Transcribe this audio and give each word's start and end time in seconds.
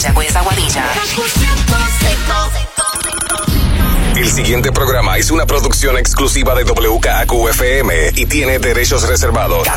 Mayagüez, 0.00 0.34
Aguadilla. 0.34 0.84
El 4.16 4.30
siguiente 4.30 4.72
programa 4.72 5.18
es 5.18 5.30
una 5.30 5.44
producción 5.44 5.98
exclusiva 5.98 6.54
de 6.54 6.64
WKQFM 6.64 8.12
y 8.14 8.24
tiene 8.24 8.58
derechos 8.58 9.06
reservados. 9.06 9.68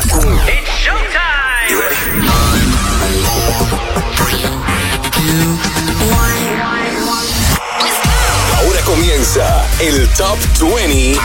Ahora 8.56 8.80
comienza 8.86 9.66
el 9.78 10.08
Top 10.14 10.38
20 10.58 11.18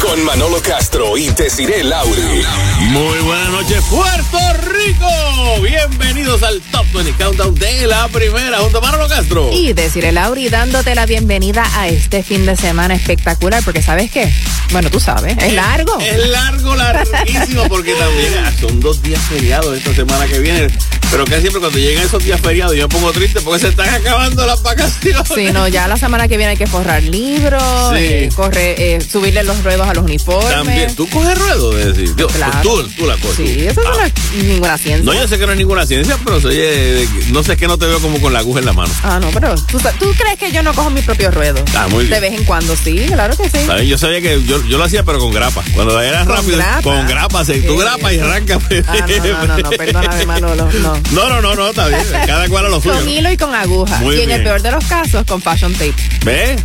con 0.00 0.24
Manolo 0.24 0.60
Castro 0.62 1.16
y 1.16 1.28
Desiree 1.30 1.82
Lauri. 1.84 2.44
Muy 2.90 3.18
buenas 3.20 3.50
noches, 3.50 3.82
Puerto 3.90 4.38
Rico. 4.62 5.60
Bienvenidos 5.62 6.42
al 6.42 6.60
Top 6.70 6.86
20 6.92 7.12
Countdown 7.22 7.54
de 7.54 7.86
la 7.86 8.08
primera, 8.08 8.58
junto 8.58 8.78
a 8.78 8.80
Manolo 8.80 9.08
Castro. 9.08 9.50
Y 9.52 9.72
decirle 9.72 10.12
Lauri 10.12 10.48
dándote 10.48 10.94
la 10.94 11.06
bienvenida 11.06 11.64
a 11.74 11.88
este 11.88 12.22
fin 12.22 12.46
de 12.46 12.56
semana 12.56 12.94
espectacular, 12.94 13.62
porque 13.64 13.82
¿sabes 13.82 14.10
qué? 14.10 14.32
Bueno, 14.72 14.90
tú 14.90 15.00
sabes, 15.00 15.36
es 15.38 15.52
largo. 15.52 15.98
Es 16.00 16.28
largo, 16.28 16.74
larguísimo, 16.76 17.64
porque 17.68 17.94
también 17.94 18.32
son 18.60 18.80
dos 18.80 19.02
días 19.02 19.20
feriados 19.28 19.76
esta 19.76 19.94
semana 19.94 20.26
que 20.26 20.38
viene. 20.38 20.68
Pero 21.10 21.24
que 21.24 21.40
siempre 21.40 21.60
cuando 21.60 21.78
llegan 21.78 22.04
esos 22.04 22.22
días 22.22 22.40
feriados 22.40 22.76
yo 22.76 22.82
me 22.84 22.88
pongo 22.88 23.12
triste 23.12 23.40
porque 23.40 23.60
se 23.60 23.68
están 23.68 23.88
acabando 23.88 24.46
las 24.46 24.62
vacaciones. 24.62 25.20
Sí, 25.34 25.48
no, 25.52 25.66
ya 25.68 25.88
la 25.88 25.96
semana 25.96 26.28
que 26.28 26.36
viene 26.36 26.52
hay 26.52 26.56
que 26.56 26.66
forrar 26.66 27.02
libros, 27.02 27.62
Sí. 27.90 27.96
eh, 28.04 28.28
corre, 28.34 28.94
eh, 28.94 29.00
subirle 29.00 29.42
los 29.44 29.62
ruedos 29.64 29.88
a 29.88 29.94
los 29.94 30.04
uniformes. 30.04 30.50
También, 30.50 30.94
¿tú 30.94 31.08
coges 31.08 31.36
ruedo? 31.38 31.72
De 31.72 31.92
decir, 31.92 32.14
Claro. 32.14 32.60
tú, 32.62 32.88
tú 32.96 33.06
la 33.06 33.16
coges. 33.16 33.36
Sí, 33.36 33.66
eso 33.66 33.82
no 33.82 33.90
Ah. 33.90 34.06
es 34.06 34.44
ninguna 34.44 34.78
ciencia. 34.78 35.04
No, 35.04 35.12
yo 35.14 35.26
sé 35.26 35.38
que 35.38 35.46
no 35.46 35.52
es 35.52 35.58
ninguna 35.58 35.84
ciencia, 35.86 36.16
pero 36.24 36.40
soy, 36.40 36.54
eh, 36.58 37.08
no 37.32 37.42
sé, 37.42 37.52
es 37.54 37.58
que 37.58 37.66
no 37.66 37.76
te 37.76 37.86
veo 37.86 38.00
como 38.00 38.20
con 38.20 38.32
la 38.32 38.38
aguja 38.38 38.60
en 38.60 38.66
la 38.66 38.72
mano. 38.72 38.92
Ah, 39.02 39.18
no, 39.20 39.30
pero 39.30 39.54
¿tú, 39.56 39.78
¿tú 39.98 40.12
crees 40.16 40.38
que 40.38 40.52
yo 40.52 40.62
no 40.62 40.72
cojo 40.74 40.90
mi 40.90 41.02
propio 41.02 41.30
ruedo? 41.30 41.62
Ah, 41.74 41.88
muy 41.88 42.04
bien. 42.06 42.10
De 42.20 42.20
vez 42.28 42.38
en 42.38 42.44
cuando, 42.44 42.76
sí, 42.76 43.04
claro 43.08 43.36
que 43.36 43.50
sí. 43.50 43.66
¿Sabes? 43.66 43.88
Yo 43.88 43.98
sabía 43.98 44.20
que 44.20 44.42
yo, 44.44 44.64
yo 44.66 44.78
lo 44.78 44.84
hacía, 44.84 45.02
pero 45.02 45.18
con 45.18 45.32
grapa. 45.32 45.62
Cuando 45.74 46.00
era 46.00 46.24
¿Con 46.24 46.36
rápido, 46.36 46.56
grapa? 46.56 46.82
con 46.82 47.06
grapa, 47.08 47.44
sí. 47.44 47.62
tú 47.66 47.76
grapa 47.76 48.12
y 48.12 48.18
arranca. 48.20 48.58
Ah, 48.86 48.96
no, 49.08 49.16
no, 49.18 49.46
no, 49.46 49.58
no, 49.58 49.70
perdóname, 49.70 50.26
Manolo, 50.26 50.68
no. 50.80 50.99
No, 51.12 51.28
no, 51.28 51.40
no, 51.40 51.54
no, 51.54 51.68
está 51.70 51.88
bien. 51.88 52.00
Cada 52.26 52.48
cual 52.48 52.66
a 52.66 52.68
lo 52.68 52.80
suyo. 52.80 52.94
Con 52.94 53.08
hilo 53.08 53.30
y 53.32 53.36
con 53.36 53.54
aguja. 53.54 53.98
Muy 53.98 54.16
y 54.16 54.20
en 54.22 54.30
el 54.30 54.38
bien. 54.38 54.44
peor 54.44 54.62
de 54.62 54.70
los 54.70 54.84
casos, 54.84 55.24
con 55.26 55.42
fashion 55.42 55.72
tape. 55.72 55.94
¿Ves? 56.24 56.60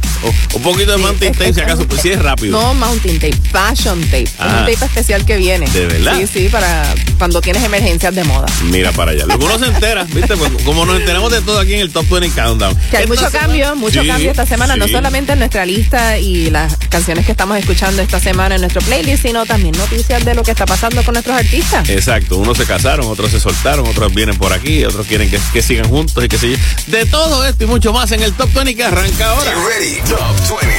Un 0.54 0.62
poquito 0.62 0.92
de 0.92 0.98
Sí, 0.98 1.04
mountain 1.04 1.34
tape, 1.34 1.54
si 1.54 1.62
acaso, 1.62 1.88
pues 1.88 2.02
sí 2.02 2.10
es 2.12 2.22
rápido. 2.22 2.52
No, 2.60 2.74
mountain 2.74 3.20
tape, 3.20 3.36
fashion 3.52 4.02
tape. 4.06 4.24
Es 4.24 4.34
Ah. 4.40 4.48
un 4.60 4.72
tape 4.72 4.86
especial 4.86 5.26
que 5.26 5.38
viene. 5.38 5.68
¿De 5.70 5.86
verdad? 5.88 6.16
Sí, 6.18 6.28
sí, 6.28 6.50
para 6.50 6.94
cuando 7.18 7.42
tienes 7.42 7.64
emergencias 7.64 8.14
de 8.14 8.24
moda. 8.24 8.46
Mira 8.66 8.92
para 8.92 9.12
allá. 9.12 9.26
Luego 9.26 9.46
uno 9.46 9.58
se 9.60 9.66
entera, 9.66 10.04
¿viste? 10.06 10.36
Pues, 10.38 10.52
como 10.64 10.86
nos 10.86 11.00
enteramos 11.00 11.32
de 11.32 11.42
todo 11.42 11.60
aquí 11.60 11.74
en 11.74 11.82
el 11.82 11.92
Top 11.92 12.08
20 12.10 12.30
Countdown. 12.40 12.76
Que 12.92 12.98
hay 12.98 13.04
Esta 13.04 13.08
mucho 13.16 13.30
semana- 13.30 13.40
cambio, 13.40 13.76
mucho 13.76 14.02
Sí, 14.02 14.08
cambio 14.08 14.32
esta 14.32 14.46
semana, 14.46 14.76
no 14.76 14.88
solamente 14.88 15.34
en 15.34 15.40
nuestra 15.40 15.66
lista 15.66 16.18
y 16.18 16.50
las 16.50 16.76
canciones 16.90 17.26
que 17.26 17.32
estamos 17.32 17.58
escuchando 17.58 18.02
esta 18.02 18.20
semana 18.20 18.56
en 18.56 18.62
nuestro 18.62 18.82
playlist, 18.82 19.24
sino 19.24 19.46
también 19.46 19.76
noticias 19.78 20.24
de 20.26 20.34
lo 20.36 20.44
que 20.44 20.52
está 20.52 20.66
pasando 20.66 21.04
con 21.04 21.14
nuestros 21.14 21.38
artistas. 21.38 21.88
Exacto, 21.90 22.38
unos 22.38 22.58
se 22.58 22.66
casaron, 22.66 23.06
otros 23.08 23.32
se 23.32 23.40
soltaron, 23.40 23.88
otros 23.88 24.14
vienen 24.26 24.40
por 24.40 24.54
aquí, 24.54 24.84
otros 24.84 25.06
quieren 25.06 25.30
que, 25.30 25.40
que 25.54 25.62
sigan 25.62 25.88
juntos 25.88 26.24
y 26.24 26.28
que 26.28 26.40
se 26.40 26.58
De 26.88 27.06
todo 27.06 27.46
esto 27.46 27.64
y 27.64 27.68
mucho 27.68 27.94
más 27.94 28.12
en 28.12 28.24
el 28.24 28.34
Top 28.34 28.52
20 28.54 28.76
que 28.76 28.84
arranca 28.84 29.30
ahora. 29.30 29.52
Get 29.52 29.64
ready, 29.68 30.02
Top 30.10 30.60
20. 30.62 30.76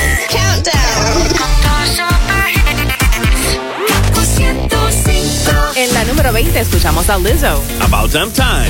En 5.76 5.94
la 5.94 6.04
número 6.04 6.32
20 6.32 6.58
escuchamos 6.58 7.08
a 7.08 7.18
Lizzo. 7.18 7.62
About 7.80 8.10
Damn 8.10 8.32
Time. 8.32 8.66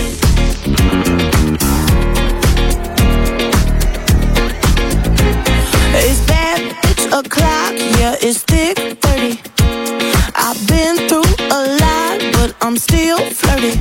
It's 5.95 6.21
bad, 6.27 6.61
it's 6.83 7.07
o'clock, 7.07 7.73
yeah, 7.99 8.17
it's 8.21 8.43
thick 8.43 8.77
30. 9.01 9.41
I've 10.35 10.67
been 10.67 11.09
through 11.09 11.23
a 11.51 11.61
lot, 11.81 12.21
but 12.35 12.55
I'm 12.61 12.77
still 12.77 13.19
flirty. 13.31 13.81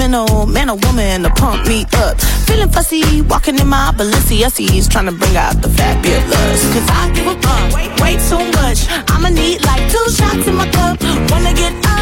Sentimental 0.00 0.46
man 0.46 0.70
or 0.70 0.76
woman 0.86 1.22
to 1.22 1.30
pump 1.30 1.66
me 1.66 1.84
up. 1.96 2.18
Feeling 2.46 2.70
fussy, 2.70 3.20
walking 3.22 3.58
in 3.58 3.68
my 3.68 3.92
Balenciennes, 3.94 4.88
trying 4.88 5.06
to 5.06 5.12
bring 5.12 5.36
out 5.36 5.60
the 5.60 5.68
fabulous. 5.68 6.62
Cause 6.72 6.88
I 6.88 7.10
give 7.14 7.26
a 7.26 7.34
fuck 7.42 7.74
way, 7.74 7.88
way 8.00 8.14
too 8.28 8.40
much. 8.60 8.88
I'ma 9.10 9.28
need 9.28 9.64
like 9.66 9.90
two 9.92 10.06
shots 10.10 10.46
in 10.46 10.54
my 10.54 10.68
cup. 10.70 11.00
Wanna 11.30 11.52
get 11.52 11.74
up, 11.84 11.99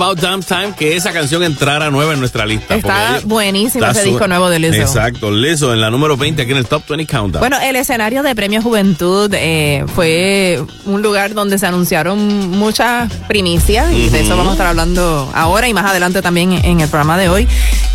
About 0.00 0.20
Damn 0.20 0.44
Time, 0.44 0.74
que 0.78 0.94
esa 0.94 1.12
canción 1.12 1.42
entrara 1.42 1.90
nueva 1.90 2.12
en 2.12 2.20
nuestra 2.20 2.46
lista. 2.46 2.76
Está 2.76 3.18
buenísimo 3.24 3.84
ese 3.84 4.04
disco 4.04 4.28
nuevo 4.28 4.48
de 4.48 4.60
Lizzo. 4.60 4.80
Exacto, 4.80 5.32
Lizzo 5.32 5.72
en 5.72 5.80
la 5.80 5.90
número 5.90 6.16
20 6.16 6.40
aquí 6.40 6.52
en 6.52 6.58
el 6.58 6.66
Top 6.66 6.84
20 6.88 7.04
Countdown. 7.04 7.40
Bueno, 7.40 7.58
el 7.60 7.74
escenario 7.74 8.22
de 8.22 8.32
Premio 8.36 8.62
Juventud 8.62 9.28
eh, 9.34 9.84
fue 9.96 10.62
un 10.84 11.02
lugar 11.02 11.34
donde 11.34 11.58
se 11.58 11.66
anunciaron 11.66 12.48
muchas 12.48 13.12
primicias 13.26 13.92
y 13.92 14.08
de 14.08 14.20
eso 14.20 14.36
vamos 14.36 14.50
a 14.50 14.52
estar 14.52 14.68
hablando 14.68 15.28
ahora 15.34 15.66
y 15.66 15.74
más 15.74 15.86
adelante 15.86 16.22
también 16.22 16.52
en 16.52 16.78
el 16.78 16.88
programa 16.88 17.18
de 17.18 17.28
hoy. 17.28 17.48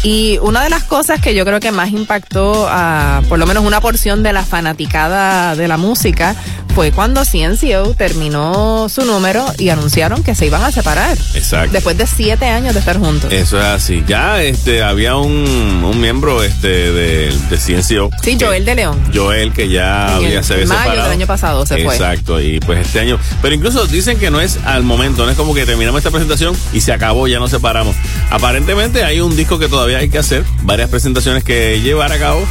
Y 0.04 0.38
una 0.42 0.62
de 0.62 0.70
las 0.70 0.84
cosas 0.84 1.22
que 1.22 1.34
yo 1.34 1.46
creo 1.46 1.62
que 1.62 1.72
más 1.72 1.92
impactó 1.92 2.68
a 2.70 3.22
por 3.30 3.40
lo 3.40 3.48
menos 3.48 3.64
una 3.64 3.80
porción 3.80 4.24
de 4.24 4.34
la 4.34 4.44
fanaticada 4.44 5.56
de 5.56 5.70
la 5.70 5.78
música 5.78 6.36
fue 6.74 6.92
cuando 6.92 7.24
CNCO 7.24 7.94
terminó 7.96 8.88
su 8.90 9.06
número 9.06 9.46
y 9.60 9.70
anunciaron 9.70 10.24
que 10.24 10.34
se 10.34 10.48
iban 10.48 10.64
a 10.64 10.72
separar. 10.72 11.18
Exacto. 11.36 11.72
Después 11.72 11.98
de 11.98 12.08
siete 12.08 12.46
años 12.46 12.74
de 12.74 12.80
estar 12.80 12.98
juntos. 12.98 13.32
Eso 13.32 13.60
es 13.60 13.66
así. 13.66 14.04
Ya 14.08 14.42
este 14.42 14.82
había 14.82 15.16
un, 15.18 15.84
un 15.84 16.02
miembro 16.02 16.42
este 16.44 16.68
de, 16.68 17.34
de 17.50 17.58
CNCO. 17.58 18.10
Sí, 18.24 18.38
Joel 18.40 18.66
de 18.66 18.76
León. 18.76 19.00
Joel 19.14 19.54
que 19.54 19.70
ya 19.70 20.16
había 20.16 20.40
el 20.40 20.44
se 20.44 20.54
había 20.54 20.66
mayo 20.66 20.82
separado. 20.82 21.04
del 21.04 21.12
año 21.12 21.28
pasado 21.28 21.66
se 21.66 21.84
fue. 21.84 21.94
Exacto, 21.96 22.42
y 22.42 22.60
pues 22.60 22.80
este 22.86 23.00
año. 23.00 23.20
Pero 23.42 23.54
incluso 23.54 23.86
dicen 23.86 24.18
que 24.18 24.32
no 24.32 24.42
es 24.42 24.58
al 24.66 24.84
momento, 24.84 25.26
no 25.26 25.32
es 25.32 25.38
como 25.38 25.54
que 25.54 25.66
terminamos 25.66 26.00
esta 26.00 26.12
presentación 26.12 26.56
y 26.74 26.82
se 26.82 26.92
acabó, 26.92 27.28
ya 27.28 27.40
nos 27.40 27.52
separamos. 27.52 27.96
Aparentemente 28.32 29.04
hay 29.04 29.22
un 29.22 29.36
disco 29.36 29.60
que 29.60 29.68
todavía 29.68 30.00
hay 30.00 30.10
que 30.10 30.18
hacer, 30.18 30.44
varias 30.64 30.90
presentaciones 30.90 31.44
que 31.44 31.82
llevar 31.82 32.12
a 32.12 32.18
cabo. 32.18 32.44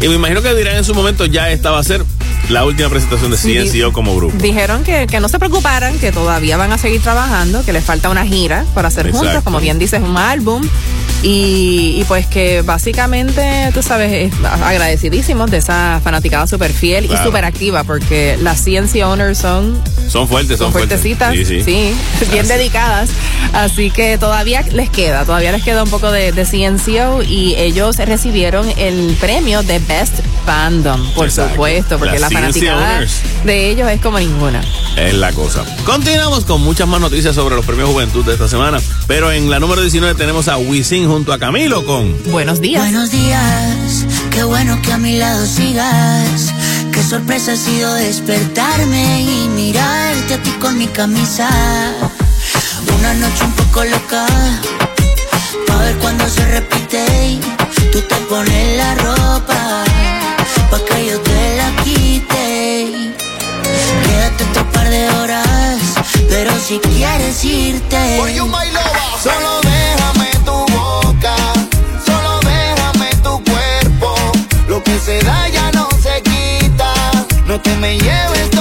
Y 0.00 0.08
me 0.08 0.14
imagino 0.14 0.42
que 0.42 0.52
dirán 0.54 0.76
en 0.76 0.84
su 0.84 0.94
momento 0.94 1.24
ya 1.24 1.50
esta 1.50 1.70
va 1.70 1.78
a 1.78 1.84
ser 1.84 2.04
la 2.50 2.64
última 2.64 2.88
presentación 2.88 3.30
de 3.30 3.36
CNCO 3.36 3.92
como 3.92 4.14
grupo. 4.16 4.36
Dijeron 4.38 4.82
que, 4.84 5.06
que 5.06 5.20
no 5.20 5.28
se 5.28 5.38
preocuparan, 5.38 5.98
que 5.98 6.12
todavía 6.12 6.56
van 6.56 6.72
a 6.72 6.78
seguir 6.78 7.00
trabajando, 7.00 7.64
que 7.64 7.72
les 7.72 7.84
falta 7.84 8.10
una 8.10 8.24
gira 8.26 8.64
para 8.74 8.88
hacer 8.88 9.10
juntos, 9.12 9.42
como 9.42 9.60
bien 9.60 9.78
dices, 9.78 10.00
un 10.02 10.16
álbum. 10.16 10.62
Y, 11.22 11.96
y 11.98 12.04
pues 12.06 12.26
que 12.26 12.60
básicamente, 12.62 13.70
tú 13.72 13.82
sabes, 13.82 14.12
es- 14.12 14.44
agradecidísimos 14.44 15.50
de 15.50 15.56
esa 15.58 16.00
fanaticada 16.04 16.46
súper 16.46 16.72
fiel 16.72 17.06
Claro. 17.06 17.22
y 17.22 17.26
súper 17.26 17.44
activa, 17.46 17.82
porque 17.84 18.36
las 18.42 18.62
CNC 18.62 19.02
owners 19.04 19.38
son 19.38 19.80
Son 20.08 20.28
fuertes, 20.28 20.58
son, 20.58 20.66
son 20.66 20.72
fuertes. 20.72 21.00
fuertecitas, 21.00 21.34
Sí, 21.34 21.44
sí, 21.44 21.62
sí. 21.62 22.26
bien 22.30 22.40
Así. 22.44 22.52
dedicadas. 22.52 23.10
Así 23.52 23.90
que 23.90 24.18
todavía 24.18 24.62
les 24.72 24.90
queda, 24.90 25.24
todavía 25.24 25.52
les 25.52 25.62
queda 25.62 25.82
un 25.82 25.90
poco 25.90 26.10
de, 26.10 26.32
de 26.32 26.44
CNCO 26.44 27.22
y 27.22 27.54
ellos 27.56 27.96
recibieron 27.98 28.68
el 28.76 29.16
premio 29.20 29.62
de 29.62 29.78
Best 29.80 30.14
Fandom, 30.46 31.00
por 31.14 31.26
Exacto. 31.26 31.52
supuesto, 31.52 31.98
porque 31.98 32.18
la 32.18 32.28
CNC 32.28 32.34
fanaticada 32.40 32.94
owners. 32.96 33.20
de 33.44 33.70
ellos 33.70 33.88
es 33.90 34.00
como 34.00 34.18
ninguna. 34.18 34.62
Es 34.96 35.14
la 35.14 35.32
cosa. 35.32 35.64
Continuamos 35.84 36.44
con 36.44 36.60
muchas 36.62 36.86
más 36.86 37.00
noticias 37.00 37.34
sobre 37.34 37.56
los 37.56 37.64
premios 37.64 37.88
Juventud 37.90 38.24
de 38.24 38.32
esta 38.34 38.48
semana. 38.48 38.80
Pero 39.06 39.32
en 39.32 39.50
la 39.50 39.58
número 39.60 39.80
19 39.80 40.14
tenemos 40.14 40.48
a 40.48 40.56
Wisin 40.56 41.08
junto 41.08 41.32
a 41.32 41.38
Camilo 41.38 41.84
con 41.84 42.14
Buenos 42.30 42.60
días. 42.60 42.82
Buenos 42.82 43.10
días, 43.10 44.06
qué 44.30 44.44
bueno 44.44 44.80
que 44.82 44.92
a 44.92 44.98
mi 44.98 45.16
lado 45.18 45.44
sigas. 45.46 46.52
Qué 46.94 47.02
sorpresa 47.02 47.52
ha 47.52 47.56
sido 47.56 47.92
despertarme 47.94 49.22
y 49.22 49.48
mirarte 49.48 50.34
a 50.34 50.42
ti 50.42 50.50
con 50.60 50.78
mi 50.78 50.86
camisa. 50.86 51.48
Una 52.98 53.14
noche 53.14 53.44
un 53.44 53.52
poco 53.52 53.82
loca, 53.82 54.24
pa' 55.66 55.76
ver 55.78 55.96
cuando 55.96 56.28
se 56.28 56.46
repite. 56.46 57.40
Tú 57.90 58.00
te 58.00 58.14
pones 58.30 58.76
la 58.76 58.94
ropa, 58.94 59.84
pa' 60.70 60.84
que 60.88 61.06
yo 61.06 61.20
te 61.20 61.56
la 61.56 61.82
quite. 61.82 63.12
Quédate 64.04 64.44
otro 64.50 64.70
par 64.70 64.88
de 64.88 65.08
horas, 65.18 65.78
pero 66.28 66.52
si 66.64 66.78
quieres 66.78 67.44
irte. 67.44 68.20
Solo 69.20 69.60
déjame 69.62 70.30
tu 70.44 70.64
boca, 70.72 71.34
solo 72.06 72.38
déjame 72.40 73.10
tu 73.24 73.42
cuerpo. 73.50 74.14
Lo 74.68 74.80
que 74.82 74.96
se 75.00 75.18
da 75.24 75.53
No 77.54 77.60
te 77.60 77.76
me 77.76 77.96
lleves 77.96 78.53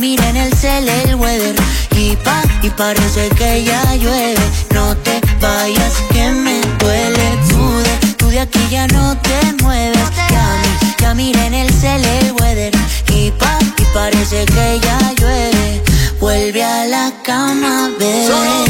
mira 0.00 0.30
en 0.30 0.36
el 0.38 0.52
cel 0.54 0.88
el 0.88 1.14
weather. 1.14 1.54
Y 1.94 2.16
pa, 2.16 2.42
y 2.62 2.70
parece 2.70 3.28
que 3.36 3.62
ya 3.64 3.94
llueve. 3.96 4.40
No 4.74 4.96
te 4.96 5.20
vayas 5.40 5.92
que 6.10 6.30
me 6.30 6.60
duele. 6.78 7.38
Tú 7.50 7.62
de, 7.84 8.14
tú 8.16 8.28
de 8.28 8.40
aquí 8.40 8.60
ya 8.70 8.86
no 8.88 9.16
te 9.18 9.62
mueves. 9.62 10.10
Ya 10.30 10.62
ya 10.98 11.14
mira 11.14 11.46
en 11.46 11.54
el 11.54 11.70
cel 11.72 12.02
el 12.04 12.32
weather. 12.32 12.72
Y 13.14 13.30
pa, 13.32 13.58
y 13.76 13.84
parece 13.94 14.46
que 14.46 14.80
ya 14.82 14.98
llueve. 15.20 15.82
Vuelve 16.18 16.64
a 16.64 16.86
la 16.86 17.12
cama, 17.22 17.90
bebé. 17.98 18.69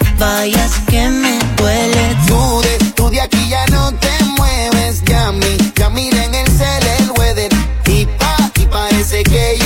vayas 0.21 0.71
que 0.87 1.09
me 1.09 1.39
duele. 1.57 2.15
Tú 2.27 2.61
de, 2.61 2.91
tú 2.95 3.09
de 3.09 3.21
aquí 3.21 3.49
ya 3.49 3.65
no 3.67 3.91
te 3.93 4.23
mueves, 4.37 5.03
ya 5.03 5.31
mi, 5.31 5.57
ya 5.75 5.89
miren 5.89 6.33
el 6.35 6.47
cel, 6.57 6.83
el 6.99 7.11
weather. 7.17 7.51
Y 7.87 8.05
pa, 8.05 8.35
y 8.55 8.65
parece 8.67 9.23
que 9.23 9.57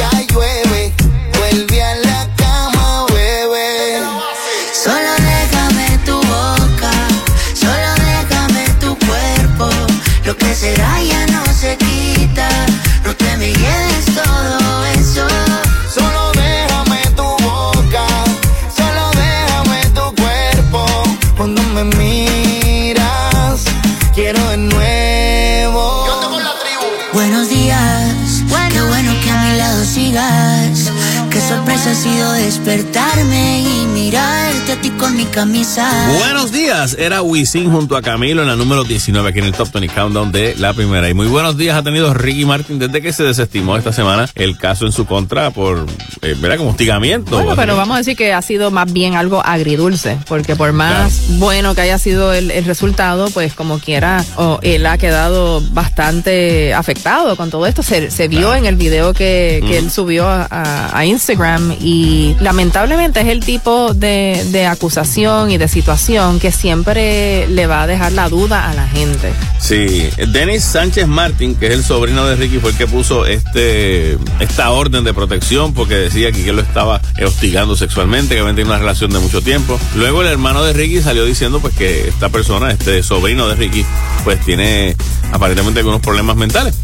camisa. 35.35 36.07
Buenos 36.17 36.53
días, 36.53 36.95
era 36.97 37.21
Wisin 37.21 37.69
junto 37.69 37.97
a 37.97 38.01
Camilo 38.01 38.41
en 38.41 38.47
la 38.47 38.55
número 38.55 38.85
19 38.85 39.29
aquí 39.29 39.39
en 39.39 39.45
el 39.45 39.51
Top 39.51 39.69
20 39.73 39.93
Countdown 39.93 40.31
de 40.31 40.55
la 40.55 40.73
primera. 40.73 41.09
Y 41.09 41.13
muy 41.13 41.27
buenos 41.27 41.57
días 41.57 41.75
ha 41.77 41.83
tenido 41.83 42.13
Ricky 42.13 42.45
Martin 42.45 42.79
desde 42.79 43.01
que 43.01 43.11
se 43.11 43.23
desestimó 43.23 43.75
esta 43.75 43.91
semana 43.91 44.29
el 44.35 44.57
caso 44.57 44.85
en 44.85 44.93
su 44.93 45.05
contra 45.05 45.51
por, 45.51 45.87
eh, 46.21 46.35
¿verdad? 46.39 46.57
Como 46.57 46.69
hostigamiento. 46.69 47.31
Bueno, 47.35 47.53
pero 47.57 47.75
vamos 47.75 47.95
a 47.95 47.97
decir 47.97 48.15
que 48.15 48.31
ha 48.31 48.41
sido 48.41 48.71
más 48.71 48.93
bien 48.93 49.15
algo 49.15 49.45
agridulce, 49.45 50.17
porque 50.29 50.55
por 50.55 50.71
más 50.71 51.37
bueno 51.37 51.75
que 51.75 51.81
haya 51.81 51.99
sido 51.99 52.31
el, 52.33 52.49
el 52.49 52.63
resultado, 52.63 53.29
pues 53.31 53.53
como 53.53 53.79
quiera, 53.79 54.23
oh, 54.37 54.59
él 54.61 54.85
ha 54.85 54.97
quedado 54.97 55.59
bastante 55.71 56.73
afectado 56.73 57.35
con 57.35 57.49
todo 57.49 57.67
esto. 57.67 57.83
Se, 57.83 58.09
se 58.09 58.29
vio 58.29 58.55
en 58.55 58.65
el 58.65 58.77
video 58.77 59.13
que, 59.13 59.61
que 59.67 59.77
él 59.79 59.91
subió 59.91 60.27
a, 60.29 60.47
a- 60.49 60.97
a 60.97 61.05
Instagram 61.05 61.75
y 61.81 62.37
lamentablemente 62.39 63.19
es 63.19 63.27
el 63.27 63.41
tipo 63.41 63.93
de, 63.93 64.41
de 64.51 64.65
acusación 64.65 65.24
y 65.25 65.57
de 65.57 65.67
situación 65.67 66.39
que 66.39 66.51
siempre 66.51 67.47
le 67.47 67.65
va 67.65 67.81
a 67.81 67.87
dejar 67.87 68.11
la 68.11 68.29
duda 68.29 68.69
a 68.69 68.75
la 68.75 68.87
gente. 68.87 69.33
Sí, 69.59 70.07
Denis 70.27 70.63
Sánchez 70.63 71.07
Martín, 71.07 71.55
que 71.55 71.65
es 71.65 71.73
el 71.73 71.83
sobrino 71.83 72.27
de 72.27 72.35
Ricky, 72.35 72.59
fue 72.59 72.69
el 72.69 72.77
que 72.77 72.85
puso 72.85 73.25
este 73.25 74.19
esta 74.39 74.69
orden 74.69 75.03
de 75.03 75.15
protección 75.15 75.73
porque 75.73 75.95
decía 75.95 76.31
que 76.31 76.47
él 76.47 76.57
lo 76.57 76.61
estaba 76.61 77.01
hostigando 77.25 77.75
sexualmente, 77.75 78.35
que 78.35 78.41
habían 78.41 78.55
tenido 78.55 78.71
una 78.71 78.79
relación 78.79 79.09
de 79.09 79.17
mucho 79.17 79.41
tiempo. 79.41 79.79
Luego 79.95 80.21
el 80.21 80.27
hermano 80.27 80.63
de 80.63 80.73
Ricky 80.73 81.01
salió 81.01 81.25
diciendo 81.25 81.59
pues 81.59 81.73
que 81.73 82.07
esta 82.07 82.29
persona, 82.29 82.69
este 82.69 83.01
sobrino 83.01 83.47
de 83.47 83.55
Ricky, 83.55 83.83
pues 84.23 84.39
tiene 84.45 84.95
aparentemente 85.31 85.79
algunos 85.79 86.01
problemas 86.01 86.35
mentales. 86.35 86.75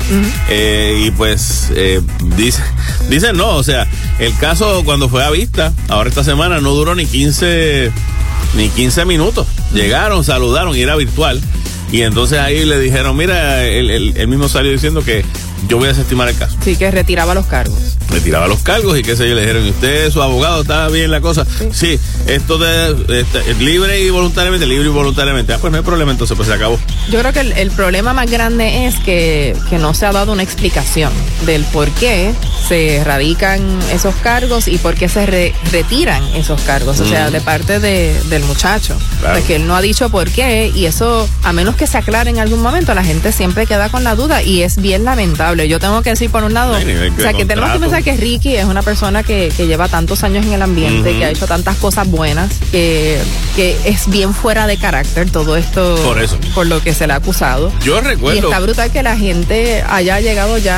Eh, 0.49 1.03
y 1.05 1.11
pues 1.11 1.71
eh, 1.75 2.01
dice, 2.35 2.63
dicen 3.09 3.37
no, 3.37 3.49
o 3.49 3.63
sea, 3.63 3.87
el 4.17 4.35
caso 4.37 4.83
cuando 4.83 5.09
fue 5.09 5.23
a 5.23 5.29
vista, 5.29 5.73
ahora 5.89 6.09
esta 6.09 6.23
semana 6.23 6.59
no 6.59 6.71
duró 6.71 6.95
ni 6.95 7.05
15 7.05 7.91
ni 8.55 8.69
15 8.69 9.05
minutos. 9.05 9.47
Llegaron, 9.73 10.23
saludaron 10.23 10.75
y 10.75 10.81
era 10.81 10.95
virtual. 10.95 11.41
Y 11.91 12.01
entonces 12.01 12.39
ahí 12.39 12.65
le 12.65 12.79
dijeron, 12.79 13.17
mira, 13.17 13.65
él, 13.65 14.27
mismo 14.27 14.47
salió 14.47 14.71
diciendo 14.71 15.03
que 15.03 15.25
yo 15.67 15.77
voy 15.77 15.85
a 15.87 15.89
desestimar 15.89 16.27
el 16.29 16.35
caso. 16.37 16.55
Sí, 16.63 16.75
que 16.75 16.89
retiraba 16.91 17.33
los 17.33 17.45
cargos. 17.45 17.77
Retiraba 18.09 18.47
los 18.47 18.61
cargos 18.61 18.97
y 18.99 19.03
qué 19.03 19.15
sé 19.15 19.27
yo, 19.29 19.35
le 19.35 19.41
dijeron, 19.41 19.65
¿y 19.65 19.69
usted, 19.69 20.11
su 20.11 20.21
abogado, 20.21 20.61
está 20.61 20.87
bien 20.89 21.11
la 21.11 21.21
cosa? 21.21 21.45
Sí, 21.71 21.97
esto 22.27 22.57
de 22.57 23.21
este, 23.21 23.53
libre 23.55 24.01
y 24.01 24.09
voluntariamente, 24.09 24.65
libre 24.65 24.87
y 24.87 24.91
voluntariamente. 24.91 25.53
Ah, 25.53 25.57
pues 25.61 25.71
no 25.71 25.77
hay 25.77 25.83
problema, 25.83 26.11
entonces 26.11 26.35
pues 26.35 26.49
se 26.49 26.53
acabó. 26.55 26.77
Yo 27.09 27.19
creo 27.19 27.31
que 27.31 27.39
el, 27.39 27.51
el 27.53 27.71
problema 27.71 28.13
más 28.13 28.29
grande 28.29 28.85
es 28.87 28.95
que, 28.99 29.55
que 29.69 29.77
no 29.77 29.93
se 29.93 30.05
ha 30.05 30.11
dado 30.11 30.33
una 30.33 30.43
explicación 30.43 31.11
del 31.45 31.63
por 31.65 31.89
qué 31.91 32.33
se 32.67 33.01
radican 33.05 33.61
esos 33.93 34.13
cargos 34.15 34.67
y 34.67 34.77
por 34.77 34.95
qué 34.95 35.07
se 35.07 35.25
re- 35.25 35.53
retiran 35.71 36.23
esos 36.35 36.59
cargos, 36.61 36.99
o 36.99 37.05
sea, 37.07 37.29
de 37.31 37.39
parte 37.41 37.79
de- 37.79 38.19
del 38.29 38.43
muchacho. 38.43 38.97
Claro. 39.19 39.35
Pues 39.35 39.45
que 39.45 39.55
él 39.55 39.67
no 39.67 39.75
ha 39.75 39.81
dicho 39.81 40.09
por 40.09 40.29
qué 40.29 40.71
y 40.73 40.85
eso, 40.85 41.29
a 41.43 41.53
menos 41.53 41.75
que 41.75 41.87
se 41.87 41.97
aclare 41.97 42.29
en 42.29 42.39
algún 42.39 42.61
momento, 42.61 42.93
la 42.93 43.03
gente 43.03 43.31
siempre 43.31 43.65
queda 43.67 43.89
con 43.89 44.03
la 44.03 44.15
duda 44.15 44.43
y 44.43 44.63
es 44.63 44.77
bien 44.77 45.05
lamentable. 45.05 45.50
Yo 45.55 45.79
tengo 45.79 46.01
que 46.01 46.11
decir 46.11 46.29
por 46.29 46.43
un 46.43 46.53
lado, 46.53 46.73
o 46.73 47.21
sea, 47.21 47.33
que 47.33 47.45
tenemos 47.45 47.71
que 47.71 47.79
pensar 47.79 48.03
que 48.03 48.15
Ricky 48.17 48.55
es 48.55 48.65
una 48.65 48.81
persona 48.81 49.23
que, 49.23 49.51
que 49.55 49.67
lleva 49.67 49.87
tantos 49.87 50.23
años 50.23 50.45
en 50.45 50.53
el 50.53 50.61
ambiente, 50.61 51.11
que 51.17 51.25
ha 51.25 51.29
hecho 51.29 51.47
tantas 51.47 51.77
cosas 51.77 52.07
buenas, 52.09 52.51
que, 52.71 53.19
que 53.55 53.77
es 53.85 54.07
bien 54.09 54.33
fuera 54.33 54.67
de 54.67 54.77
carácter 54.77 55.29
todo 55.29 55.57
esto 55.57 55.95
Por 56.03 56.21
eso. 56.21 56.37
por 56.53 56.67
lo 56.67 56.81
que 56.81 56.93
se 56.93 57.07
le 57.07 57.13
ha 57.13 57.17
acusado. 57.17 57.71
Yo 57.83 57.97
Y 57.99 58.01
recuerdo. 58.01 58.47
está 58.47 58.59
brutal 58.59 58.91
que 58.91 59.03
la 59.03 59.17
gente 59.17 59.83
haya 59.89 60.19
llegado 60.19 60.57
ya 60.57 60.77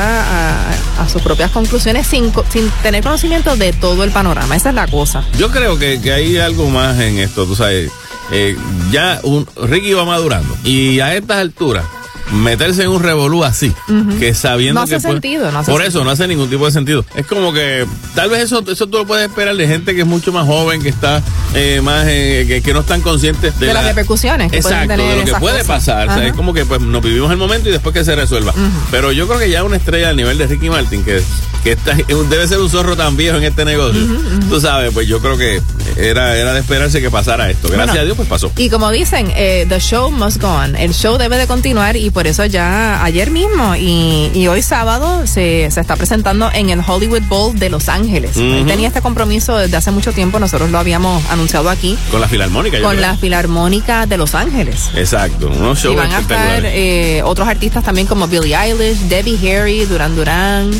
a, 0.97 1.03
a 1.03 1.09
sus 1.09 1.21
propias 1.21 1.51
conclusiones 1.51 2.07
sin, 2.07 2.31
sin 2.49 2.69
tener 2.81 3.03
conocimiento 3.03 3.55
de 3.55 3.73
todo 3.73 4.03
el 4.03 4.11
panorama. 4.11 4.55
Esa 4.55 4.69
es 4.69 4.75
la 4.75 4.87
cosa. 4.87 5.23
Yo 5.37 5.49
creo 5.51 5.77
que, 5.77 6.01
que 6.01 6.13
hay 6.13 6.37
algo 6.37 6.69
más 6.69 6.99
en 6.99 7.19
esto, 7.19 7.45
tú 7.45 7.55
sabes. 7.55 7.91
eh, 8.31 8.55
ya 8.91 9.19
un, 9.23 9.45
Ricky 9.61 9.93
va 9.93 10.05
madurando 10.05 10.55
y 10.63 10.99
a 11.01 11.13
estas 11.15 11.37
alturas 11.37 11.83
meterse 12.33 12.83
en 12.83 12.89
un 12.89 13.01
revolú 13.03 13.43
así, 13.43 13.73
que 14.19 14.33
sabiendo 14.33 14.79
No 14.79 14.83
hace 14.83 14.95
que 14.95 15.01
puede- 15.01 15.13
sentido, 15.15 15.51
no 15.51 15.59
hace 15.59 15.71
por 15.71 15.81
sentido. 15.81 15.99
eso 16.01 16.05
no 16.05 16.11
hace 16.11 16.27
ningún 16.27 16.49
tipo 16.49 16.65
de 16.65 16.71
sentido. 16.71 17.05
Es 17.15 17.25
como 17.25 17.53
que 17.53 17.85
tal 18.15 18.29
vez 18.29 18.41
eso 18.43 18.63
eso 18.67 18.87
tú 18.87 18.97
lo 18.99 19.05
puedes 19.07 19.29
esperar 19.29 19.55
de 19.55 19.67
gente 19.67 19.93
que 19.95 20.01
es 20.01 20.07
mucho 20.07 20.31
más 20.31 20.45
joven, 20.45 20.81
que 20.81 20.89
está 20.89 21.21
eh, 21.53 21.81
más 21.83 22.05
eh, 22.07 22.45
que, 22.47 22.61
que 22.61 22.73
no 22.73 22.79
están 22.81 23.01
conscientes 23.01 23.59
de, 23.59 23.67
De 23.67 23.73
las 23.73 23.83
la- 23.83 23.89
repercusiones 23.89 24.51
que 24.51 24.57
Exacto, 24.57 24.87
tener 24.95 25.09
de 25.11 25.19
lo 25.19 25.25
que 25.25 25.39
puede 25.39 25.59
cosas. 25.59 25.67
pasar. 25.67 26.09
O 26.09 26.13
sea, 26.15 26.27
es 26.27 26.33
como 26.33 26.53
que 26.53 26.65
pues 26.65 26.81
nos 26.81 27.01
vivimos 27.03 27.31
el 27.31 27.37
momento 27.37 27.69
y 27.69 27.71
después 27.71 27.93
que 27.93 28.03
se 28.03 28.15
resuelva. 28.15 28.53
Pero 28.91 29.11
yo 29.11 29.27
creo 29.27 29.39
que 29.39 29.49
ya 29.49 29.63
una 29.63 29.77
estrella 29.77 30.09
al 30.09 30.15
nivel 30.17 30.37
de 30.37 30.47
Ricky 30.47 30.69
Martin 30.69 31.03
que 31.03 31.21
que 31.63 31.71
está, 31.73 31.95
debe 32.29 32.45
ser 32.45 32.59
un 32.59 32.69
zorro 32.69 32.97
tan 32.97 33.15
viejo 33.15 33.37
en 33.37 33.45
este 33.45 33.63
negocio. 33.63 34.01
Tú 34.49 34.59
sabes, 34.59 34.91
pues 34.93 35.07
yo 35.07 35.21
creo 35.21 35.37
que 35.37 35.61
era, 35.95 36.35
era 36.35 36.51
de 36.53 36.59
esperarse 36.59 36.99
que 37.01 37.09
pasara 37.09 37.49
esto. 37.49 37.69
Gracias 37.69 37.87
Bueno, 37.87 38.01
a 38.01 38.03
Dios, 38.03 38.17
pues 38.17 38.27
pasó. 38.27 38.51
Y 38.57 38.69
como 38.69 38.91
dicen, 38.91 39.31
eh, 39.33 39.65
the 39.69 39.79
show 39.79 40.11
must 40.11 40.41
go 40.41 40.49
on. 40.49 40.75
El 40.75 40.93
show 40.93 41.17
debe 41.17 41.37
de 41.37 41.47
continuar 41.47 41.95
y 41.95 42.09
por 42.09 42.22
eso 42.27 42.45
ya 42.45 43.03
ayer 43.03 43.31
mismo 43.31 43.75
y, 43.75 44.31
y 44.33 44.47
hoy 44.47 44.61
sábado 44.61 45.25
se, 45.27 45.69
se 45.71 45.81
está 45.81 45.95
presentando 45.95 46.49
en 46.53 46.69
el 46.69 46.81
Hollywood 46.85 47.23
Bowl 47.23 47.57
de 47.57 47.69
Los 47.69 47.89
Ángeles. 47.89 48.37
Él 48.37 48.65
tenía 48.67 48.87
este 48.87 49.01
compromiso 49.01 49.57
desde 49.57 49.77
hace 49.77 49.91
mucho 49.91 50.11
tiempo, 50.13 50.39
nosotros 50.39 50.69
lo 50.71 50.77
habíamos 50.79 51.23
anunciado 51.29 51.69
aquí, 51.69 51.97
Con 52.11 52.21
la 52.21 52.27
filarmónica. 52.27 52.77
yo 52.77 52.83
con 52.83 52.95
creo. 52.97 53.01
la 53.09 53.17
Filarmónica 53.17 54.05
de 54.05 54.17
Los 54.17 54.35
Ángeles. 54.35 54.89
Exacto, 54.95 55.47
unos 55.47 55.79
Y 55.79 55.83
shows 55.83 55.95
van 55.95 56.11
a 56.13 56.19
estar 56.19 56.61
eh, 56.65 57.21
otros 57.23 57.47
artistas 57.47 57.83
también 57.83 58.07
como 58.07 58.27
Billie 58.27 58.55
Eilish, 58.55 58.97
Debbie 59.09 59.37
Harry, 59.51 59.85
Duran 59.85 60.15
Duran, 60.15 60.71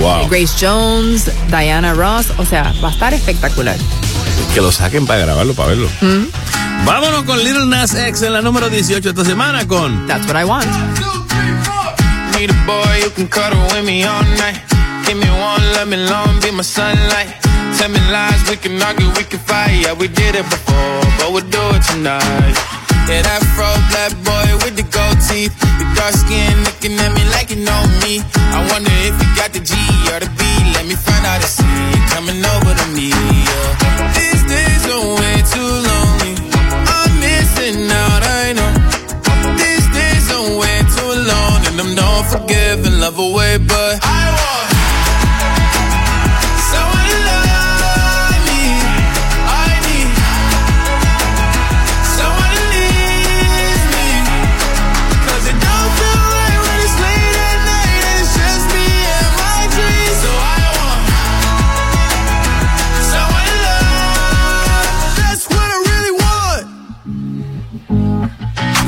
wow. 0.00 0.28
Grace 0.28 0.54
Jones, 0.60 1.30
Diana 1.48 1.92
Ross. 1.94 2.26
O 2.38 2.44
sea, 2.46 2.72
va 2.82 2.88
a 2.88 2.92
estar 2.92 3.12
espectacular. 3.14 3.76
Que 4.54 4.60
lo 4.60 4.70
saquen 4.72 5.06
para 5.06 5.20
grabarlo, 5.20 5.54
para 5.54 5.68
verlo. 5.70 5.88
Mm. 6.00 6.24
Vámonos 6.84 7.24
con 7.24 7.38
Little 7.38 7.66
Nas 7.66 7.94
X 7.94 8.22
en 8.22 8.32
la 8.32 8.42
número 8.42 8.68
18 8.68 9.10
esta 9.10 9.24
semana 9.24 9.66
con 9.66 10.06
That's 10.06 10.26
what 10.26 10.36
I 10.36 10.44
want. 10.44 10.66
Need 12.36 12.50
a 12.50 12.66
boy 12.66 13.02
who 13.04 13.10
can 13.10 13.28
cuddle 13.28 13.60
with 13.72 13.84
me 13.84 14.04
all 14.04 14.24
night. 14.38 14.60
Give 15.06 15.16
me 15.16 15.28
one, 15.30 15.62
let 15.74 15.86
me 15.86 15.96
long, 15.96 16.40
be 16.40 16.50
my 16.50 16.62
sunlight. 16.62 17.28
Tell 17.78 17.88
me 17.88 18.00
lies, 18.10 18.48
we 18.48 18.56
can 18.56 18.80
argue, 18.82 19.08
we 19.16 19.24
can 19.24 19.38
fight. 19.40 19.82
Yeah, 19.82 19.94
we 19.94 20.08
did 20.08 20.34
it 20.34 20.44
before, 20.50 21.00
but 21.18 21.32
we'll 21.32 21.48
do 21.48 21.62
it 21.76 21.82
tonight. 21.90 22.54
Yeah, 23.08 23.22
that 23.22 23.42
fro 23.54 23.66
black 23.90 24.12
boy 24.22 24.64
with 24.64 24.76
the 24.76 24.86
gold 24.90 25.18
teeth. 25.28 25.54
The 25.78 25.86
dark 25.94 26.14
skin 26.14 26.54
looking 26.64 26.94
at 26.98 27.12
me 27.14 27.24
like 27.34 27.50
you 27.50 27.62
know 27.62 27.82
me. 28.02 28.22
I 28.54 28.58
wonder 28.70 28.94
if 29.06 29.14
you 29.22 29.28
got 29.36 29.52
the 29.52 29.60
G 29.60 29.74
or 30.14 30.20
the 30.20 30.30
B. 30.38 30.42
Let 30.74 30.86
me 30.86 30.94
find 30.94 31.26
out 31.26 31.42
and 31.42 31.50
see 31.50 31.66
you 31.94 32.02
coming 32.14 32.38
over 32.42 32.72
to 32.74 32.86
me. 32.94 33.10
Yeah. 33.10 34.12
These 34.14 34.44
days 34.46 34.82
are 34.86 35.04
way 35.18 35.36
too 35.50 35.60
lonely. 35.60 36.01
And 42.22 42.30
I'm 42.30 42.30
not 42.30 42.46
forgiving, 42.46 43.00
love 43.00 43.18
away, 43.18 43.58
but 43.58 43.98
I 44.02 44.30
want 44.38 44.70
someone 46.70 47.06
to 47.10 47.18
love 47.26 48.40
me. 48.46 48.62
I 49.46 49.68
need 49.86 50.08
someone 52.16 52.52
to 52.54 52.62
leave 52.74 53.82
me. 53.94 54.06
'Cause 55.24 55.44
it 55.50 55.58
don't 55.60 55.90
feel 55.98 56.20
right 56.36 56.58
when 56.64 56.78
it's 56.86 56.96
late 57.04 57.36
at 57.48 57.58
night 57.72 58.02
and 58.08 58.16
it's 58.22 58.32
just 58.38 58.64
me 58.74 58.86
and 59.16 59.30
my 59.42 59.60
dreams. 59.74 60.18
So 60.22 60.30
I 60.30 60.62
want 60.78 61.02
someone 63.12 63.46
to 63.50 63.56
love. 63.66 64.94
That's 65.18 65.44
what 65.48 65.68
I 65.76 65.78
really 65.90 66.14
want. 66.22 66.64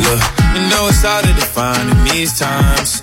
Look, 0.04 0.22
you 0.54 0.62
know 0.70 0.82
it's 0.88 1.02
hard 1.02 1.24
to 1.24 1.32
define 1.32 1.88
in 1.90 1.98
these 2.04 2.32
times, 2.38 3.02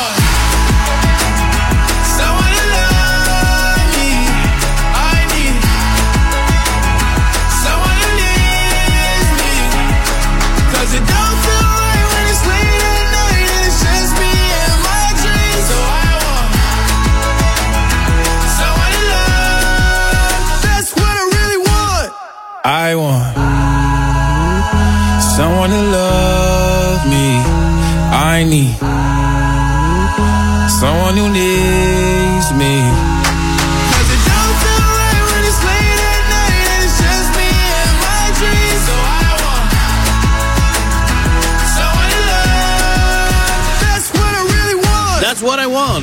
I 22.73 22.95
want 22.95 23.35
someone 25.35 25.71
to 25.71 25.81
love 25.99 27.05
me. 27.05 27.27
I 28.33 28.45
need 28.47 28.77
someone 30.79 31.17
who 31.17 31.27
needs. 31.33 31.80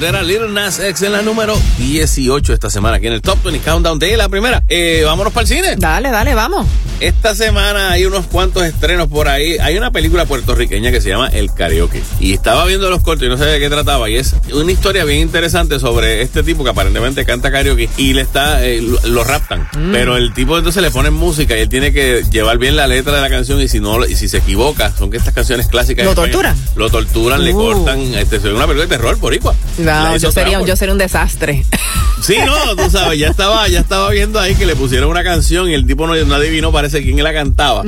Era 0.01 0.23
Little 0.23 0.49
Nas 0.51 0.79
X 0.81 1.03
en 1.03 1.13
la 1.13 1.23
número 1.23 1.59
18 1.79 2.53
esta 2.53 2.71
semana 2.71 2.97
aquí 2.97 3.09
en 3.09 3.13
el 3.15 3.21
Top 3.21 3.43
20 3.43 3.61
Countdown 3.69 3.99
de 3.99 4.17
la 4.17 4.29
primera. 4.29 4.63
Eh, 4.69 5.03
vámonos 5.05 5.33
para 5.33 5.43
el 5.43 5.49
cine. 5.49 5.75
Dale, 5.77 6.11
dale, 6.11 6.35
vamos. 6.35 6.67
Esta 7.01 7.35
semana 7.35 7.91
hay 7.93 8.05
unos 8.07 8.27
cuantos 8.27 8.65
estrenos 8.65 9.09
por 9.09 9.29
ahí. 9.29 9.57
Hay 9.59 9.77
una 9.77 9.91
película 9.91 10.25
puertorriqueña 10.25 10.91
que 10.91 11.01
se 11.01 11.09
llama 11.11 11.29
El 11.29 11.53
Karaoke. 11.53 12.03
Y 12.21 12.33
estaba 12.33 12.65
viendo 12.65 12.89
los 12.91 13.03
cortos 13.03 13.27
y 13.27 13.29
no 13.29 13.37
sé 13.37 13.45
de 13.45 13.59
qué 13.61 13.69
trataba. 13.69 14.09
Y 14.09 14.17
es 14.17 14.35
una 14.53 14.73
historia 14.73 15.05
bien 15.05 15.21
interesante 15.21 15.79
sobre 15.79 16.23
este 16.23 16.43
tipo 16.43 16.65
que 16.65 16.71
aparentemente 16.71 17.25
canta 17.25 17.51
karaoke 17.53 17.89
y 17.97 18.15
le 18.15 18.23
está, 18.23 18.65
eh, 18.65 18.81
lo, 18.81 19.01
lo 19.09 19.25
raptan. 19.25 19.69
Mm. 19.77 19.93
Pero 19.93 20.17
el 20.17 20.33
tipo 20.33 20.57
entonces 20.57 20.83
le 20.83 20.91
ponen 20.91 21.13
música 21.13 21.57
y 21.57 21.61
él 21.61 21.69
tiene 21.69 21.93
que 21.93 22.23
llevar 22.31 22.59
bien 22.59 22.77
la 22.77 22.87
letra 22.87 23.15
de 23.17 23.21
la 23.21 23.29
canción 23.31 23.61
y 23.61 23.69
si 23.69 23.81
no, 23.81 24.05
y 24.07 24.17
si 24.17 24.29
se 24.29 24.39
equivoca, 24.39 24.93
son 24.97 25.11
que 25.11 25.19
estas 25.19 25.35
canciones 25.35 25.67
clásicas. 25.69 26.05
¿Lo 26.07 26.15
torturan? 26.15 26.57
Lo 26.77 26.89
torturan, 26.89 27.45
le 27.45 27.53
Uh. 27.53 27.57
cortan. 27.57 28.01
Este, 28.15 28.37
es 28.37 28.45
una 28.45 28.67
película 28.67 28.83
de 28.87 28.89
terror 28.89 29.19
por 29.19 29.35
igual. 29.35 29.57
No, 29.89 30.17
yo 30.17 30.33
sería, 30.33 30.61
yo 30.63 30.77
sería 30.77 30.93
un 30.93 30.99
desastre. 30.99 31.65
Sí, 32.21 32.35
no, 32.45 32.75
tú 32.75 32.91
sabes, 32.91 33.17
ya 33.17 33.29
estaba, 33.29 33.69
ya 33.69 33.79
estaba 33.79 34.11
viendo 34.11 34.41
ahí 34.41 34.57
que 34.57 34.67
le 34.67 34.75
pusieron 34.75 35.09
una 35.09 35.23
canción 35.23 35.71
y 35.71 35.75
el 35.75 35.87
tipo 35.87 36.05
no, 36.05 36.17
no 36.17 36.35
adivinó, 36.35 36.73
parece 36.73 37.01
quién 37.01 37.23
la 37.23 37.33
cantaba. 37.33 37.85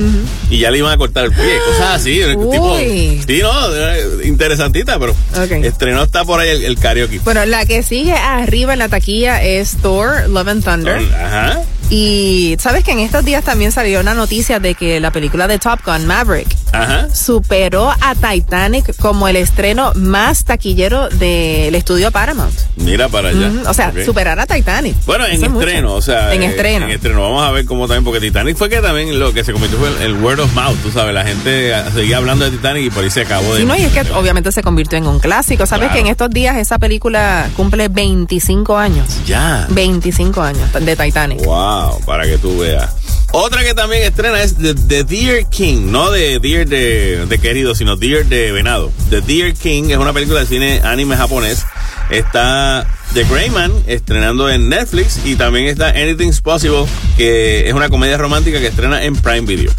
Y 0.49 0.59
ya 0.59 0.71
le 0.71 0.77
iban 0.77 0.93
a 0.93 0.95
cortar 0.97 1.25
el 1.25 1.31
pie, 1.33 1.59
cosas 1.65 1.95
así. 1.95 2.21
Tipo, 2.21 2.77
sí, 2.79 3.39
no, 3.41 3.75
eh, 3.75 4.21
interesantita, 4.23 4.97
pero 4.99 5.11
Ok. 5.35 5.51
estrenó 5.65 6.01
está 6.03 6.23
por 6.23 6.39
ahí 6.39 6.47
el, 6.47 6.63
el 6.63 6.77
karaoke. 6.79 7.19
Bueno, 7.25 7.45
la 7.45 7.65
que 7.65 7.83
sigue 7.83 8.13
arriba 8.13 8.71
en 8.71 8.79
la 8.79 8.87
taquilla 8.87 9.43
es 9.43 9.75
Thor, 9.81 10.29
Love 10.29 10.47
and 10.47 10.63
Thunder. 10.63 11.01
Ajá. 11.13 11.61
Y 11.89 12.55
sabes 12.57 12.85
que 12.85 12.91
en 12.91 12.99
estos 12.99 13.25
días 13.25 13.43
también 13.43 13.73
salió 13.73 13.99
una 13.99 14.13
noticia 14.13 14.61
de 14.61 14.75
que 14.75 15.01
la 15.01 15.11
película 15.11 15.49
de 15.49 15.59
Top 15.59 15.81
Gun, 15.85 16.05
Maverick, 16.07 16.47
Ajá. 16.71 17.13
superó 17.13 17.91
a 17.99 18.15
Titanic 18.15 18.95
como 18.95 19.27
el 19.27 19.35
estreno 19.35 19.91
más 19.95 20.45
taquillero 20.45 21.09
del 21.09 21.75
estudio 21.75 21.90
Paramount. 22.11 22.53
Mira 22.77 23.09
para 23.09 23.29
allá. 23.29 23.51
O 23.67 23.73
sea, 23.73 23.93
superar 24.05 24.39
a 24.39 24.45
Titanic. 24.45 24.95
Bueno, 25.05 25.25
en 25.25 25.33
Eso 25.33 25.45
estreno, 25.45 25.93
o 25.93 26.01
sea. 26.01 26.33
En 26.33 26.43
eh, 26.43 26.47
estreno. 26.47 26.85
En 26.85 26.91
estreno. 26.91 27.21
Vamos 27.21 27.43
a 27.43 27.51
ver 27.51 27.65
cómo 27.65 27.87
también, 27.87 28.03
porque 28.03 28.19
Titanic 28.19 28.55
fue 28.57 28.69
que 28.69 28.81
también 28.81 29.19
lo 29.19 29.33
que 29.33 29.43
se 29.43 29.51
convirtió 29.51 29.77
fue 29.79 29.89
el, 29.89 30.01
el 30.01 30.23
word 30.23 30.39
of 30.39 30.53
mouth, 30.53 30.77
tú 30.81 30.91
sabes. 30.91 31.13
La 31.13 31.23
gente 31.25 31.73
ah, 31.73 31.89
seguía 31.93 32.17
hablando 32.17 32.45
de 32.45 32.51
Titanic 32.51 32.85
y 32.85 32.89
por 32.89 33.03
ahí 33.03 33.09
se 33.09 33.21
acabó 33.21 33.53
de. 33.53 33.61
Sí, 33.61 33.65
no, 33.65 33.75
y 33.75 33.81
es 33.83 33.91
que 33.91 34.01
obviamente 34.13 34.51
se 34.51 34.63
convirtió 34.63 34.97
en 34.97 35.07
un 35.07 35.19
clásico. 35.19 35.65
Sabes 35.65 35.81
Claro. 35.89 35.93
que 35.95 35.99
en 36.01 36.07
estos 36.07 36.29
días 36.29 36.57
esa 36.57 36.77
película 36.79 37.49
cumple 37.57 37.87
25 37.89 38.77
años. 38.77 39.07
Ya. 39.25 39.65
25 39.69 40.41
años 40.41 40.71
de 40.73 40.95
Titanic. 40.95 41.43
Wow, 41.45 42.01
para 42.05 42.25
que 42.25 42.37
tú 42.37 42.59
veas. 42.59 42.89
Otra 43.33 43.63
que 43.63 43.73
también 43.73 44.03
estrena 44.03 44.43
es 44.43 44.57
The, 44.57 44.73
The 44.75 45.03
Deer 45.05 45.45
King, 45.45 45.89
no 45.89 46.11
de 46.11 46.39
Deer 46.39 46.67
de, 46.67 47.25
de 47.27 47.39
querido, 47.39 47.75
sino 47.75 47.95
Deer 47.95 48.25
de 48.25 48.51
venado. 48.51 48.91
The 49.09 49.21
Deer 49.21 49.53
King 49.53 49.89
es 49.89 49.97
una 49.97 50.11
película 50.11 50.41
de 50.41 50.45
cine 50.45 50.81
anime 50.83 51.15
japonés. 51.15 51.63
Está 52.09 52.85
The 53.13 53.23
Greyman 53.23 53.71
estrenando 53.87 54.49
en 54.49 54.67
Netflix 54.67 55.21
y 55.23 55.37
también 55.37 55.67
está 55.67 55.89
Anything's 55.91 56.41
Possible, 56.41 56.85
que 57.15 57.69
es 57.69 57.73
una 57.73 57.87
comedia 57.87 58.17
romántica 58.17 58.59
que 58.59 58.67
estrena 58.67 59.01
en 59.01 59.15
Prime 59.15 59.47
Video. 59.47 59.71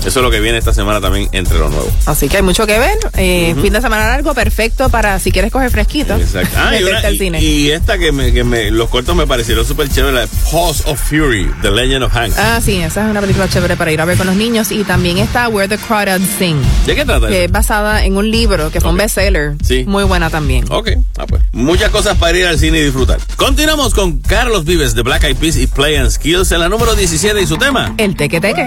Eso 0.00 0.20
es 0.20 0.24
lo 0.24 0.30
que 0.30 0.40
viene 0.40 0.58
esta 0.58 0.72
semana 0.72 1.00
también 1.00 1.28
entre 1.32 1.58
lo 1.58 1.68
nuevo. 1.68 1.90
Así 2.06 2.28
que 2.28 2.36
hay 2.38 2.42
mucho 2.42 2.66
que 2.66 2.78
ver. 2.78 2.96
Eh, 3.16 3.54
Fin 3.60 3.72
de 3.72 3.80
semana 3.80 4.06
largo, 4.06 4.32
perfecto 4.34 4.88
para 4.88 5.18
si 5.18 5.32
quieres 5.32 5.50
coger 5.52 5.70
fresquito. 5.70 6.14
Exacto. 6.16 6.56
Ah, 6.56 6.68
y, 6.76 6.82
meterte 6.84 6.90
una- 6.98 7.08
al 7.08 7.14
y- 7.14 7.18
cine. 7.18 7.42
y 7.42 7.70
esta 7.70 7.98
que, 7.98 8.12
me, 8.12 8.32
que 8.32 8.44
me- 8.44 8.70
los 8.70 8.88
cortos 8.88 9.14
me 9.16 9.26
parecieron 9.26 9.66
súper 9.66 9.88
chévere, 9.88 10.12
la 10.14 10.26
Pause 10.50 10.84
of 10.86 11.00
Fury, 11.00 11.50
The 11.62 11.70
Legend 11.70 12.04
of 12.04 12.12
Hank. 12.12 12.32
Ah, 12.38 12.60
sí, 12.64 12.76
esa 12.78 13.04
es 13.04 13.10
una 13.10 13.20
película 13.20 13.48
chévere 13.48 13.76
para 13.76 13.92
ir 13.92 14.00
a 14.00 14.04
ver 14.04 14.16
con 14.16 14.26
los 14.26 14.36
niños. 14.36 14.70
Y 14.70 14.84
también 14.84 15.18
está 15.18 15.48
Where 15.48 15.68
the 15.68 15.78
Crawdads 15.82 16.22
Sing, 16.38 16.56
¿De 16.86 16.94
qué 16.94 17.04
trata? 17.04 17.26
que 17.28 17.44
es 17.44 17.50
basada 17.52 18.04
en 18.04 18.16
un 18.16 18.30
libro 18.30 18.70
que 18.70 18.80
fue 18.80 18.90
un 18.90 18.96
Ok. 18.96 19.02
bestseller. 19.02 19.54
Sí. 19.64 19.84
Muy 19.86 20.04
buena 20.04 20.30
también. 20.30 20.64
Ok, 20.70 20.90
ah, 21.18 21.26
pues. 21.26 21.42
Muchas 21.52 21.90
cosas 21.90 22.16
para 22.18 22.36
ir 22.38 22.46
al 22.46 22.58
cine 22.58 22.78
y 22.78 22.82
disfrutar. 22.84 23.18
Continuamos 23.36 23.94
con 23.94 24.18
Carlos 24.20 24.64
Vives 24.64 24.94
de 24.94 25.02
Black 25.02 25.24
Eyed 25.24 25.36
Peas 25.36 25.56
y 25.56 25.66
Play 25.66 25.96
and 25.96 26.10
Skills 26.10 26.52
en 26.52 26.60
la 26.60 26.68
número 26.68 26.94
17 26.94 27.40
y 27.42 27.46
su 27.46 27.56
tema. 27.56 27.94
El 27.98 28.16
teque 28.16 28.40
teque. 28.40 28.64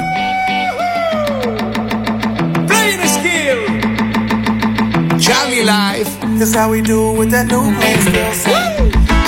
That's 6.41 6.55
how 6.55 6.71
we 6.71 6.81
do 6.81 7.13
with 7.13 7.29
that 7.29 7.45
new 7.51 7.61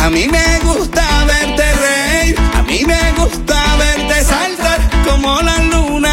A 0.02 0.10
mí 0.10 0.26
me 0.28 0.60
gusta 0.64 1.04
verte 1.28 1.68
reír, 1.84 2.36
a 2.56 2.64
mí 2.64 2.84
me 2.88 3.00
gusta 3.16 3.54
verte 3.78 4.24
saltar 4.24 4.80
como 5.06 5.40
la 5.44 5.58
luna 5.72 6.13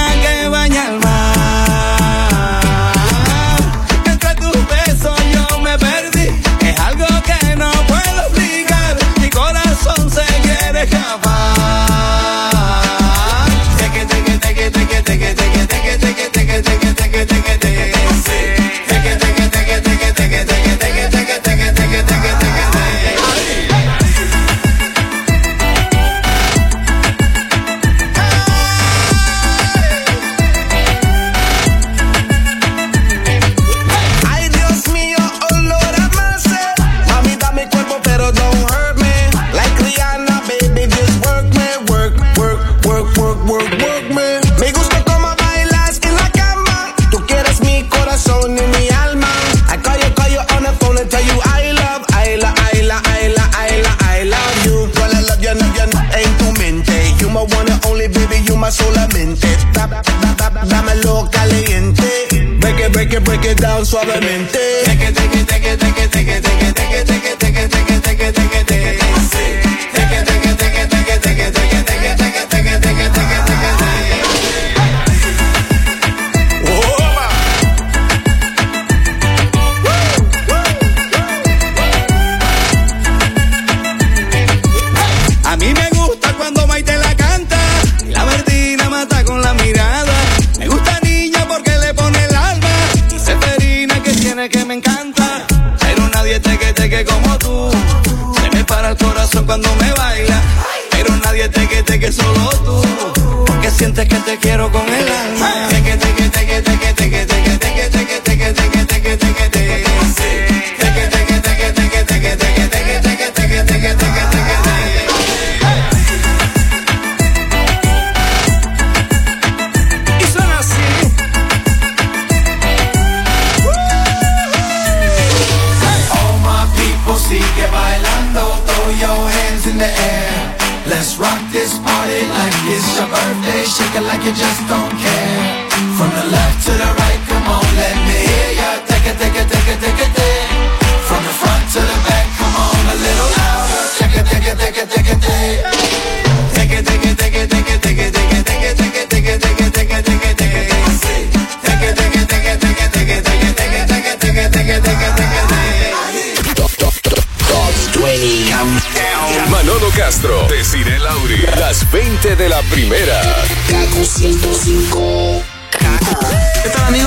suavemente. 63.90 64.60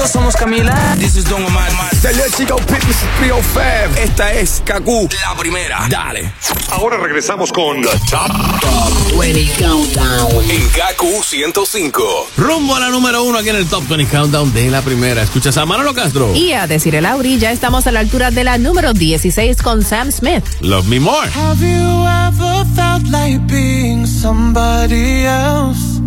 Amigos? 0.04 0.12
Somos 0.12 0.36
Camila. 0.36 0.96
This 0.98 1.16
is 1.16 1.26
Don 1.26 1.44
Omar. 1.44 1.70
Salió 1.96 2.24
Chico 2.36 2.56
Pitbull 2.58 2.94
305. 3.20 4.00
Esta 4.02 4.34
es 4.34 4.62
Kaku. 4.66 5.08
La 5.28 5.38
primera. 5.38 5.86
Dale. 5.90 6.34
Ahora 6.72 6.98
regresamos 6.98 7.52
con 7.52 7.82
Top 7.82 9.20
20 9.20 9.64
Countdown. 9.64 10.50
en 10.50 10.70
Gaku 10.76 11.24
105. 11.24 12.28
Rumbo 12.38 12.76
a 12.76 12.80
la 12.80 12.90
número 12.90 13.24
uno 13.24 13.40
aquí 13.40 13.50
en 13.50 13.56
el 13.58 13.66
Top 13.68 13.88
20 13.88 14.12
Countdown 14.12 14.54
de 14.54 14.70
la 14.70 14.82
primera. 14.82 15.22
Escuchas 15.24 15.58
a 15.58 15.66
Manolo 15.66 15.94
Castro. 15.94 16.34
Y 16.36 16.54
a 16.54 16.68
decir 16.68 16.96
el 16.96 17.04
Lauri, 17.04 17.38
ya 17.40 17.52
estamos 17.52 17.88
a 17.88 17.92
la 17.92 18.00
altura 18.00 18.32
de 18.32 18.44
la 18.44 18.58
número 18.58 18.94
16 18.94 19.62
con 19.62 19.84
Sam 19.84 20.12
Smith. 20.12 20.44
Love 20.62 20.88
Me 20.88 21.00
More. 21.00 21.30
Have 21.30 21.60
you 21.62 22.06
ever 22.08 22.66
felt 22.76 23.08
like 23.10 23.40
being 23.48 24.06
somebody 24.06 25.26
else? 25.26 26.02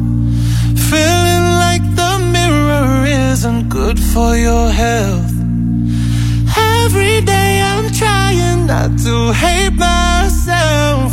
Feeling 0.90 1.58
like 1.58 1.95
mirror 2.80 3.06
isn't 3.06 3.68
good 3.68 3.98
for 3.98 4.36
your 4.36 4.70
health. 4.70 5.32
Every 6.82 7.20
day 7.20 7.62
I'm 7.62 7.90
trying 7.92 8.66
not 8.66 8.98
to 9.04 9.32
hate 9.32 9.74
myself. 9.74 11.12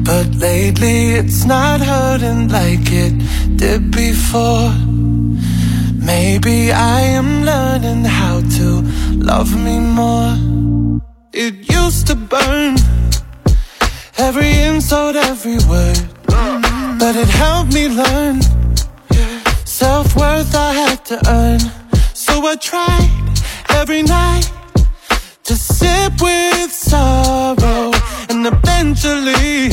But 0.00 0.26
lately 0.36 1.14
it's 1.20 1.44
not 1.44 1.80
hurting 1.80 2.48
like 2.48 2.86
it 3.04 3.14
did 3.56 3.90
before. 3.90 4.70
Maybe 6.12 6.72
I 6.72 7.00
am 7.00 7.44
learning 7.44 8.04
how 8.04 8.40
to 8.58 8.68
love 9.30 9.50
me 9.56 9.78
more. 9.80 10.34
It 11.32 11.54
used 11.80 12.06
to 12.08 12.14
burn 12.14 12.76
every 14.16 14.52
insult, 14.70 15.16
every 15.16 15.58
word. 15.68 16.00
But 16.98 17.14
it 17.16 17.28
helped 17.28 17.72
me 17.74 17.88
learn 17.88 18.40
self 19.76 20.16
worth 20.16 20.54
I 20.54 20.72
had 20.72 21.04
to 21.04 21.16
earn. 21.28 21.60
So 22.14 22.32
I 22.46 22.54
tried 22.56 23.10
every 23.68 24.02
night 24.02 24.50
to 25.44 25.54
sip 25.54 26.14
with 26.18 26.72
sorrow, 26.72 27.92
and 28.30 28.46
eventually 28.46 29.68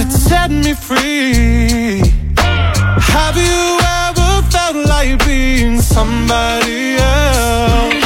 it 0.00 0.10
set 0.10 0.50
me 0.50 0.72
free. 0.72 2.00
Have 3.14 3.36
you 3.36 3.60
ever 4.02 4.30
felt 4.50 4.76
like 4.88 5.22
being 5.26 5.78
somebody 5.82 6.96
else? 6.96 8.05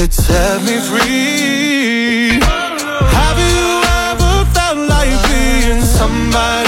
it 0.00 0.12
set 0.12 0.62
me 0.62 0.78
free. 0.78 2.38
Have 3.18 3.38
you 3.50 3.82
ever 4.06 4.44
felt 4.54 4.78
like 4.88 5.16
being 5.28 5.82
somebody 5.82 6.67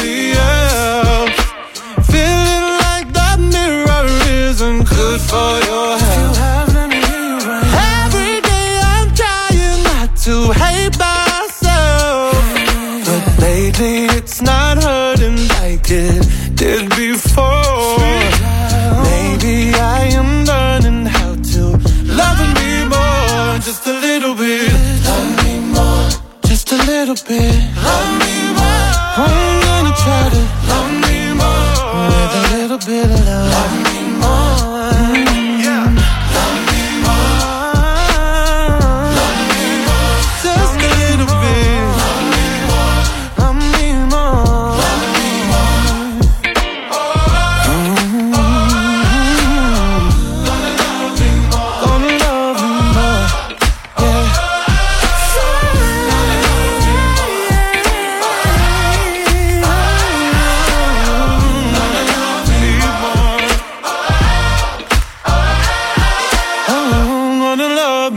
little 27.07 27.15
bit. 27.27 27.55
Love 27.83 28.11
me 28.21 28.35
more. 28.59 28.93
I'm 29.17 29.61
gonna 29.65 29.95
try 30.05 30.29
to 30.35 30.41
love 30.69 30.93
me 31.05 31.33
more. 31.41 32.09
With 32.11 32.41
a 32.41 32.45
little 32.57 32.79
bit 32.79 33.07
of 33.07 33.25
love. 33.25 33.53
Love 33.57 33.75
me 33.87 34.01
more. 34.21 34.60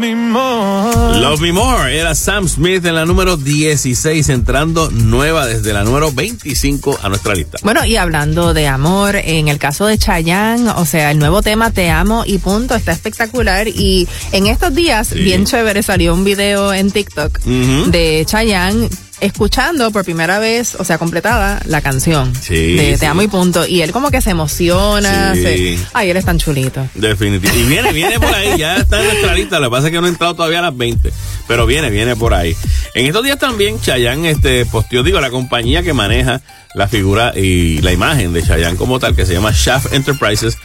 Me 0.03 0.15
more. 0.15 1.17
Love 1.19 1.39
Me 1.39 1.53
More. 1.53 1.97
Era 1.97 2.13
Sam 2.13 2.47
Smith 2.49 2.85
en 2.85 2.95
la 2.95 3.05
número 3.05 3.37
16, 3.37 4.27
entrando 4.29 4.91
nueva 4.91 5.45
desde 5.45 5.71
la 5.71 5.83
número 5.85 6.11
25 6.11 6.99
a 7.01 7.07
nuestra 7.09 7.33
lista. 7.33 7.57
Bueno, 7.63 7.85
y 7.85 7.95
hablando 7.95 8.53
de 8.53 8.67
amor, 8.67 9.15
en 9.15 9.47
el 9.47 9.59
caso 9.59 9.85
de 9.85 9.97
Chayanne, 9.97 10.69
o 10.75 10.85
sea, 10.85 11.11
el 11.11 11.19
nuevo 11.19 11.41
tema 11.41 11.71
Te 11.71 11.89
amo 11.89 12.23
y 12.25 12.39
punto 12.39 12.75
está 12.75 12.91
espectacular 12.91 13.67
y 13.69 14.07
en 14.33 14.47
estos 14.47 14.75
días, 14.75 15.07
Sí. 15.07 15.19
bien 15.19 15.45
chévere, 15.45 15.81
salió 15.83 16.13
un 16.13 16.25
video 16.25 16.73
en 16.73 16.91
TikTok 16.91 17.39
Ujú. 17.45 17.89
de 17.91 18.23
Chayanne 18.27 18.89
escuchando 19.25 19.89
por 19.91 20.03
primera 20.03 20.39
vez, 20.39 20.75
o 20.75 20.83
sea, 20.83 20.97
completada 20.97 21.61
la 21.65 21.81
canción 21.81 22.33
Sí, 22.35 22.75
de 22.75 22.93
sí. 22.93 22.99
Te 22.99 23.05
amo 23.05 23.21
y 23.21 23.27
punto 23.27 23.65
y 23.65 23.81
él 23.81 23.91
como 23.91 24.11
que 24.11 24.21
se 24.21 24.31
emociona, 24.31 25.33
Sí. 25.35 25.41
se- 25.43 25.77
ay, 25.93 26.09
él 26.09 26.17
es 26.17 26.25
tan 26.25 26.37
chulito. 26.37 26.87
Definitivo. 26.95 27.53
Y 27.55 27.63
viene, 27.63 27.91
viene 27.93 28.19
por 28.19 28.33
ahí, 28.33 28.57
ya 28.57 28.77
está 28.77 28.99
en 29.01 29.07
nuestra 29.07 29.33
lista. 29.33 29.59
Lo 29.59 29.67
que 29.67 29.71
pasa 29.71 29.87
es 29.87 29.91
que 29.93 29.99
no 29.99 30.05
ha 30.05 30.09
entrado 30.09 30.35
todavía 30.35 30.59
a 30.59 30.63
las 30.63 30.77
20, 30.77 31.11
pero 31.47 31.65
viene, 31.65 31.89
viene 31.89 32.15
por 32.15 32.33
ahí. 32.33 32.55
En 32.95 33.05
estos 33.07 33.23
días 33.23 33.39
también 33.39 33.79
Chayanne 33.81 34.29
este, 34.29 34.65
posteó, 34.65 35.03
digo, 35.03 35.19
la 35.21 35.29
compañía 35.31 35.83
que 35.83 35.93
maneja 35.93 36.41
la 36.75 36.87
figura 36.87 37.33
y 37.35 37.79
la 37.81 37.91
imagen 37.93 38.33
de 38.33 38.41
Chayanne 38.43 38.77
como 38.77 38.99
tal, 38.99 39.15
que 39.15 39.25
se 39.25 39.33
llama 39.33 39.51
Shaft 39.53 39.93
Enterprises, 39.93 40.57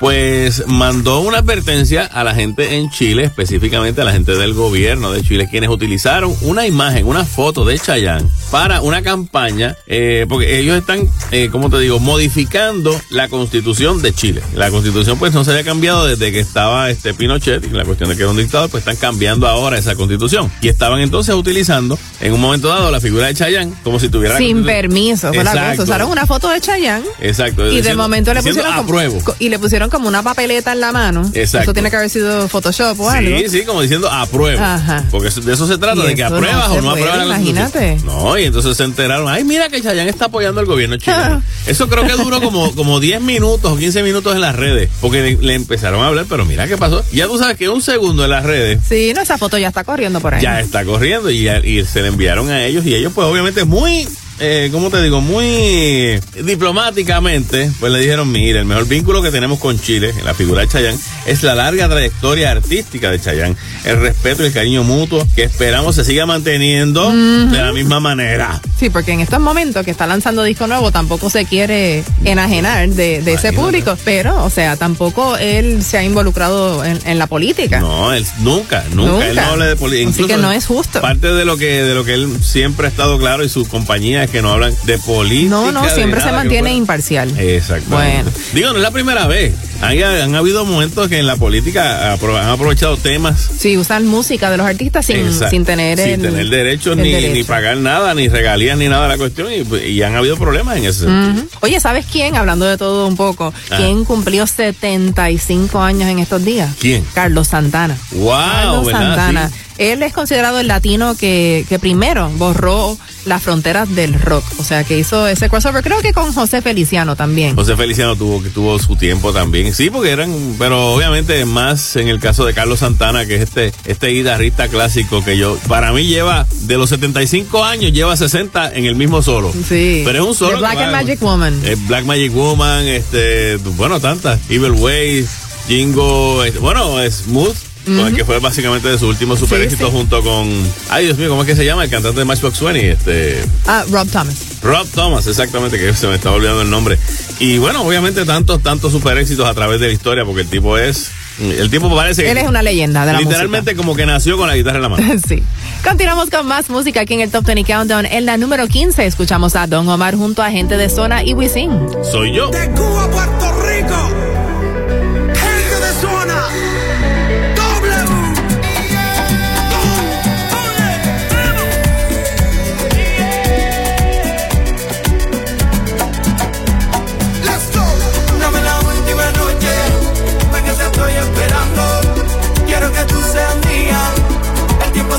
pues 0.00 0.64
mandó 0.66 1.20
una 1.20 1.38
advertencia 1.38 2.04
a 2.06 2.24
la 2.24 2.34
gente 2.34 2.76
en 2.76 2.90
Chile, 2.90 3.24
específicamente 3.24 4.00
a 4.00 4.04
la 4.04 4.12
gente 4.12 4.34
del 4.36 4.54
gobierno 4.54 5.12
de 5.12 5.22
Chile, 5.22 5.48
quienes 5.50 5.70
utilizaron 5.70 6.34
una 6.42 6.66
imagen, 6.66 7.06
una 7.06 7.24
foto 7.24 7.64
de 7.64 7.78
Chayanne 7.78 8.28
para 8.50 8.80
una 8.80 9.02
campaña, 9.02 9.76
eh, 9.86 10.26
porque 10.28 10.58
ellos 10.60 10.76
están, 10.78 11.08
eh, 11.32 11.48
como 11.50 11.70
te 11.70 11.78
digo, 11.80 11.98
modificando 11.98 12.98
la 13.10 13.28
constitución 13.28 14.00
de 14.02 14.12
Chile. 14.14 14.42
La 14.54 14.70
constitución 14.70 15.18
pues 15.18 15.32
no 15.34 15.44
se 15.44 15.50
había 15.50 15.64
cambiado 15.64 16.06
desde 16.06 16.30
que 16.32 16.40
estaba 16.40 16.90
este 16.90 17.14
Pinochet 17.14 17.64
y 17.64 17.70
la 17.70 17.84
cuestión 17.84 18.08
de 18.08 18.16
que 18.16 18.22
era 18.22 18.30
un 18.30 18.36
dictador, 18.36 18.70
pues 18.70 18.82
están 18.82 18.96
cambiando 18.96 19.46
ahora 19.48 19.78
esa 19.78 19.94
constitución. 19.96 20.50
Y 20.60 20.68
estaban 20.68 21.00
entonces 21.00 21.34
utilizando 21.34 21.98
en 22.20 22.32
un 22.32 22.40
momento 22.40 22.68
dado 22.68 22.90
la 22.90 23.00
figura 23.00 23.26
de 23.26 23.34
Chayanne 23.34 23.74
como 23.82 23.98
si 24.00 24.08
tuviera... 24.08 24.36
Sin 24.38 24.64
permiso, 24.64 25.28
fue 25.32 25.44
la 25.44 25.50
cosa. 25.50 25.62
Exacto. 25.64 25.82
Usaron 25.84 26.10
una 26.10 26.26
foto 26.26 26.48
de 26.50 26.60
Chayanne 26.60 27.04
Exacto. 27.20 27.62
y 27.66 27.70
de 27.70 27.76
diciendo- 27.76 28.02
momento 28.02 28.32
le 28.34 28.40
diciendo, 28.40 28.62
pusieron 28.62 28.86
como, 28.86 28.98
apruebo. 29.00 29.34
y 29.38 29.48
le 29.48 29.58
pusieron 29.58 29.87
como 29.90 30.08
una 30.08 30.22
papeleta 30.22 30.72
en 30.72 30.80
la 30.80 30.92
mano. 30.92 31.22
Exacto. 31.34 31.64
Eso 31.64 31.72
tiene 31.72 31.90
que 31.90 31.96
haber 31.96 32.10
sido 32.10 32.48
Photoshop 32.48 32.98
o 33.00 33.10
algo. 33.10 33.38
Sí, 33.38 33.48
sí, 33.48 33.62
como 33.64 33.82
diciendo 33.82 34.10
apruebo. 34.10 34.62
Ajá. 34.62 35.04
Porque 35.10 35.28
eso- 35.28 35.40
de 35.40 35.52
eso 35.54 35.66
se 35.66 35.78
trata, 35.78 36.02
de 36.02 36.14
que 36.14 36.22
no 36.22 36.28
apruebas 36.36 36.68
o 36.70 36.80
no 36.82 36.90
puede, 36.92 37.04
apruebas 37.04 37.26
imagínate. 37.26 37.96
No, 38.04 38.38
y 38.38 38.44
entonces 38.44 38.76
se 38.76 38.84
enteraron, 38.84 39.28
ay, 39.28 39.44
mira 39.44 39.68
que 39.68 39.80
Chayanne 39.82 40.10
está 40.10 40.26
apoyando 40.26 40.60
al 40.60 40.66
gobierno 40.66 40.96
chileno. 40.96 41.42
Eso 41.66 41.88
creo 41.88 42.06
que 42.06 42.12
duró 42.14 42.40
como, 42.40 42.74
como 42.74 43.00
10 43.00 43.20
minutos 43.20 43.70
o 43.72 43.76
15 43.76 44.02
minutos 44.02 44.34
en 44.34 44.40
las 44.40 44.56
redes, 44.56 44.88
porque 45.00 45.22
le, 45.22 45.36
le 45.36 45.54
empezaron 45.54 46.02
a 46.02 46.06
hablar, 46.08 46.26
pero 46.28 46.44
mira 46.44 46.66
qué 46.66 46.76
pasó. 46.76 47.04
Ya 47.12 47.26
tú 47.26 47.38
sabes 47.38 47.56
que 47.56 47.68
un 47.68 47.82
segundo 47.82 48.24
en 48.24 48.30
las 48.30 48.44
redes 48.44 48.80
Sí, 48.88 49.12
no, 49.14 49.20
esa 49.22 49.36
foto 49.38 49.58
ya 49.58 49.68
está 49.68 49.84
corriendo 49.84 50.20
por 50.20 50.34
ahí. 50.34 50.42
ya 50.42 50.60
está 50.60 50.84
corriendo 50.84 51.30
y, 51.30 51.42
ya- 51.44 51.58
y 51.64 51.84
se 51.84 52.02
le 52.02 52.08
enviaron 52.08 52.50
a 52.50 52.64
ellos 52.64 52.84
y 52.86 52.94
ellos 52.94 53.12
pues 53.14 53.26
obviamente 53.26 53.64
muy, 53.64 54.08
eh, 54.40 54.68
¿cómo 54.72 54.90
te 54.90 55.02
digo? 55.02 55.20
Muy 55.20 56.20
diplomáticamente 56.44 57.70
pues 57.80 57.92
le 57.92 58.00
dijeron, 58.00 58.30
mira, 58.30 58.60
el 58.60 58.66
mejor 58.66 58.86
vínculo 58.86 59.22
que 59.22 59.30
tenemos 59.30 59.58
con 59.58 59.78
Chile, 59.80 60.12
en 60.18 60.24
la 60.24 60.34
figura 60.34 60.62
de 60.62 60.68
Chayanne, 60.68 60.98
es 61.26 61.42
la 61.42 61.54
larga 61.54 61.88
trayectoria 61.88 62.50
artística 62.50 63.10
de 63.10 63.20
Chayanne, 63.20 63.56
el 63.84 64.00
respeto 64.00 64.42
y 64.42 64.46
el 64.46 64.52
cariño 64.52 64.84
mutuo 64.84 65.26
que 65.34 65.42
esperamos 65.44 65.96
se 65.96 66.04
siga 66.04 66.26
manteniendo 66.26 67.10
de 67.10 67.58
la 67.58 67.72
misma 67.72 68.00
manera. 68.00 68.60
Sí, 68.78 68.90
porque 68.90 69.12
en 69.12 69.20
estos 69.20 69.40
momentos 69.40 69.84
que 69.84 69.90
está 69.90 70.06
lanzando 70.06 70.42
disco 70.44 70.66
nuevo 70.66 70.92
tampoco 70.92 71.30
se 71.30 71.44
quiere 71.44 72.04
enajenar 72.24 72.88
de, 72.90 73.22
de 73.22 73.32
ese 73.32 73.52
público, 73.52 73.96
pero, 74.04 74.44
o 74.44 74.50
sea, 74.50 74.76
tampoco 74.76 75.36
él 75.36 75.82
se 75.82 75.98
ha 75.98 76.04
involucrado 76.04 76.84
en, 76.84 76.98
en 77.06 77.18
la 77.18 77.26
política. 77.26 77.80
No, 77.80 78.12
él 78.12 78.24
nunca, 78.40 78.84
nunca, 78.94 79.26
él 79.28 79.34
no 79.34 79.42
Nunca. 79.42 79.50
habla 79.52 79.66
de 79.66 79.76
política. 79.76 80.10
Así 80.10 80.24
que 80.26 80.36
no 80.36 80.52
es 80.52 80.66
justo. 80.66 81.00
Parte 81.00 81.32
de 81.32 81.44
lo 81.44 81.56
que 81.56 81.82
de 81.82 81.94
lo 81.94 82.04
que 82.04 82.14
él 82.14 82.28
siempre 82.42 82.86
ha 82.86 82.90
estado 82.90 83.18
claro 83.18 83.44
y 83.44 83.48
su 83.48 83.66
compañía 83.66 84.26
que 84.28 84.42
no 84.42 84.52
hablan 84.52 84.74
de 84.84 84.98
política. 84.98 85.50
No, 85.50 85.72
no, 85.72 85.88
siempre 85.88 86.20
se 86.20 86.30
mantiene 86.32 86.72
imparcial. 86.74 87.32
Exacto. 87.38 87.90
Bueno. 87.90 88.30
Digo, 88.52 88.70
no 88.70 88.76
es 88.76 88.82
la 88.82 88.90
primera 88.90 89.26
vez. 89.26 89.54
Han, 89.80 90.02
han 90.02 90.34
habido 90.34 90.64
momentos 90.64 91.08
que 91.08 91.18
en 91.18 91.26
la 91.26 91.36
política 91.36 92.12
han 92.12 92.48
aprovechado 92.50 92.96
temas 92.96 93.48
Sí, 93.58 93.76
usan 93.78 94.06
música 94.06 94.50
de 94.50 94.56
los 94.56 94.66
artistas 94.66 95.06
sin, 95.06 95.32
sin 95.32 95.64
tener 95.64 95.98
sin 95.98 96.08
el- 96.14 96.20
tener 96.22 96.48
derechos 96.48 96.96
ni, 96.96 97.12
derecho. 97.12 97.32
ni 97.34 97.44
pagar 97.44 97.76
nada, 97.76 98.12
ni 98.14 98.28
regalías 98.28 98.76
ni 98.76 98.88
nada 98.88 99.04
de 99.04 99.08
la 99.10 99.18
cuestión 99.18 99.48
y, 99.52 99.76
y 99.86 100.02
han 100.02 100.16
habido 100.16 100.36
problemas 100.36 100.78
en 100.78 100.84
ese 100.86 101.04
sentido. 101.04 101.46
Oye, 101.60 101.78
¿sabes 101.78 102.06
quién? 102.10 102.34
Hablando 102.34 102.64
de 102.66 102.76
todo 102.76 103.06
un 103.06 103.16
poco, 103.16 103.54
Ah. 103.70 103.76
¿quién 103.76 104.04
cumplió 104.04 104.46
75 104.46 105.80
años 105.80 106.08
en 106.08 106.18
estos 106.18 106.44
días? 106.44 106.70
¿Quién? 106.80 107.04
Carlos 107.14 107.48
Santana. 107.48 107.96
Wow, 108.12 108.30
Carlos 108.36 108.86
¿verdad? 108.86 109.00
Santana. 109.00 109.48
Sí. 109.48 109.54
Él 109.78 110.02
es 110.02 110.12
considerado 110.12 110.58
el 110.58 110.66
latino 110.66 111.16
que, 111.16 111.64
que 111.68 111.78
primero 111.78 112.28
borró 112.30 112.98
las 113.28 113.42
fronteras 113.42 113.94
del 113.94 114.14
rock. 114.20 114.44
O 114.58 114.64
sea, 114.64 114.84
que 114.84 114.98
hizo 114.98 115.26
ese 115.26 115.48
crossover, 115.48 115.82
creo 115.84 116.00
que 116.00 116.12
con 116.12 116.32
José 116.32 116.62
Feliciano 116.62 117.16
también. 117.16 117.54
José 117.54 117.76
Feliciano 117.76 118.16
tuvo 118.16 118.42
que 118.42 118.50
tuvo 118.50 118.78
su 118.78 118.96
tiempo 118.96 119.32
también. 119.32 119.72
Sí, 119.74 119.90
porque 119.90 120.10
eran, 120.10 120.34
pero 120.58 120.92
obviamente 120.94 121.44
más 121.44 121.96
en 121.96 122.08
el 122.08 122.20
caso 122.20 122.44
de 122.44 122.54
Carlos 122.54 122.80
Santana, 122.80 123.26
que 123.26 123.36
es 123.36 123.42
este 123.42 123.72
este 123.84 124.08
guitarrista 124.08 124.68
clásico 124.68 125.24
que 125.24 125.36
yo 125.36 125.56
para 125.68 125.92
mí 125.92 126.06
lleva 126.06 126.46
de 126.62 126.76
los 126.78 126.88
75 126.90 127.64
años 127.64 127.92
lleva 127.92 128.16
60 128.16 128.72
en 128.74 128.84
el 128.84 128.94
mismo 128.96 129.22
solo. 129.22 129.52
Sí. 129.52 130.02
Pero 130.04 130.22
es 130.22 130.28
un 130.28 130.34
solo. 130.34 130.52
The 130.54 130.58
Black 130.58 130.78
and 130.78 130.92
Magic 130.92 131.20
Woman. 131.20 131.60
eh, 131.64 131.76
Black 131.86 132.04
Magic 132.04 132.32
Woman, 132.32 132.86
este, 132.86 133.56
bueno, 133.56 134.00
tantas. 134.00 134.40
Evil 134.48 134.72
Ways, 134.72 135.28
Jingo, 135.68 136.44
este, 136.44 136.58
bueno, 136.58 136.96
Smooth. 137.10 137.56
Con 137.96 138.06
el 138.06 138.14
que 138.14 138.24
fue 138.24 138.38
básicamente 138.40 138.88
de 138.88 138.98
su 138.98 139.06
último 139.08 139.36
super 139.36 139.58
Sí, 139.58 139.64
éxito 139.64 139.86
sí. 139.86 139.92
junto 139.92 140.22
con, 140.22 140.48
ay 140.90 141.06
Dios 141.06 141.18
mío, 141.18 141.28
¿cómo 141.30 141.42
es 141.42 141.46
que 141.48 141.56
se 141.56 141.64
llama? 141.64 141.84
El 141.84 141.90
cantante 141.90 142.18
de 142.18 142.24
Matchbox 142.24 142.60
20, 142.60 142.90
este, 142.90 143.44
Ah, 143.66 143.84
Rob 143.90 144.08
Thomas. 144.10 144.34
Rob 144.62 144.86
Thomas, 144.94 145.26
exactamente, 145.26 145.78
que 145.78 145.92
se 145.94 146.06
me 146.06 146.14
está 146.16 146.30
olvidando 146.32 146.62
el 146.62 146.70
nombre. 146.70 146.98
Y 147.38 147.58
bueno, 147.58 147.82
obviamente 147.82 148.24
tantos, 148.24 148.62
tantos 148.62 148.92
super 148.92 149.16
éxitos 149.18 149.46
a 149.46 149.54
través 149.54 149.80
de 149.80 149.86
la 149.88 149.92
historia, 149.92 150.24
porque 150.24 150.42
el 150.42 150.48
tipo 150.48 150.76
es, 150.76 151.10
el 151.40 151.70
tipo 151.70 151.94
parece 151.94 152.24
que 152.24 152.30
Él 152.32 152.38
es 152.38 152.48
una 152.48 152.62
leyenda 152.62 153.06
de 153.06 153.12
la 153.12 153.20
literalmente 153.20 153.76
como 153.76 153.94
que 153.94 154.04
nació 154.06 154.36
con 154.36 154.48
la 154.48 154.56
guitarra 154.56 154.76
en 154.78 154.82
la 154.82 154.88
mano. 154.88 155.14
sí. 155.28 155.42
Continuamos 155.84 156.28
con 156.30 156.46
más 156.46 156.68
música 156.68 157.00
aquí 157.02 157.14
en 157.14 157.20
el 157.20 157.30
Top 157.30 157.44
20 157.44 157.64
Countdown. 157.72 158.06
En 158.06 158.26
la 158.26 158.36
número 158.36 158.66
15 158.66 159.06
escuchamos 159.06 159.54
a 159.54 159.66
Don 159.68 159.88
Omar 159.88 160.16
junto 160.16 160.42
a 160.42 160.50
gente 160.50 160.76
de 160.76 160.90
zona 160.90 161.22
y 161.24 161.34
Wisin. 161.34 161.70
Soy 162.02 162.34
yo. 162.34 162.50
De 162.50 162.68
Cuba 162.72 163.08
Puerto 163.08 163.52
Rico. 163.62 164.27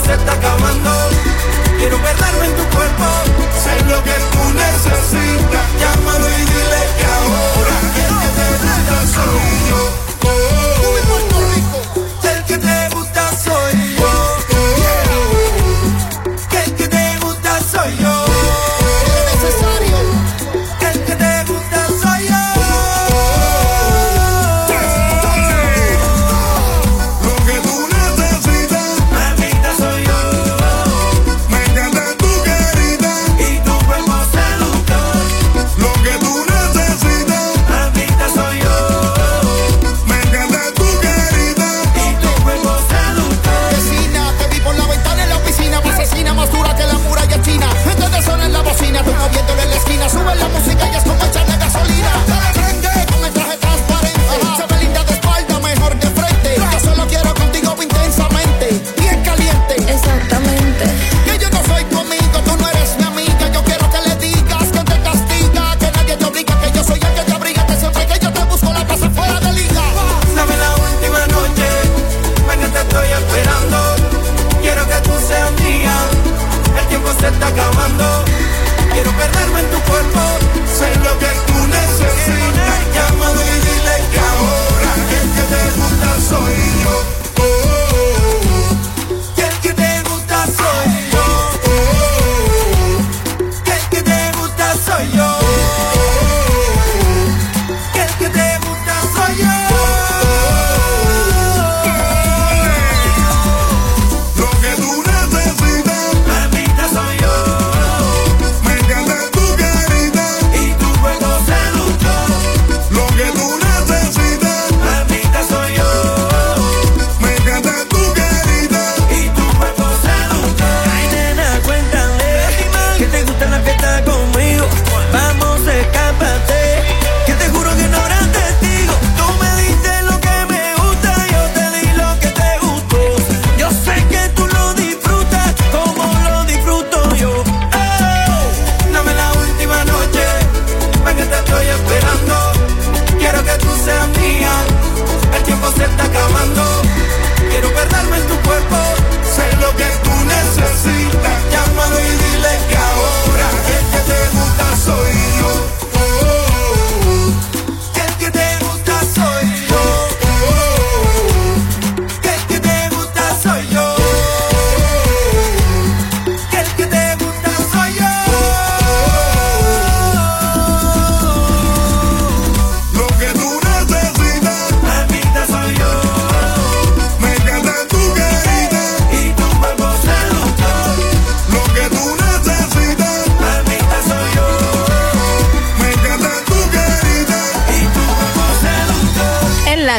Se 0.10 0.16
está 0.16 0.34
acabando. 0.34 0.92
Quiero 1.78 1.98
perderme 2.02 2.46
en 2.48 2.56
tu 2.56 2.66
cuerpo, 2.76 3.06
sé 3.64 3.74
lo 3.86 4.04
que 4.04 4.16
tú 4.32 4.42
necesitas. 4.66 5.66
Llámalo 5.82 6.28
y 6.30 6.42
dile 6.52 6.82
que 6.98 7.06
ahora 7.18 7.59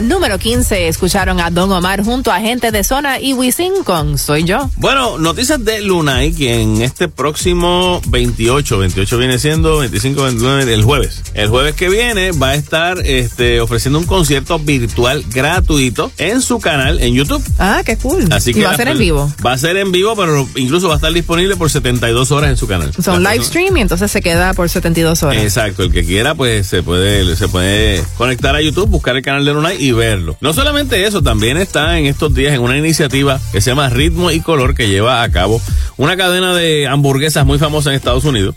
Número 0.02 0.38
15 0.38 0.88
escucharon 0.88 1.40
a 1.40 1.50
Don 1.50 1.70
Omar 1.72 2.02
junto 2.02 2.32
a 2.32 2.40
gente 2.40 2.70
de 2.70 2.84
zona 2.84 3.20
y 3.20 3.34
Wisin 3.34 3.84
con 3.84 4.18
Soy 4.18 4.44
Yo. 4.44 4.70
Bueno, 4.76 5.18
noticias 5.18 5.62
de 5.64 5.82
Lunay, 5.82 6.32
que 6.32 6.60
en 6.60 6.80
este 6.80 7.08
próximo 7.08 8.00
28, 8.08 8.78
28 8.78 9.18
viene 9.18 9.38
siendo 9.38 9.78
25, 9.78 10.22
29 10.22 10.64
del 10.64 10.82
jueves. 10.82 11.22
El 11.34 11.48
jueves 11.48 11.74
que 11.74 11.88
viene 11.88 12.32
va 12.32 12.50
a 12.50 12.54
estar 12.54 12.98
este, 13.04 13.60
ofreciendo 13.60 13.98
un 13.98 14.06
concierto 14.06 14.58
virtual 14.58 15.24
gratuito 15.32 16.10
en 16.18 16.40
su 16.40 16.60
canal 16.60 17.00
en 17.00 17.14
YouTube. 17.14 17.42
Ah, 17.58 17.82
qué 17.84 17.96
cool. 17.98 18.26
Así 18.32 18.54
que 18.54 18.60
y 18.60 18.62
va 18.62 18.70
a 18.70 18.76
ser 18.76 18.88
en 18.88 18.98
vivo. 18.98 19.32
Va 19.44 19.52
a 19.52 19.58
ser 19.58 19.76
en 19.76 19.92
vivo, 19.92 20.16
pero 20.16 20.48
incluso 20.56 20.88
va 20.88 20.94
a 20.94 20.96
estar 20.96 21.12
disponible 21.12 21.56
por 21.56 21.70
72 21.70 22.30
horas 22.30 22.50
en 22.50 22.56
su 22.56 22.66
canal. 22.66 22.92
Son 23.02 23.22
live 23.22 23.44
stream 23.44 23.76
y 23.76 23.80
entonces 23.82 24.10
se 24.10 24.22
queda 24.22 24.54
por 24.54 24.68
72 24.68 25.22
horas. 25.22 25.42
Exacto, 25.42 25.82
el 25.82 25.92
que 25.92 26.04
quiera 26.04 26.34
pues 26.34 26.66
se 26.66 26.82
puede 26.82 27.36
se 27.36 27.48
puede 27.48 28.02
conectar 28.16 28.54
a 28.54 28.62
YouTube, 28.62 28.88
buscar 28.88 29.16
el 29.16 29.22
canal 29.22 29.44
de 29.44 29.52
Lunay 29.52 29.82
y 29.82 29.89
verlo. 29.92 30.36
No 30.40 30.52
solamente 30.52 31.06
eso, 31.06 31.22
también 31.22 31.56
está 31.56 31.98
en 31.98 32.06
estos 32.06 32.34
días 32.34 32.54
en 32.54 32.60
una 32.60 32.76
iniciativa 32.76 33.40
que 33.52 33.60
se 33.60 33.70
llama 33.70 33.88
Ritmo 33.88 34.30
y 34.30 34.40
Color 34.40 34.74
que 34.74 34.88
lleva 34.88 35.22
a 35.22 35.30
cabo 35.30 35.60
una 35.96 36.16
cadena 36.16 36.54
de 36.54 36.86
hamburguesas 36.86 37.46
muy 37.46 37.58
famosa 37.58 37.90
en 37.90 37.96
Estados 37.96 38.24
Unidos. 38.24 38.54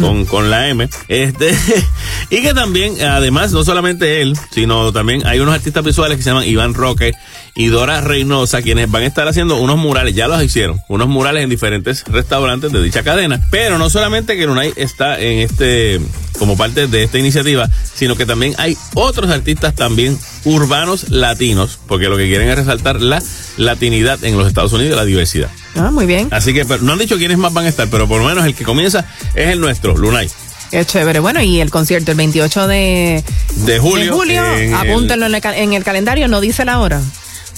Con, 0.00 0.26
con 0.26 0.50
la 0.50 0.68
M, 0.68 0.88
este, 1.08 1.56
y 2.30 2.42
que 2.42 2.52
también, 2.52 3.00
además, 3.02 3.52
no 3.52 3.64
solamente 3.64 4.20
él, 4.20 4.36
sino 4.50 4.92
también 4.92 5.26
hay 5.26 5.40
unos 5.40 5.54
artistas 5.54 5.82
visuales 5.84 6.18
que 6.18 6.22
se 6.22 6.30
llaman 6.30 6.44
Iván 6.44 6.74
Roque 6.74 7.14
y 7.54 7.68
Dora 7.68 8.02
Reynosa, 8.02 8.60
quienes 8.60 8.90
van 8.90 9.02
a 9.02 9.06
estar 9.06 9.26
haciendo 9.26 9.56
unos 9.56 9.78
murales, 9.78 10.14
ya 10.14 10.28
los 10.28 10.42
hicieron, 10.42 10.80
unos 10.88 11.08
murales 11.08 11.42
en 11.42 11.50
diferentes 11.50 12.04
restaurantes 12.04 12.70
de 12.70 12.82
dicha 12.82 13.02
cadena. 13.02 13.40
Pero 13.50 13.78
no 13.78 13.88
solamente 13.88 14.36
que 14.36 14.46
Lunay 14.46 14.72
está 14.76 15.18
en 15.18 15.38
este, 15.38 16.00
como 16.38 16.56
parte 16.56 16.86
de 16.86 17.04
esta 17.04 17.18
iniciativa, 17.18 17.68
sino 17.94 18.14
que 18.16 18.26
también 18.26 18.54
hay 18.58 18.76
otros 18.94 19.30
artistas 19.30 19.74
también 19.74 20.18
urbanos 20.44 21.08
latinos, 21.08 21.78
porque 21.86 22.08
lo 22.08 22.18
que 22.18 22.26
quieren 22.26 22.48
es 22.50 22.56
resaltar 22.56 23.00
la 23.00 23.22
latinidad 23.56 24.22
en 24.22 24.36
los 24.36 24.46
Estados 24.46 24.72
Unidos 24.74 24.96
la 24.96 25.04
diversidad. 25.04 25.50
Ah, 25.78 25.90
muy 25.90 26.06
bien. 26.06 26.28
Así 26.30 26.52
que 26.54 26.64
pero, 26.64 26.82
no 26.82 26.92
han 26.92 26.98
dicho 26.98 27.16
quiénes 27.16 27.38
más 27.38 27.52
van 27.52 27.66
a 27.66 27.68
estar, 27.68 27.88
pero 27.88 28.06
por 28.08 28.20
lo 28.20 28.26
menos 28.28 28.44
el 28.46 28.54
que 28.54 28.64
comienza 28.64 29.04
es 29.34 29.48
el 29.48 29.60
nuestro, 29.60 29.96
Lunay. 29.96 30.30
Qué 30.70 30.84
chévere. 30.84 31.20
Bueno, 31.20 31.40
y 31.42 31.60
el 31.60 31.70
concierto 31.70 32.10
el 32.10 32.16
28 32.16 32.66
de, 32.66 33.22
De 33.54 33.78
julio. 33.78 34.04
de 34.06 34.10
julio, 34.10 34.56
en 34.56 34.68
el- 34.70 34.74
apúntenlo 34.74 35.26
en 35.26 35.34
el, 35.34 35.42
en 35.54 35.72
el 35.74 35.84
calendario, 35.84 36.26
no 36.28 36.40
dice 36.40 36.64
la 36.64 36.80
hora. 36.80 37.00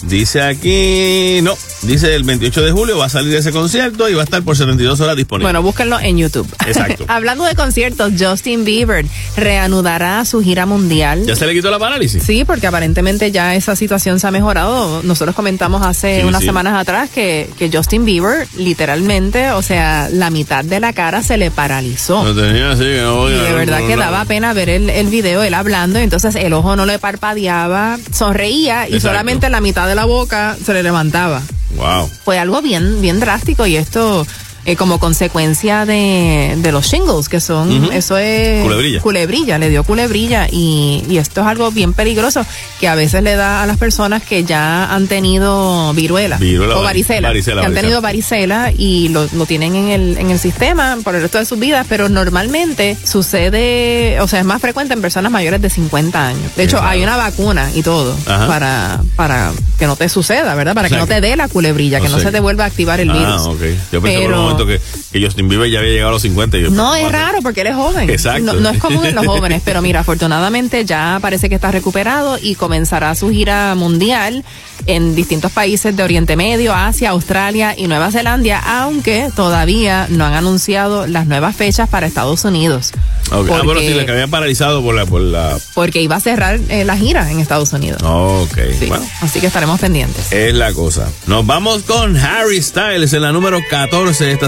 Dice 0.03 0.43
aquí, 0.43 1.41
no, 1.43 1.55
dice 1.83 2.15
el 2.15 2.23
28 2.23 2.63
de 2.63 2.71
julio 2.71 2.99
va 2.99 3.07
a 3.07 3.09
salir 3.09 3.35
ese 3.35 3.51
concierto 3.51 4.09
y 4.09 4.15
va 4.15 4.21
a 4.21 4.25
estar 4.25 4.43
por 4.43 4.57
72 4.57 5.01
horas 5.01 5.17
disponible. 5.17 5.45
Bueno, 5.47 5.61
búsquenlo 5.63 5.99
en 5.99 6.19
YouTube. 6.19 6.49
Exacto. 6.67 7.05
Hablando 7.09 7.45
de 7.45 7.55
conciertos, 7.57 8.13
Justin 8.19 8.65
Bieber 8.65 9.05
reanudará 9.37 10.25
su 10.25 10.41
gira 10.41 10.67
mundial. 10.67 11.25
¿Ya 11.27 11.35
se 11.35 11.47
le 11.47 11.53
quitó 11.55 11.71
la 11.71 11.79
parálisis? 11.81 12.23
Sí, 12.23 12.45
porque 12.45 12.67
aparentemente 12.69 13.33
ya 13.33 13.55
esa 13.57 13.75
situación 13.75 14.21
se 14.21 14.27
ha 14.27 14.31
mejorado. 14.31 15.03
Nosotros 15.03 15.35
comentamos 15.35 15.85
hace 15.85 16.21
Sí, 16.21 16.27
unas 16.27 16.41
sí. 16.43 16.47
semanas 16.47 16.75
atrás 16.79 17.11
que, 17.11 17.51
que 17.59 17.69
Justin 17.73 18.05
Bieber, 18.05 18.47
literalmente, 18.57 19.51
o 19.51 19.63
sea, 19.63 20.09
la 20.13 20.31
mitad 20.31 20.65
de 20.65 20.79
la 20.79 20.93
cara 20.93 21.23
se 21.25 21.37
le 21.39 21.51
paralizó. 21.51 22.23
Lo 22.25 22.35
tenía 22.35 22.71
así, 22.71 22.85
que 22.85 23.01
no 23.03 23.29
Y 23.29 23.33
voy 23.33 23.41
a- 23.41 23.43
de 23.43 23.53
verdad 23.55 23.79
que 23.87 23.97
daba 23.97 24.25
pena 24.27 24.53
ver 24.53 24.69
el, 24.69 24.91
el 24.91 25.09
video, 25.09 25.43
él 25.43 25.55
hablando, 25.55 25.99
y 25.99 26.03
entonces 26.05 26.35
el 26.37 26.53
ojo 26.53 26.77
no 26.77 26.87
le 26.87 26.99
parpadeaba, 27.01 27.99
sonreía 28.13 28.85
y 28.89 28.95
Exacto. 28.95 29.09
solamente 29.09 29.49
la 29.51 29.61
mitad 29.61 29.88
de 29.89 29.95
la 29.95 30.05
boca 30.05 30.57
se 30.65 30.73
le 30.73 30.83
levantaba. 30.83 31.43
Wow. 31.77 32.09
Fue 32.25 32.39
algo 32.39 32.63
bien, 32.63 33.01
bien 33.01 33.21
drástico 33.21 33.67
y 33.67 33.77
esto 33.77 34.27
eh, 34.71 34.77
como 34.77 34.99
consecuencia 35.01 35.85
de, 35.87 36.55
de 36.59 36.73
los 36.73 36.87
shingles, 36.87 37.29
que 37.29 37.41
son, 37.41 37.91
eso 37.93 38.17
es... 38.19 38.63
Culebrilla. 38.65 39.01
Culebrilla, 39.01 39.59
le 39.59 39.71
dio 39.71 39.83
culebrilla 39.85 40.47
y, 40.51 41.05
y 41.09 41.19
esto 41.19 41.41
es 41.41 41.47
algo 41.47 41.71
bien 41.71 41.93
peligroso 41.95 42.45
que 42.81 42.87
a 42.89 42.95
veces 42.95 43.23
le 43.23 43.35
da 43.37 43.63
a 43.63 43.67
las 43.67 43.79
personas 43.79 44.23
que 44.23 44.45
ya 44.45 44.93
han 44.95 45.07
tenido 45.09 45.93
viruela, 45.95 46.37
Viruela, 46.39 46.75
o 46.77 46.81
vari- 46.81 46.85
varicela, 46.85 47.29
varicela, 47.29 47.61
que 47.63 47.67
han 47.67 47.75
tenido 47.75 48.01
varicela 48.01 48.73
y 48.77 49.09
lo, 49.09 49.27
lo 49.33 49.47
tienen 49.47 49.75
en 49.75 49.89
el, 49.89 50.19
en 50.19 50.31
el 50.31 50.39
sistema 50.39 50.99
por 51.03 51.15
el 51.15 51.23
resto 51.23 51.39
de 51.39 51.45
sus 51.47 51.59
vidas, 51.59 51.87
pero 51.89 52.09
normalmente 52.09 52.97
sucede, 53.05 54.21
o 54.21 54.29
sea, 54.29 54.41
es 54.41 54.45
más 54.45 54.61
frecuente 54.61 54.95
en 54.95 55.01
personas 55.01 55.33
mayores 55.33 55.61
de 55.63 55.71
50 55.71 56.27
años. 56.29 56.43
De 56.57 56.65
hecho, 56.65 56.77
Exacto. 56.77 56.89
hay 56.89 57.03
una 57.03 57.17
vacuna 57.17 57.71
y 57.75 57.83
todo 57.83 58.17
Ajá. 58.27 58.47
para, 58.47 59.01
para 59.17 59.53
que 59.79 59.87
no 59.87 59.97
te 59.97 60.09
suceda, 60.09 60.55
¿verdad? 60.55 60.75
Para 60.75 60.87
O 60.87 60.89
sea 60.89 60.99
que 60.99 61.01
no 61.03 61.07
te 61.07 61.21
dé 61.21 61.37
la 61.37 61.49
culebrilla, 61.49 62.01
que 62.01 62.09
no 62.09 62.17
sea 62.17 62.27
se 62.27 62.33
te 62.33 62.41
vuelva 62.41 62.65
a 62.65 62.67
activar 62.67 63.01
el 63.01 63.11
virus. 63.11 63.27
Ah, 63.27 63.51
ok. 63.51 63.61
Yo 63.93 64.03
pensé 64.03 64.19
Pero- 64.19 64.57
que, 64.67 64.81
que 65.13 65.23
Justin 65.25 65.49
Bieber 65.49 65.71
ya 65.71 65.79
había 65.81 65.91
llegado 65.91 66.11
a 66.11 66.13
los 66.13 66.23
50 66.23 66.59
y 66.59 66.63
yo, 66.63 66.71
No, 66.71 66.95
es 66.95 67.11
raro 67.11 67.39
porque 67.43 67.61
él 67.63 67.69
es 67.69 67.75
joven. 67.75 68.09
Exacto. 68.11 68.43
No, 68.53 68.61
no 68.61 68.71
es 68.71 68.79
común 68.79 69.05
en 69.05 69.15
los 69.15 69.27
jóvenes, 69.27 69.63
pero 69.65 69.83
mira, 69.83 70.01
afortunadamente 70.01 70.85
ya 70.85 71.19
parece 71.21 71.49
que 71.49 71.55
está 71.55 71.71
recuperado 71.71 72.39
y 72.41 72.55
comenzará 72.55 73.15
su 73.15 73.31
gira 73.31 73.75
mundial 73.75 74.45
en 74.87 75.15
distintos 75.15 75.53
países 75.53 75.97
de 75.97 76.03
Oriente 76.03 76.37
Medio, 76.37 76.73
Asia, 76.75 77.11
Australia 77.11 77.75
y 77.77 77.89
Nueva 77.89 78.11
Zelanda, 78.11 78.59
aunque 78.83 79.29
todavía 79.35 80.07
no 80.09 80.25
han 80.25 80.35
anunciado 80.35 81.07
las 81.07 81.27
nuevas 81.27 81.57
fechas 81.57 81.89
para 81.89 82.07
Estados 82.07 82.45
Unidos. 82.45 82.93
Ok. 83.31 83.33
Ah, 83.33 83.37
bueno, 83.41 83.65
Porque- 83.65 83.89
sí, 83.89 83.95
la 83.95 84.07
que 84.07 84.13
había 84.13 84.27
paralizado 84.29 84.83
por 84.83 84.95
la... 84.95 85.05
Por 85.05 85.21
la... 85.21 85.59
Porque 85.75 86.01
iba 86.01 86.17
a 86.17 86.21
cerrar 86.21 86.59
eh, 86.69 86.85
la 86.85 86.97
gira 86.97 87.31
en 87.31 87.41
Estados 87.41 87.73
Unidos. 87.73 88.01
Ok, 88.03 88.57
Sí. 88.79 88.87
bueno. 88.87 89.05
Así 89.21 89.41
que 89.41 89.49
estaremos 89.49 89.79
pendientes. 89.81 90.33
Es 90.33 90.55
la 90.55 90.73
cosa. 90.73 91.09
Nos 91.27 91.45
vamos 91.47 91.83
con 91.83 92.17
Harry 92.17 92.63
Styles 92.63 93.13
en 93.13 93.23
la 93.23 93.33
número 93.33 93.61
14 93.69 94.25
de 94.25 94.33
esta 94.33 94.48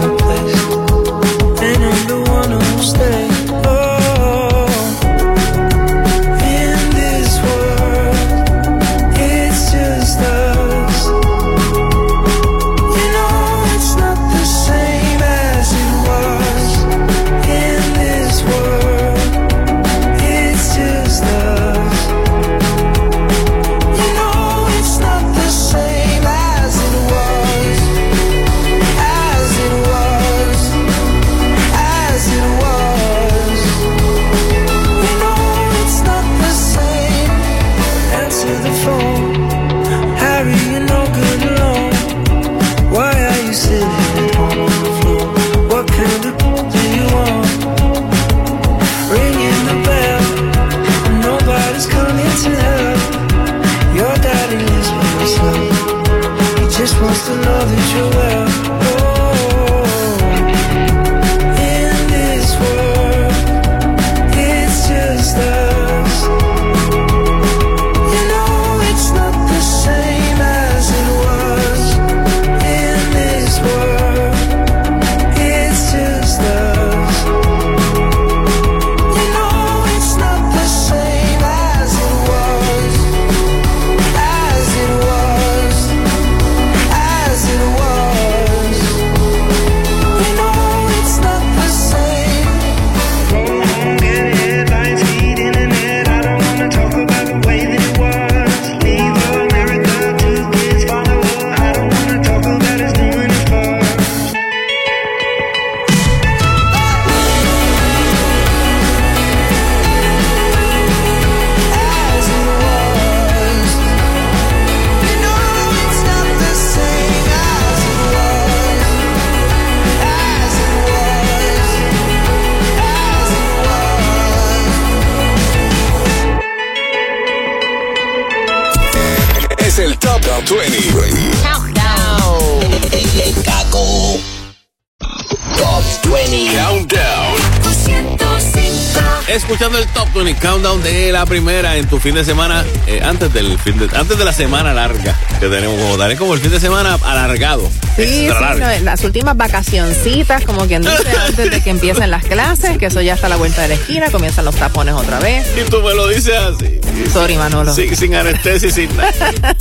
El 140.21 140.25
20 140.25 140.47
Countdown 140.47 140.83
de 140.83 141.11
la 141.11 141.25
primera 141.25 141.77
en 141.77 141.87
tu 141.87 141.99
fin 141.99 142.13
de 142.13 142.23
semana, 142.23 142.63
eh, 142.85 143.01
antes 143.03 143.33
del 143.33 143.57
fin 143.57 143.79
de, 143.79 143.89
antes 143.97 144.19
de 144.19 144.23
la 144.23 144.31
semana 144.31 144.71
larga 144.71 145.19
que 145.39 145.47
tenemos 145.47 145.81
como 145.81 145.97
tal. 145.97 146.11
Es 146.11 146.19
como 146.19 146.35
el 146.35 146.39
fin 146.39 146.51
de 146.51 146.59
semana 146.59 146.99
alargado. 147.03 147.67
Sí, 147.95 148.27
no, 148.27 148.69
las 148.83 149.03
últimas 149.03 149.35
vacacioncitas, 149.35 150.45
como 150.45 150.67
quien 150.67 150.83
dice, 150.83 151.09
antes 151.27 151.49
de 151.49 151.63
que 151.63 151.71
empiecen 151.71 152.11
las 152.11 152.23
clases, 152.23 152.77
que 152.77 152.85
eso 152.85 153.01
ya 153.01 153.15
está 153.15 153.25
a 153.25 153.29
la 153.31 153.37
vuelta 153.37 153.63
de 153.63 153.69
la 153.69 153.73
esquina, 153.73 154.11
comienzan 154.11 154.45
los 154.45 154.55
tapones 154.55 154.93
otra 154.93 155.19
vez. 155.19 155.47
Y 155.57 155.67
tú 155.71 155.81
me 155.81 155.95
lo 155.95 156.07
dices 156.07 156.35
así. 156.35 156.79
Sorry, 157.11 157.35
Manolo. 157.37 157.73
Sí, 157.73 157.95
sin 157.95 158.13
anestesia 158.13 158.69
y 158.69 158.71
sin 158.71 158.95
nada. 158.95 159.11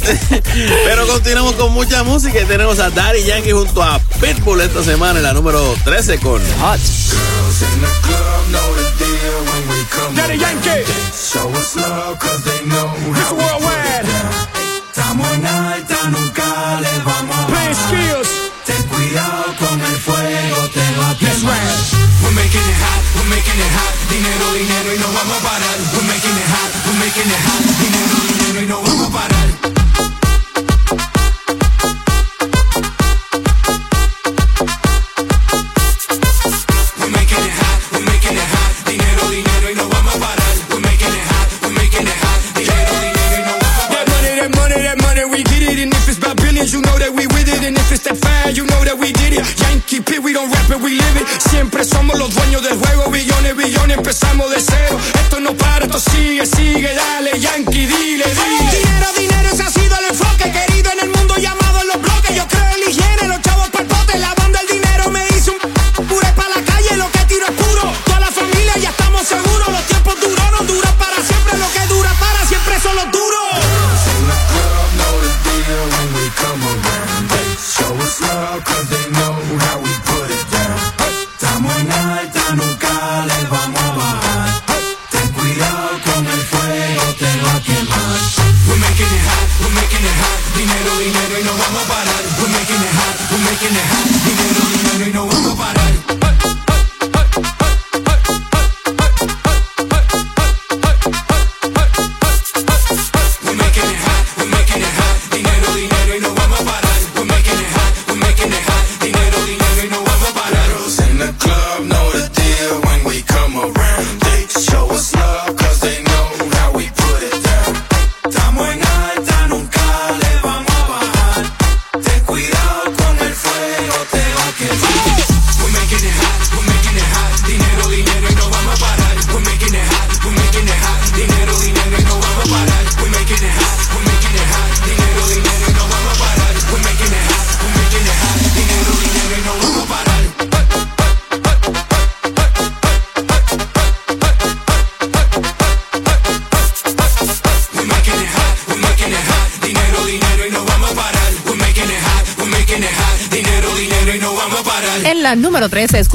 Pero 0.84 1.06
continuamos 1.06 1.54
con 1.54 1.72
mucha 1.72 2.02
música 2.02 2.38
y 2.38 2.44
tenemos 2.44 2.80
a 2.80 2.90
Daddy 2.90 3.24
Yankee 3.24 3.52
junto 3.52 3.82
a 3.82 3.98
Pitbull 4.20 4.60
esta 4.60 4.84
semana 4.84 5.20
en 5.20 5.22
la 5.22 5.32
número 5.32 5.74
13 5.84 6.18
con 6.18 6.42
Hot. 6.60 6.80
Daddy 10.20 10.36
Yankee. 10.36 10.84
Show 11.12 11.48
us 11.48 11.76
love 11.76 11.99
you 46.72 46.80
know 46.82 46.98
that 46.98 47.10
we 47.10 47.26
with 47.26 47.48
it. 47.48 47.62
And 47.66 47.76
if 47.76 47.90
it's 47.90 48.04
that 48.04 48.16
fire, 48.18 48.50
you 48.50 48.64
know 48.66 48.84
that 48.84 48.96
we 48.96 49.12
did 49.12 49.34
it. 49.34 49.42
Yankee 49.58 50.00
P, 50.00 50.18
we 50.18 50.32
don't 50.32 50.50
rap 50.50 50.70
it, 50.70 50.80
we 50.80 50.94
live 50.94 51.16
it. 51.16 51.26
Siempre 51.50 51.84
somos 51.84 52.18
los 52.18 52.34
dueños 52.34 52.62
del 52.62 52.78
juego. 52.78 53.10
Billones, 53.10 53.56
billones, 53.56 53.98
empezamos 53.98 54.50
de 54.50 54.60
cero. 54.60 54.98
Esto 55.14 55.40
no 55.40 55.56
para, 55.56 55.86
esto 55.86 55.98
sigue, 55.98 56.46
sigue. 56.46 56.94
Dale, 56.94 57.38
Yankee, 57.38 57.86
dile, 57.86 58.24
dile. 58.24 58.59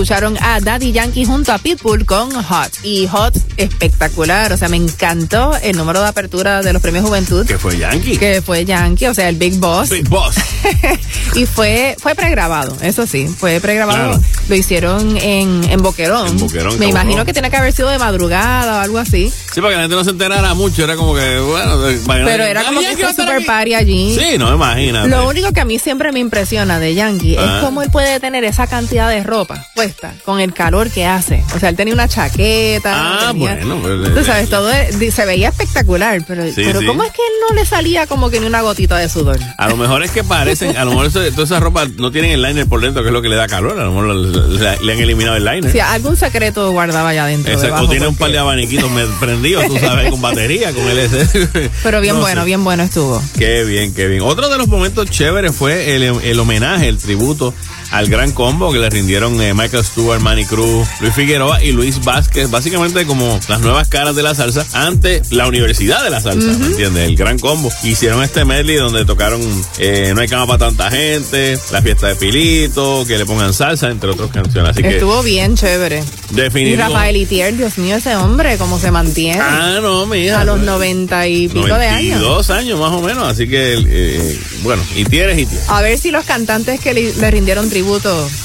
Escucharon 0.06 0.38
a 0.40 0.60
Daddy 0.60 0.92
Yankee 0.92 1.26
junto 1.26 1.52
a 1.52 1.58
Pitbull 1.58 2.06
con 2.06 2.32
Hot. 2.32 2.72
Y 2.84 3.08
Hot 3.08 3.34
espectacular, 3.58 4.54
o 4.54 4.58
sea, 4.58 4.70
me 4.70 4.78
encantó 4.78 5.56
el 5.64 5.76
número 5.76 6.00
de 6.00 6.08
apertura 6.08 6.62
de 6.62 6.74
los 6.74 6.82
premios 6.82 7.04
Juventud. 7.06 7.44
Que 7.48 7.58
fue 7.58 7.76
Yankee. 7.80 8.16
Que 8.16 8.44
fue 8.44 8.66
Yankee, 8.66 9.08
o 9.08 9.16
sea, 9.16 9.30
el 9.30 9.36
Big 9.38 9.56
Boss. 9.56 9.90
Big 9.90 10.08
Boss. 10.08 10.36
y 11.36 11.48
fue 11.48 11.96
fue 12.00 12.14
pregrabado, 12.14 12.78
eso 12.82 13.08
sí, 13.08 13.28
fue 13.28 13.60
pregrabado. 13.60 14.10
Claro. 14.20 14.24
Lo 14.48 14.56
hicieron 14.56 15.18
en, 15.18 15.64
en 15.72 15.82
Boquerón. 15.82 16.28
En 16.28 16.38
Boquerón, 16.38 16.78
Me 16.78 16.86
imagino 16.86 17.26
que 17.26 17.34
tiene 17.34 17.50
que 17.50 17.58
haber 17.58 17.74
sido 17.74 17.90
de 17.90 17.98
madrugada 17.98 18.78
o 18.78 18.82
algo 18.82 19.00
así. 19.00 19.32
Sí, 19.54 19.60
para 19.60 19.70
que 19.70 19.76
la 19.78 19.82
gente 19.84 19.96
no 19.96 20.04
se 20.04 20.12
enterara 20.12 20.54
mucho, 20.54 20.84
era 20.84 20.96
como 20.96 21.16
que, 21.16 21.40
bueno, 21.40 21.80
de- 21.80 21.98
Pero 22.06 22.44
era 22.44 22.64
como 22.64 22.80
que 22.80 22.92
estar 22.92 23.16
super 23.16 23.38
aquí. 23.38 23.46
party 23.46 23.74
allí. 23.74 24.16
Sí, 24.20 24.38
no, 24.38 24.54
imagínate. 24.54 25.10
Lo 25.10 25.28
único 25.28 25.52
que 25.52 25.62
a 25.62 25.66
mí 25.66 25.80
siempre 25.80 26.12
me 26.12 26.20
impresiona 26.20 26.78
de 26.80 26.94
Yankee 26.94 27.38
Ah. 27.40 27.56
es 27.58 27.64
cómo 27.66 27.82
él 27.82 27.90
puede 27.90 28.20
tener 28.20 28.44
esa 28.44 28.68
cantidad 28.68 29.10
de 29.10 29.24
ropa 29.24 29.66
puesta 29.76 30.14
con 30.24 30.40
el 30.40 30.54
calor 30.54 30.90
que 30.90 31.06
hace. 31.06 31.44
O 31.54 31.60
sea, 31.60 31.68
él 31.70 31.76
tenía 31.76 31.94
una 31.94 32.08
chaqueta. 32.08 32.94
Ah, 32.96 33.28
tenía- 33.34 33.56
bueno, 33.56 33.80
pues, 33.82 34.16
Tú 34.16 34.24
sabes, 34.24 34.50
todo 34.50 34.72
es- 34.72 35.14
se 35.14 35.26
veía 35.26 35.50
espectacular, 35.50 36.24
pero, 36.26 36.46
Sí, 36.46 36.54
pero 36.56 36.80
sí. 36.80 36.86
¿cómo 36.86 37.04
es 37.04 37.12
que 37.12 37.22
él 37.22 37.34
no 37.50 37.56
le 37.56 37.66
salía 37.66 38.08
como 38.08 38.30
que 38.30 38.40
ni 38.40 38.46
una 38.48 38.62
gotita 38.62 38.98
de 38.98 39.10
sudor? 39.10 39.38
A 39.58 39.68
lo 39.68 39.76
mejor 39.76 40.02
es 40.04 40.12
que 40.12 40.24
parecen, 40.24 40.78
a 40.78 40.86
lo 40.86 40.92
mejor 40.92 41.12
toda 41.12 41.28
esa 41.44 41.60
ropa 41.60 41.86
no 41.98 42.10
tienen 42.12 42.32
el 42.32 42.42
liner 42.42 42.66
por 42.68 42.80
dentro, 42.82 43.04
que 43.04 43.10
es 43.10 43.14
lo 43.14 43.22
que 43.22 43.28
le 43.30 43.36
da 43.36 43.48
calor. 43.48 43.78
A 43.80 43.84
lo 43.84 43.92
mejor 43.92 44.16
le, 44.16 44.94
han 44.94 45.00
eliminado 45.00 45.36
el 45.36 45.44
liner. 45.44 45.70
Si 45.72 45.80
algún 45.82 46.16
secreto 46.16 46.72
guardaba 46.72 47.10
allá 47.10 47.26
adentro. 47.26 47.52
Exacto, 47.54 47.90
tiene 47.90 48.08
un 48.08 48.16
par 48.16 48.32
de 48.32 48.38
abaniquitos 48.40 48.90
me- 48.90 49.06
prendidos, 49.20 49.68
tú 49.68 49.78
sabes, 49.78 50.10
con 50.10 50.22
batería, 50.22 50.72
con 50.72 50.88
LC. 50.88 51.70
Pero 51.84 52.00
bien 52.00 52.16
No 52.16 52.22
bueno, 52.22 52.42
sé. 52.42 52.46
bien 52.46 52.64
bueno 52.64 52.84
estuvo. 52.84 53.22
Qué 53.38 53.66
bien, 53.66 53.94
qué 53.94 54.08
bien. 54.08 54.22
Otro 54.22 54.48
de 54.50 54.58
los 54.58 54.68
momentos 54.70 55.10
chéveres 55.10 55.54
fue 55.54 55.96
el, 55.96 56.04
el 56.04 56.40
homenaje, 56.40 56.88
el 56.88 56.98
tributo 56.98 57.54
al 57.96 58.10
gran 58.10 58.34
combo 58.34 58.74
que 58.74 58.80
le 58.80 58.90
rindieron 58.90 59.42
eh, 59.42 59.54
Michael 59.54 59.86
Stewart, 59.86 60.20
Manny 60.20 60.44
Cruz, 60.44 60.86
Luis 61.00 61.14
Figueroa 61.14 61.64
y 61.64 61.72
Luis 61.72 62.04
Vázquez, 62.04 62.52
básicamente 62.52 63.06
como 63.06 63.40
las 63.48 63.62
nuevas 63.62 63.88
caras 63.88 64.18
de 64.18 64.22
la 64.22 64.36
salsa 64.36 64.66
ante 64.74 65.22
la 65.30 65.48
universidad 65.48 66.04
de 66.04 66.10
la 66.10 66.20
salsa, 66.20 66.52
¿me 66.60 66.66
entiendes? 66.66 67.08
El 67.08 67.16
gran 67.16 67.40
combo. 67.40 67.72
Hicieron 67.84 68.22
este 68.22 68.44
medley 68.44 68.76
donde 68.76 69.06
tocaron 69.06 69.40
eh, 69.78 70.12
No 70.14 70.20
hay 70.20 70.28
cama 70.28 70.46
para 70.46 70.60
tanta 70.70 70.92
gente, 70.92 71.58
La 71.72 71.82
fiesta 71.82 72.08
de 72.08 72.16
Pilito, 72.16 73.06
que 73.08 73.18
le 73.18 73.26
pongan 73.26 73.54
salsa, 73.54 73.90
entre 73.90 74.10
otras 74.10 74.30
canciones. 74.30 74.72
Así 74.72 74.82
que 74.82 74.96
Estuvo 74.96 75.24
bien 75.24 75.56
chévere. 75.56 76.04
Y 76.32 76.36
definitivo. 76.36 76.82
Rafael 76.82 77.16
Itier, 77.16 77.56
Dios 77.56 77.78
mío, 77.78 77.96
ese 77.96 78.18
hombre, 78.18 78.58
cómo 78.58 78.78
se 78.78 78.92
mantiene. 78.92 79.40
Ah, 79.42 79.80
no, 79.82 80.06
mija. 80.06 80.42
A 80.42 80.44
los 80.44 80.60
noventa 80.60 81.28
y 81.30 81.48
pico 81.48 81.78
de 81.78 81.88
años. 81.88 82.20
92 82.20 82.50
años 82.50 82.78
más 82.78 82.92
o 82.92 83.02
menos, 83.02 83.26
así 83.26 83.48
que, 83.48 83.78
eh, 83.88 84.40
bueno, 84.64 84.84
y 84.98 85.06
tienes 85.06 85.40
y 85.40 85.46
tienes. 85.46 85.70
A 85.70 85.82
ver 85.82 85.98
si 85.98 86.12
los 86.12 86.26
cantantes 86.26 86.82
que 86.82 86.94
le, 86.94 87.14
le 87.14 87.32
rindieron 87.32 87.70
tributo 87.70 87.85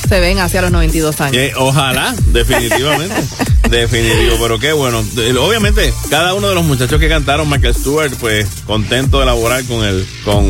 se 0.09 0.21
ven 0.21 0.39
hacia 0.39 0.63
los 0.63 0.71
92 0.71 1.21
años. 1.21 1.37
Eh, 1.37 1.53
ojalá, 1.57 2.15
definitivamente. 2.27 3.15
Definitivo, 3.71 4.37
pero 4.41 4.59
qué 4.59 4.73
bueno. 4.73 5.03
De- 5.15 5.37
Obviamente, 5.39 5.93
cada 6.11 6.35
uno 6.35 6.49
de 6.49 6.55
los 6.57 6.65
muchachos 6.65 6.99
que 6.99 7.09
cantaron, 7.09 7.49
Michael 7.49 7.75
Stewart, 7.75 8.13
pues 8.19 8.47
contento 8.67 9.21
de 9.21 9.27
laborar 9.27 9.65
con 9.65 9.85
el, 9.85 10.07
con 10.25 10.45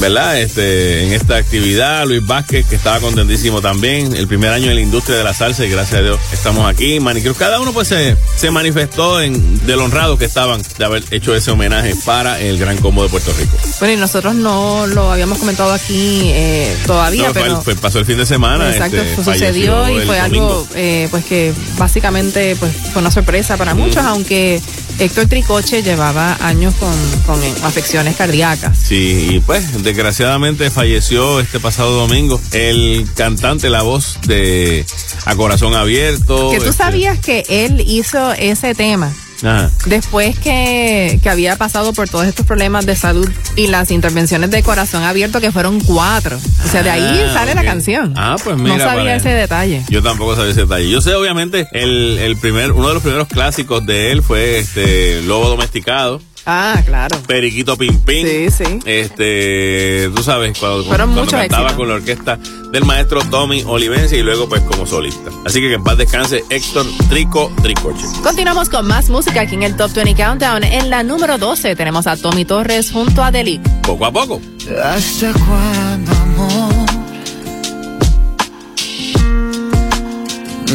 ¿verdad? 0.00 0.38
Este, 0.40 1.04
en 1.06 1.12
esta 1.12 1.36
actividad, 1.36 2.06
Luis 2.06 2.24
Vázquez, 2.26 2.66
que 2.66 2.76
estaba 2.76 3.00
contentísimo 3.00 3.60
también, 3.60 4.14
el 4.14 4.26
primer 4.28 4.50
año 4.50 4.68
en 4.70 4.74
la 4.76 4.80
industria 4.82 5.16
de 5.16 5.24
la 5.24 5.32
salsa 5.34 5.64
y 5.64 5.70
gracias 5.70 6.00
a 6.00 6.02
Dios 6.02 6.18
estamos 6.32 6.68
aquí. 6.70 7.00
Manicruz, 7.00 7.36
cada 7.36 7.60
uno 7.60 7.72
pues 7.72 7.88
se, 7.88 8.16
se 8.36 8.50
manifestó 8.50 9.20
en, 9.20 9.64
de 9.66 9.76
lo 9.76 9.84
honrado 9.84 10.18
que 10.18 10.24
estaban 10.24 10.62
de 10.78 10.84
haber 10.84 11.04
hecho 11.10 11.34
ese 11.34 11.50
homenaje 11.50 11.94
para 12.04 12.40
el 12.40 12.58
Gran 12.58 12.76
Combo 12.78 13.02
de 13.02 13.08
Puerto 13.08 13.32
Rico. 13.38 13.56
Bueno, 13.78 13.94
y 13.94 13.96
nosotros 13.96 14.34
no 14.34 14.86
lo 14.86 15.10
habíamos 15.12 15.38
comentado 15.38 15.72
aquí 15.72 16.20
eh, 16.32 16.74
todavía, 16.86 17.28
No, 17.28 17.32
pero... 17.34 17.62
fue- 17.62 17.74
pasó 17.76 17.98
el 17.98 18.06
fin 18.06 18.18
de 18.18 18.26
semana. 18.26 18.70
Exacto, 18.70 18.96
este, 18.96 19.22
sucedió 19.24 19.88
y 19.90 20.04
fue 20.06 20.18
domingo. 20.18 20.44
algo 20.50 20.68
eh, 20.74 21.08
pues 21.10 21.24
que 21.24 21.52
básicamente 21.78 22.56
pues 22.56 22.72
fue 22.92 23.00
una 23.02 23.10
sorpresa 23.10 23.56
para 23.56 23.74
muchos, 23.74 23.98
aunque 24.04 24.60
Héctor 24.98 25.26
Tricoche 25.26 25.82
llevaba 25.82 26.36
años 26.40 26.74
con, 26.74 26.94
con 27.26 27.40
afecciones 27.64 28.16
cardíacas. 28.16 28.78
Sí, 28.78 29.28
y 29.32 29.40
pues 29.40 29.82
desgraciadamente 29.82 30.70
falleció 30.70 31.40
este 31.40 31.60
pasado 31.60 31.92
domingo 31.92 32.40
el 32.52 33.08
cantante, 33.14 33.70
la 33.70 33.82
voz 33.82 34.18
de 34.26 34.86
A 35.24 35.34
Corazón 35.34 35.74
Abierto. 35.74 36.50
Que 36.50 36.58
tú 36.58 36.64
este, 36.64 36.76
sabías 36.76 37.18
que 37.18 37.44
él 37.48 37.82
hizo 37.86 38.32
ese 38.32 38.74
tema 38.74 39.12
ajá. 39.42 39.70
después 39.86 40.38
que, 40.38 41.18
que 41.22 41.28
había 41.30 41.56
pasado 41.56 41.92
por 41.92 42.08
todos 42.08 42.26
estos 42.26 42.46
problemas 42.46 42.86
de 42.86 42.96
salud 42.96 43.28
y 43.56 43.66
las 43.68 43.90
intervenciones 43.90 44.50
de 44.50 44.62
corazón 44.62 45.02
abierto 45.04 45.40
que 45.40 45.50
fueron 45.52 45.80
cuatro. 45.80 46.38
O 46.64 46.68
sea, 46.68 46.82
de 46.82 46.90
ahí 46.90 47.02
Ah, 47.28 47.32
sale 47.34 47.54
la 47.54 47.64
canción. 47.64 48.12
Ah, 48.16 48.36
pues 48.42 48.56
mira. 48.56 48.76
no 48.76 48.82
sabía 48.84 49.02
para- 49.02 49.16
ese 49.16 49.28
detalle. 49.30 49.82
Yo 49.88 50.02
tampoco 50.02 50.34
sabía 50.36 50.50
ese 50.52 50.60
detalle. 50.62 50.88
Yo 50.90 51.00
sé, 51.00 51.14
obviamente, 51.14 51.68
el, 51.72 52.18
el 52.18 52.36
primer, 52.36 52.72
uno 52.72 52.88
de 52.88 52.94
los 52.94 53.02
primeros 53.02 53.28
clásicos 53.28 53.84
de 53.86 54.10
él 54.12 54.22
fue 54.22 54.58
este 54.58 55.22
Lobo 55.22 55.48
Domesticado. 55.48 56.20
Ah, 56.46 56.82
claro. 56.84 57.18
Periquito 57.26 57.76
Pim 57.76 57.98
Pim. 58.00 58.26
Sí, 58.26 58.50
sí. 58.50 58.78
Este, 58.84 60.10
tú 60.14 60.22
sabes, 60.22 60.58
cuando, 60.58 60.84
cuando 60.84 61.06
muchos 61.06 61.32
cantaba 61.32 61.64
éxitos. 61.64 61.76
con 61.76 61.88
la 61.88 61.94
orquesta 61.94 62.38
del 62.70 62.84
maestro 62.84 63.20
Tommy 63.30 63.62
Olivencia 63.66 64.18
y 64.18 64.22
luego 64.22 64.48
pues 64.48 64.60
como 64.62 64.86
solista. 64.86 65.30
Así 65.46 65.60
que 65.60 65.68
que 65.68 65.74
en 65.74 65.84
paz 65.84 65.96
descanse 65.96 66.44
Héctor 66.50 66.86
Trico 67.08 67.50
Tricoche. 67.62 68.04
Continuamos 68.22 68.68
con 68.68 68.86
más 68.86 69.08
música 69.08 69.42
aquí 69.42 69.54
en 69.54 69.62
el 69.62 69.76
Top 69.76 69.92
20 69.94 70.14
Countdown. 70.22 70.64
En 70.64 70.90
la 70.90 71.02
número 71.02 71.38
12 71.38 71.76
tenemos 71.76 72.06
a 72.06 72.16
Tommy 72.16 72.44
Torres 72.44 72.90
junto 72.90 73.22
a 73.24 73.30
Delic. 73.30 73.62
Poco 73.82 74.04
a 74.04 74.12
poco. 74.12 74.40
¿Hasta 74.82 75.32
cuándo, 75.32 76.12
amor? 76.12 76.74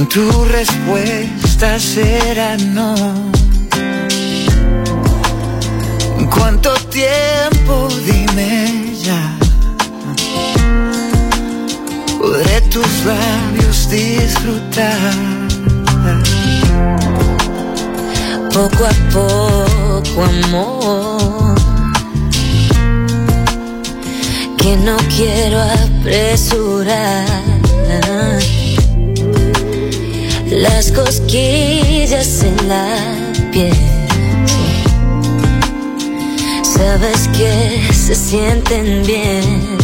Tu 0.10 0.46
respuesta 0.46 1.78
será 1.80 2.56
no. 2.58 3.39
¿Cuánto 6.32 6.74
tiempo? 6.90 7.88
Dime 8.06 8.94
ya. 9.04 9.38
Podré 12.20 12.62
tus 12.70 13.06
labios 13.06 13.90
disfrutar. 13.90 15.14
Poco 18.54 18.86
a 18.86 18.94
poco, 19.14 20.24
amor. 20.24 21.56
Que 24.58 24.76
no 24.78 24.98
quiero 25.16 25.60
apresurar. 25.62 27.26
Las 30.52 30.92
cosquillas 30.92 32.44
en 32.44 32.68
la 32.68 33.52
piel. 33.52 33.99
Sabes 36.80 37.28
que 37.38 37.94
se 37.94 38.16
sienten 38.16 39.04
bien. 39.06 39.78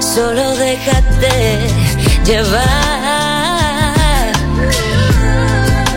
Solo 0.00 0.56
déjate 0.56 1.68
llevar. 2.24 2.62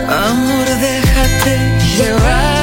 Amor, 0.06 0.66
déjate 0.78 1.80
llevar. 1.96 2.61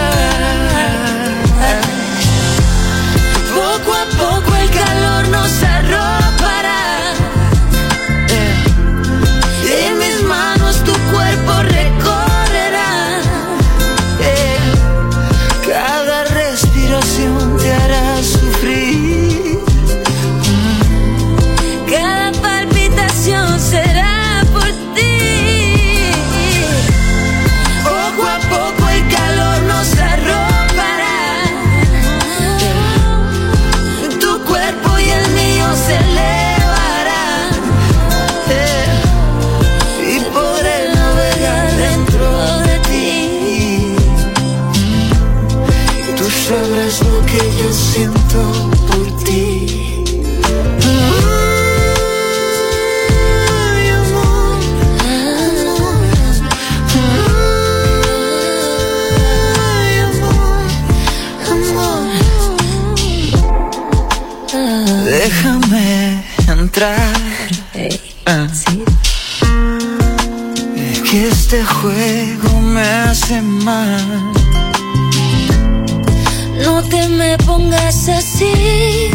Déjame 65.30 66.24
entrar. 66.48 67.14
Ah. 68.26 68.48
Que 71.08 71.28
este 71.28 71.64
juego 71.64 72.60
me 72.62 72.82
hace 72.82 73.40
mal. 73.40 74.34
No 76.66 76.82
te 76.82 77.08
me 77.10 77.38
pongas 77.46 78.10
así. 78.10 79.12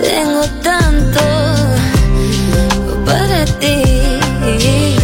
Tengo 0.00 0.44
tanto 0.62 1.20
para 3.04 3.44
ti. 3.58 5.01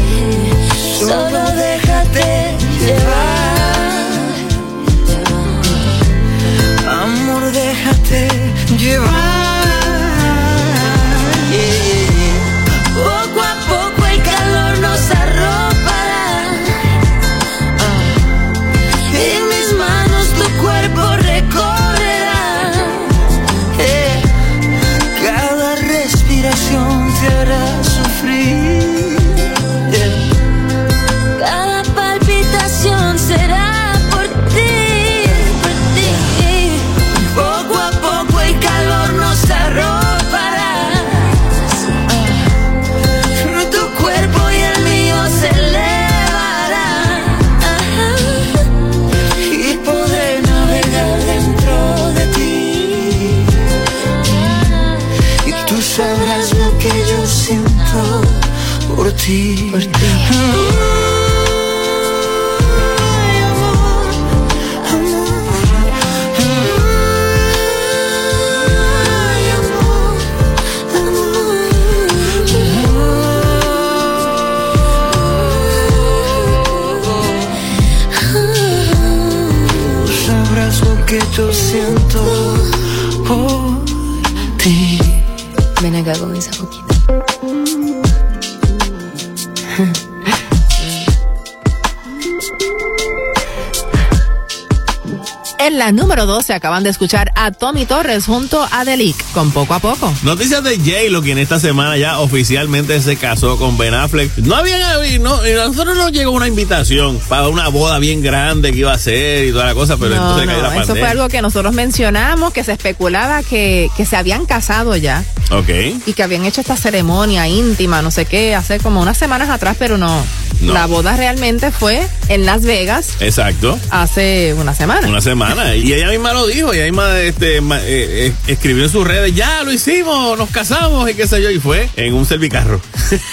La 95.88 95.92
número 95.92 96.26
12 96.26 96.52
acaban 96.52 96.82
de 96.82 96.90
escuchar 96.90 97.32
a 97.34 97.50
Tommy 97.50 97.86
Torres 97.86 98.26
junto 98.26 98.68
a 98.70 98.84
Delic 98.84 99.16
con 99.32 99.50
Poco 99.52 99.72
a 99.72 99.78
Poco. 99.78 100.12
Noticias 100.22 100.62
de 100.62 100.76
J-Lo, 100.76 101.22
quien 101.22 101.38
esta 101.38 101.58
semana 101.58 101.96
ya 101.96 102.18
oficialmente 102.18 103.00
se 103.00 103.16
casó 103.16 103.56
con 103.56 103.78
Ben 103.78 103.94
Affleck. 103.94 104.36
No 104.36 104.54
habían 104.56 104.82
no, 105.22 105.36
a 105.36 105.66
nosotros 105.66 105.96
nos 105.96 106.12
llegó 106.12 106.32
una 106.32 106.46
invitación 106.46 107.18
para 107.30 107.48
una 107.48 107.68
boda 107.68 107.98
bien 108.00 108.20
grande 108.20 108.70
que 108.72 108.80
iba 108.80 108.92
a 108.92 108.98
ser 108.98 109.46
y 109.46 109.50
toda 109.52 109.64
la 109.64 109.72
cosa, 109.72 109.96
pero 109.96 110.10
No, 110.14 110.16
entonces 110.16 110.44
no, 110.46 110.52
cayó 110.52 110.62
la 110.62 110.68
eso 110.68 110.76
pandemia. 110.78 111.02
fue 111.02 111.10
algo 111.10 111.28
que 111.30 111.40
nosotros 111.40 111.72
mencionamos, 111.72 112.52
que 112.52 112.64
se 112.64 112.72
especulaba 112.72 113.42
que, 113.42 113.88
que 113.96 114.04
se 114.04 114.16
habían 114.18 114.44
casado 114.44 114.94
ya 114.94 115.24
Ok. 115.50 115.70
y 116.04 116.12
que 116.12 116.22
habían 116.22 116.44
hecho 116.44 116.60
esta 116.60 116.76
ceremonia 116.76 117.48
íntima, 117.48 118.02
no 118.02 118.10
sé 118.10 118.26
qué, 118.26 118.54
hace 118.54 118.78
como 118.78 119.00
unas 119.00 119.16
semanas 119.16 119.48
atrás, 119.48 119.74
pero 119.78 119.96
no. 119.96 120.22
No. 120.60 120.72
La 120.72 120.86
boda 120.86 121.16
realmente 121.16 121.70
fue 121.70 122.04
en 122.28 122.44
Las 122.46 122.62
Vegas 122.62 123.10
Exacto. 123.20 123.78
hace 123.90 124.54
una 124.58 124.74
semana. 124.74 125.08
Una 125.08 125.20
semana. 125.20 125.74
Y 125.74 125.92
ella 125.92 126.08
misma 126.10 126.32
lo 126.32 126.46
dijo, 126.46 126.72
ella 126.72 126.84
misma 126.84 127.18
este, 127.20 127.58
eh, 127.58 127.62
eh, 127.86 128.32
escribió 128.46 128.84
en 128.84 128.90
sus 128.90 129.06
redes, 129.06 129.34
ya 129.34 129.62
lo 129.62 129.72
hicimos, 129.72 130.36
nos 130.38 130.50
casamos 130.50 131.08
y 131.10 131.14
qué 131.14 131.26
sé 131.26 131.42
yo, 131.42 131.50
y 131.50 131.58
fue 131.58 131.88
en 131.96 132.14
un 132.14 132.26
servicarro. 132.26 132.80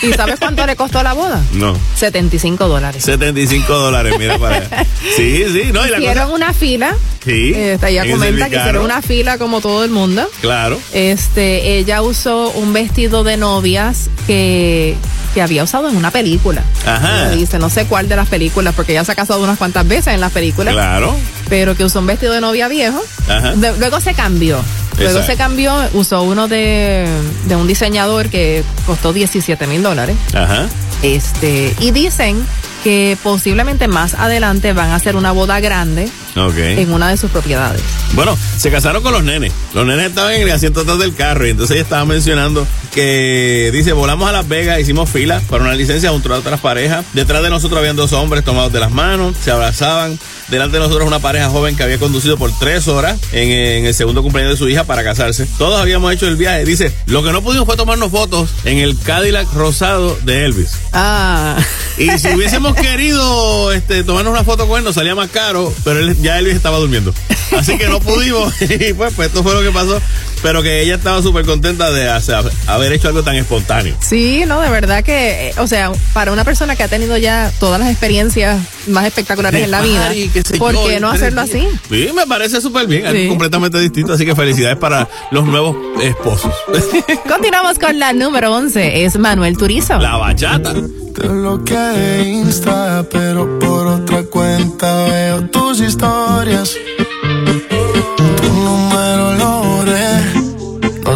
¿Y 0.01 0.11
sabes 0.13 0.35
cuánto 0.39 0.65
le 0.65 0.75
costó 0.75 1.01
la 1.03 1.13
boda? 1.13 1.41
No. 1.53 1.77
75 1.95 2.67
dólares. 2.67 3.03
75 3.03 3.73
dólares, 3.77 4.15
mira 4.19 4.37
para 4.37 4.57
allá. 4.57 4.85
Sí, 5.15 5.45
sí, 5.51 5.71
no, 5.73 5.85
y 5.85 5.89
la 5.89 5.97
Hicieron 5.97 6.23
cosa. 6.25 6.35
una 6.35 6.53
fila. 6.53 6.95
Sí. 7.23 7.53
eh, 7.55 7.77
ella 7.87 8.03
en 8.03 8.09
el 8.09 8.11
comenta 8.17 8.49
que 8.49 8.55
hicieron 8.57 8.83
una 8.85 9.01
fila 9.01 9.37
como 9.37 9.61
todo 9.61 9.83
el 9.83 9.89
mundo. 9.91 10.29
Claro. 10.41 10.79
Este, 10.93 11.77
ella 11.77 12.01
usó 12.01 12.49
un 12.51 12.73
vestido 12.73 13.23
de 13.23 13.37
novias 13.37 14.09
que, 14.27 14.95
que 15.33 15.41
había 15.41 15.63
usado 15.63 15.89
en 15.89 15.95
una 15.95 16.11
película. 16.11 16.63
Ajá. 16.85 17.27
Ella 17.31 17.35
Dice, 17.37 17.57
no 17.59 17.69
sé 17.69 17.85
cuál 17.85 18.07
de 18.09 18.15
las 18.15 18.27
películas, 18.27 18.73
porque 18.75 18.84
ella 18.87 19.03
se 19.03 19.11
ha 19.11 19.15
casado 19.15 19.43
unas 19.43 19.57
cuantas 19.57 19.87
veces 19.87 20.13
en 20.13 20.21
las 20.21 20.31
películas. 20.31 20.73
Claro. 20.73 21.15
Pero 21.49 21.75
que 21.75 21.83
usó 21.83 21.99
un 21.99 22.07
vestido 22.07 22.33
de 22.33 22.41
novia 22.41 22.67
viejo. 22.67 23.01
Ajá. 23.27 23.53
Luego 23.55 23.99
se 23.99 24.13
cambió. 24.13 24.63
Luego 24.97 25.19
Exacto. 25.19 25.31
se 25.31 25.37
cambió, 25.37 25.75
usó 25.93 26.23
uno 26.23 26.47
de, 26.47 27.07
de 27.47 27.55
un 27.55 27.67
diseñador 27.67 28.29
que 28.29 28.63
costó 28.85 29.13
17 29.13 29.67
mil 29.67 29.83
dólares. 29.83 30.15
Ajá. 30.33 30.67
Este, 31.01 31.75
y 31.79 31.91
dicen 31.91 32.45
que 32.83 33.17
posiblemente 33.21 33.87
más 33.87 34.13
adelante 34.13 34.73
van 34.73 34.91
a 34.91 34.95
hacer 34.95 35.15
una 35.15 35.31
boda 35.31 35.59
grande 35.59 36.09
Ok. 36.35 36.57
en 36.57 36.91
una 36.91 37.09
de 37.09 37.17
sus 37.17 37.31
propiedades. 37.31 37.81
Bueno, 38.13 38.37
se 38.57 38.69
casaron 38.69 39.01
con 39.01 39.13
los 39.13 39.23
nenes. 39.23 39.53
Los 39.73 39.85
nenes 39.85 40.07
estaban 40.07 40.33
en 40.33 40.41
el 40.41 40.51
asiento 40.51 40.81
atrás 40.81 40.99
del 40.99 41.15
carro 41.15 41.45
y 41.47 41.51
entonces 41.51 41.75
ella 41.75 41.83
estaba 41.83 42.05
mencionando 42.05 42.67
que 42.93 43.69
dice, 43.73 43.93
volamos 43.93 44.27
a 44.29 44.31
Las 44.31 44.47
Vegas, 44.47 44.79
hicimos 44.79 45.09
fila 45.09 45.41
para 45.49 45.63
una 45.63 45.73
licencia 45.73 46.09
junto 46.11 46.33
a 46.33 46.37
otras 46.37 46.59
parejas. 46.59 47.05
Detrás 47.13 47.43
de 47.43 47.49
nosotros 47.49 47.77
habían 47.77 47.95
dos 47.95 48.13
hombres 48.13 48.43
tomados 48.43 48.71
de 48.71 48.79
las 48.79 48.91
manos, 48.91 49.35
se 49.41 49.51
abrazaban. 49.51 50.17
Delante 50.49 50.77
de 50.77 50.83
nosotros 50.83 51.07
una 51.07 51.19
pareja 51.19 51.49
joven 51.49 51.75
que 51.75 51.83
había 51.83 51.97
conducido 51.97 52.37
por 52.37 52.51
tres 52.59 52.87
horas 52.87 53.19
en, 53.31 53.49
en 53.51 53.85
el 53.85 53.93
segundo 53.93 54.21
cumpleaños 54.21 54.53
de 54.53 54.57
su 54.57 54.69
hija 54.69 54.83
para 54.83 55.03
casarse. 55.03 55.47
Todos 55.57 55.79
habíamos 55.79 56.13
hecho 56.13 56.27
el 56.27 56.35
viaje. 56.35 56.65
Dice, 56.65 56.93
lo 57.07 57.23
que 57.23 57.31
no 57.31 57.41
pudimos 57.41 57.65
fue 57.65 57.75
tomarnos 57.75 58.11
fotos 58.11 58.49
en 58.63 58.77
el 58.77 58.97
Cadillac 58.99 59.51
rosado 59.53 60.17
de 60.23 60.45
Elvis. 60.45 60.71
Ah. 60.93 61.57
Y 61.97 62.09
si 62.19 62.27
hubiésemos 62.35 62.75
querido 62.75 63.71
este, 63.71 64.03
tomarnos 64.03 64.33
una 64.33 64.43
foto 64.43 64.67
con 64.67 64.79
él, 64.79 64.83
nos 64.83 64.95
salía 64.95 65.15
más 65.15 65.29
caro, 65.29 65.73
pero 65.83 65.99
él, 65.99 66.15
ya 66.21 66.37
Elvis 66.39 66.55
estaba 66.55 66.77
durmiendo. 66.77 67.13
Así 67.57 67.77
que 67.77 67.87
no 67.87 67.99
pudimos. 67.99 68.53
Y 68.65 68.93
pues, 68.93 69.13
pues 69.15 69.29
esto 69.29 69.41
fue 69.41 69.53
lo 69.53 69.61
que 69.61 69.71
pasó. 69.71 70.01
Pero 70.45 70.61
que 70.61 70.83
ella 70.83 70.93
estaba 70.95 71.23
súper 71.23 71.43
contenta 71.43 71.89
de 71.89 72.07
hacer- 72.07 72.51
haber 72.67 72.93
hecho 72.93 73.07
algo 73.07 73.23
tan 73.23 73.35
espontáneo. 73.35 73.95
Sí, 73.99 74.43
no, 74.45 74.61
de 74.61 74.69
verdad 74.69 75.03
que, 75.03 75.49
eh, 75.49 75.53
o 75.57 75.65
sea, 75.65 75.91
para 76.13 76.31
una 76.31 76.43
persona 76.43 76.75
que 76.75 76.83
ha 76.83 76.87
tenido 76.87 77.17
ya 77.17 77.51
todas 77.59 77.79
las 77.79 77.89
experiencias 77.89 78.61
más 78.87 79.05
espectaculares 79.05 79.59
De 79.61 79.65
en 79.65 79.71
la 79.71 79.81
vida, 79.81 80.13
¿por 80.59 80.75
yo, 80.75 80.85
qué 80.85 80.99
no 80.99 81.09
hacerlo 81.09 81.41
así? 81.41 81.67
Sí, 81.89 82.09
me 82.15 82.27
parece 82.27 82.61
súper 82.61 82.85
bien, 82.85 83.11
Sí. 83.11 83.27
completamente 83.27 83.79
distinto. 83.79 84.13
Así 84.13 84.23
que 84.23 84.35
felicidades 84.35 84.77
para 84.77 85.09
los 85.31 85.45
nuevos 85.45 85.75
esposos. 86.03 86.53
Continuamos 87.27 87.79
con 87.79 87.97
la 87.97 88.13
número 88.13 88.53
11, 88.53 89.03
es 89.03 89.17
Manuel 89.17 89.57
Turizo. 89.57 89.97
La 89.97 90.17
bachata. 90.17 90.75
Te 91.15 91.27
bloqueé 91.27 92.23
Insta, 92.23 93.03
pero 93.11 93.57
por 93.57 93.87
otra 93.87 94.21
cuenta 94.25 95.05
veo 95.05 95.41
tus 95.49 95.79
historias. 95.79 96.75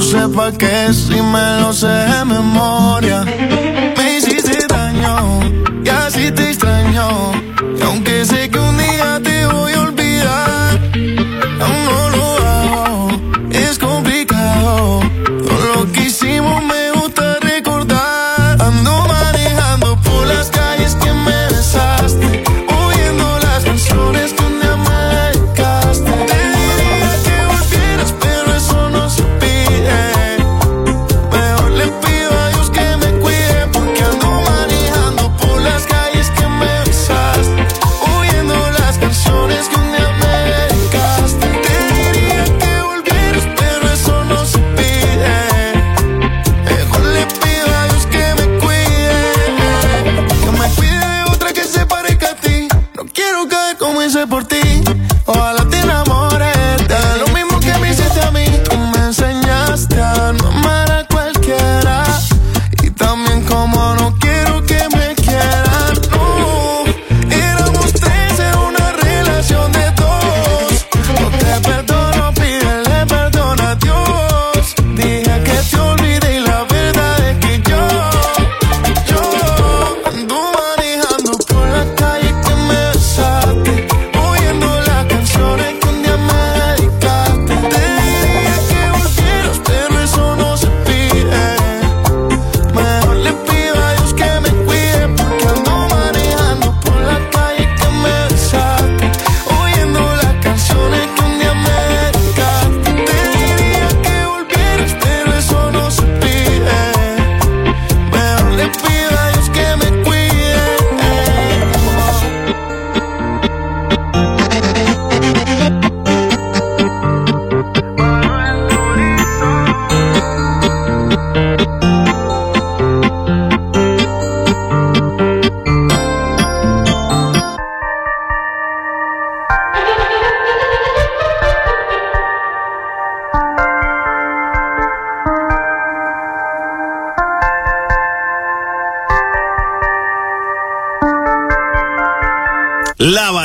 Sé 0.09 0.27
pa' 0.35 0.51
qué 0.51 0.91
si 0.91 1.21
me 1.21 1.61
lo 1.61 1.71
sé 1.71 1.87
de 1.87 2.25
memoria. 2.25 3.23
Me 3.97 4.17
hiciste 4.17 4.65
daño 4.67 5.39
y 5.85 5.89
así 5.89 6.31
te 6.31 6.49
extraño. 6.49 7.07
Y 7.77 7.81
aunque 7.83 8.25
sé 8.25 8.38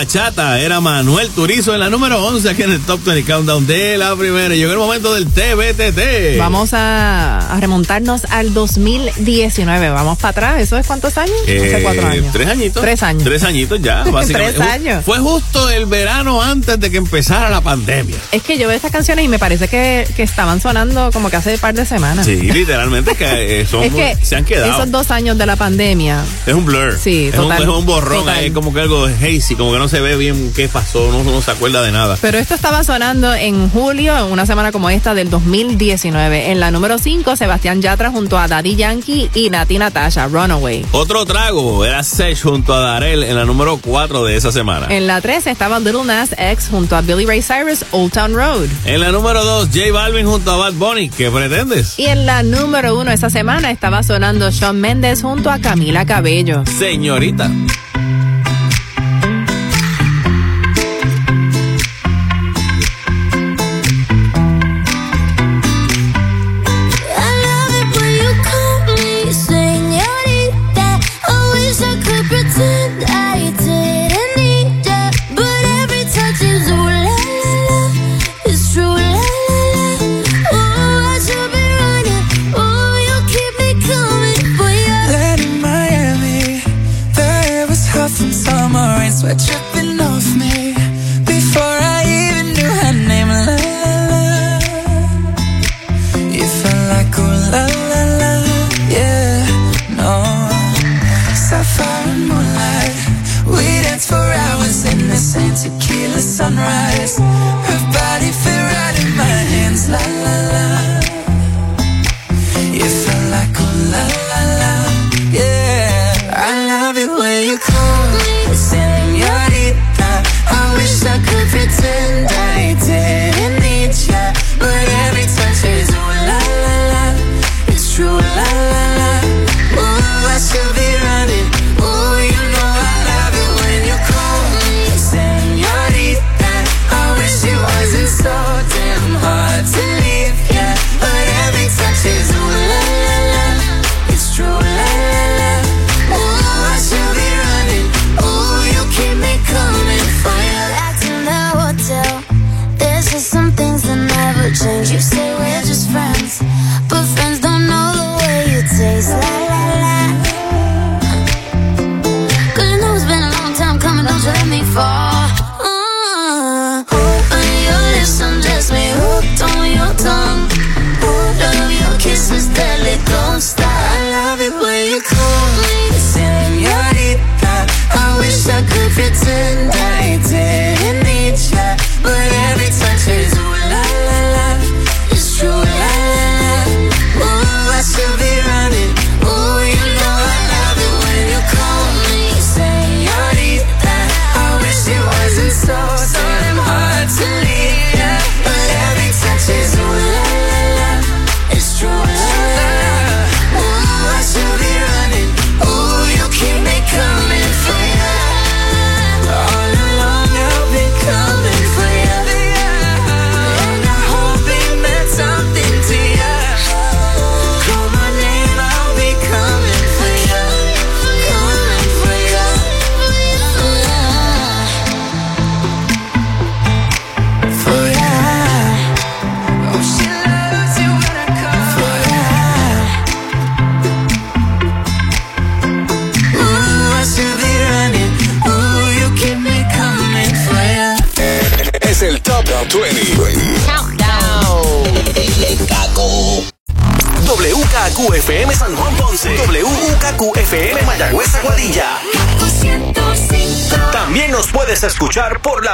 bachata 0.05 0.61
era 0.61 0.81
Manuel 0.81 1.31
Turizo 1.31 1.73
en 1.73 1.81
la 1.81 1.89
número 1.89 2.23
11 2.27 2.51
aquí 2.51 2.63
en 2.63 2.73
el 2.73 2.81
Top 2.81 3.03
20 3.05 3.25
Countdown 3.25 3.67
de 3.67 3.97
la 3.97 4.15
primera. 4.15 4.55
Llegó 4.55 4.71
el 4.73 4.79
momento 4.79 5.15
del 5.15 5.25
TBTT. 5.27 6.37
Vamos 6.39 6.75
a, 6.75 7.39
a 7.39 7.59
remontarnos 7.59 8.27
al 8.27 8.53
2019. 8.53 9.89
Vamos 9.89 10.19
para 10.19 10.31
atrás. 10.31 10.61
¿Eso 10.61 10.77
es 10.77 10.87
cuántos 10.87 11.17
años? 11.17 11.35
Eh, 11.47 11.73
Hace 11.73 11.83
cuatro 11.83 12.07
años. 12.07 12.27
Tres 12.35 12.49
añitos. 12.49 12.83
Tres 12.83 13.03
años. 13.03 13.25
Tres 13.25 13.45
añitos 13.45 13.81
ya, 13.81 14.05
básicamente. 14.13 14.59
Tres 14.59 14.69
años. 14.69 15.05
Fue 15.07 15.19
justo 15.21 15.71
el 15.71 15.87
verano 15.87 16.43
antes 16.43 16.79
de 16.79 16.91
que 16.91 16.99
empezara 16.99 17.49
la 17.49 17.63
pandemia. 17.63 18.17
Es 18.31 18.43
que 18.43 18.59
yo 18.59 18.69
veo 18.69 18.77
estas 18.77 18.91
canciones 18.93 19.25
y 19.25 19.29
me 19.29 19.39
parece 19.39 19.69
que, 19.69 20.07
que 20.15 20.23
estaban 20.23 20.61
sonando 20.61 21.11
como 21.13 21.31
que 21.31 21.37
hace 21.37 21.55
un 21.55 21.61
par 21.61 21.73
de 21.75 21.87
semanas. 21.87 22.27
Sí, 22.27 22.37
literalmente 22.43 23.15
que 23.15 23.63
eh, 23.63 23.67
son, 23.71 23.83
Es 23.85 23.93
que 23.95 24.19
se 24.23 24.37
han 24.37 24.45
quedado. 24.45 24.71
esos 24.71 24.91
dos 24.91 25.11
años 25.11 25.39
de 25.39 25.47
la 25.47 25.57
pandemia. 25.57 26.23
Es 26.47 26.53
un 26.53 26.67
blur. 26.67 26.99
Sí, 27.03 27.29
es 27.29 27.35
total. 27.35 27.63
Un, 27.63 27.69
es 27.71 27.79
un 27.79 27.87
borrón, 27.87 28.29
es 28.29 28.53
como 28.53 28.75
que 28.75 28.81
algo 28.81 29.07
hazy, 29.07 29.55
como 29.57 29.73
que 29.73 29.79
no 29.79 29.89
se 29.89 29.94
ve 30.01 30.17
bien 30.17 30.53
qué 30.55 30.69
pasó, 30.69 31.11
no, 31.11 31.23
no 31.25 31.43
se 31.43 31.51
acuerda 31.51 31.83
de 31.83 31.93
nada. 31.93 32.17
Pero 32.21 32.39
esto 32.39 32.55
estaba 32.55 32.85
sonando 32.85 33.35
en 33.35 33.69
julio, 33.71 34.17
en 34.17 34.33
una 34.33 34.47
semana 34.47 34.73
como 34.73 34.91
esta 34.91 35.15
del 35.15 35.31
2019. 35.31 36.51
En 36.51 36.61
la 36.61 36.71
número 36.71 36.99
5, 36.99 37.37
Sebastián 37.37 37.83
Yatra 37.83 38.11
junto 38.11 38.39
a 38.39 38.49
Daddy 38.49 38.77
Yankee 38.77 39.31
y 39.35 39.51
Nati 39.51 39.79
Natasha, 39.79 40.27
Runaway. 40.27 40.85
Otro 40.93 41.25
trago 41.25 41.85
era 41.85 42.03
Sech 42.03 42.43
junto 42.43 42.75
a 42.75 42.81
Darel 42.81 43.23
en 43.23 43.37
la 43.37 43.45
número 43.45 43.79
4 43.79 44.25
de 44.25 44.37
esa 44.37 44.53
semana. 44.53 44.87
En 44.91 45.07
la 45.07 45.21
3 45.21 45.47
estaba 45.47 45.79
Little 45.81 46.05
Nas 46.05 46.35
X 46.37 46.69
junto 46.71 46.97
a 46.97 47.01
Billy 47.01 47.27
Ray 47.27 47.43
Cyrus, 47.43 47.85
Old 47.93 48.13
Town 48.13 48.35
Road. 48.35 48.69
En 48.85 49.01
la 49.01 49.13
número 49.13 49.45
2, 49.45 49.69
J 49.73 49.93
Balvin 49.93 50.27
junto 50.27 50.51
a 50.51 50.57
Bad 50.57 50.75
Bunny. 50.75 51.09
¿Qué 51.09 51.31
pretendes? 51.31 51.99
Y 51.99 52.07
en 52.07 52.27
la 52.27 52.43
número 52.43 52.99
1 52.99 53.11
esa 53.11 53.31
semana 53.31 53.71
estaba 53.71 54.03
sonando 54.03 54.51
Shawn 54.51 54.81
Mendes 54.81 55.23
junto 55.23 55.51
a 55.51 55.59
Camila 55.59 56.07
Cabello. 56.07 56.65
Señorita. 56.79 57.51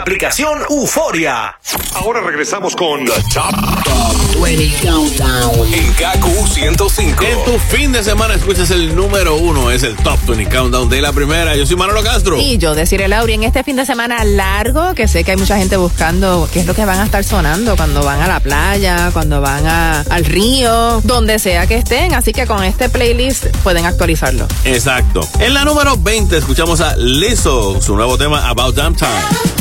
La 0.01 0.05
aplicación 0.05 0.61
Euforia. 0.71 1.59
Ahora 1.95 2.23
regresamos 2.23 2.75
con 2.75 3.05
The 3.05 3.13
Top, 3.35 4.41
20 4.43 4.73
Countdown 4.89 5.75
en 5.75 5.93
KQ 5.93 6.49
105. 6.55 7.23
En 7.23 7.45
tu 7.45 7.59
fin 7.59 7.93
de 7.93 8.03
semana 8.03 8.33
escuchas 8.35 8.71
el 8.71 8.97
número 8.97 9.37
uno, 9.37 9.71
es 9.71 9.83
el 9.83 9.95
Top 9.97 10.19
20 10.27 10.49
Countdown 10.49 10.89
de 10.89 11.03
la 11.03 11.13
primera. 11.13 11.55
Yo 11.55 11.67
soy 11.67 11.77
Manolo 11.77 12.03
Castro. 12.03 12.39
Y 12.39 12.57
yo 12.57 12.75
deciré, 12.75 13.09
Lauri, 13.09 13.35
en 13.35 13.43
este 13.45 13.63
fin 13.63 13.77
de 13.77 13.85
semana 13.85 14.25
largo, 14.25 14.95
que 14.95 15.07
sé 15.07 15.23
que 15.23 15.33
hay 15.33 15.37
mucha 15.37 15.59
gente 15.59 15.77
buscando 15.77 16.49
qué 16.51 16.61
es 16.61 16.67
lo 16.67 16.73
que 16.75 16.87
van 16.87 16.99
a 17.01 17.05
estar 17.05 17.23
sonando 17.23 17.77
cuando 17.77 18.03
van 18.03 18.23
a 18.23 18.27
la 18.27 18.41
playa, 18.41 19.11
cuando 19.13 19.43
van 19.43 19.67
a- 19.67 20.01
al 20.09 20.25
río, 20.25 21.03
donde 21.05 21.39
sea 21.39 21.67
que 21.67 21.75
estén. 21.77 22.15
Así 22.15 22.33
que 22.33 22.47
con 22.47 22.65
este 22.65 22.89
playlist 22.89 23.49
pueden 23.63 23.85
actualizarlo. 23.85 24.49
Exacto. 24.65 25.21
En 25.41 25.53
la 25.53 25.67
número 25.67 25.99
20 25.99 26.39
escuchamos 26.39 26.81
a 26.81 26.97
Lizzo, 26.97 27.83
su 27.83 27.95
nuevo 27.97 28.17
tema 28.17 28.49
About 28.49 28.75
Damn 28.75 28.95
Time. 28.97 29.60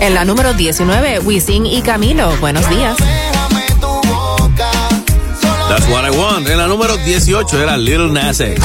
En 0.00 0.14
la 0.14 0.24
número 0.24 0.52
19, 0.52 1.20
Wisin 1.20 1.64
y 1.64 1.80
Camilo. 1.80 2.36
Buenos 2.36 2.68
días. 2.68 2.96
That's 5.68 5.88
what 5.88 6.04
I 6.04 6.10
want. 6.10 6.46
En 6.46 6.58
la 6.58 6.66
número 6.66 6.96
18 6.98 7.62
era 7.62 7.76
Little 7.76 8.10
Nas 8.10 8.38
X. 8.38 8.62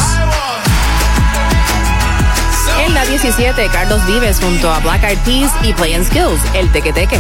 En 2.85 2.93
la 2.93 3.05
17, 3.05 3.69
Carlos 3.71 4.05
Vives 4.05 4.39
junto 4.39 4.69
a 4.69 4.79
Black 4.79 5.03
Eyed 5.03 5.17
Peas 5.19 5.51
y 5.63 5.73
Play 5.73 5.93
and 5.93 6.05
Skills, 6.05 6.41
el 6.53 6.69
teque 6.71 6.91
teque. 6.91 7.19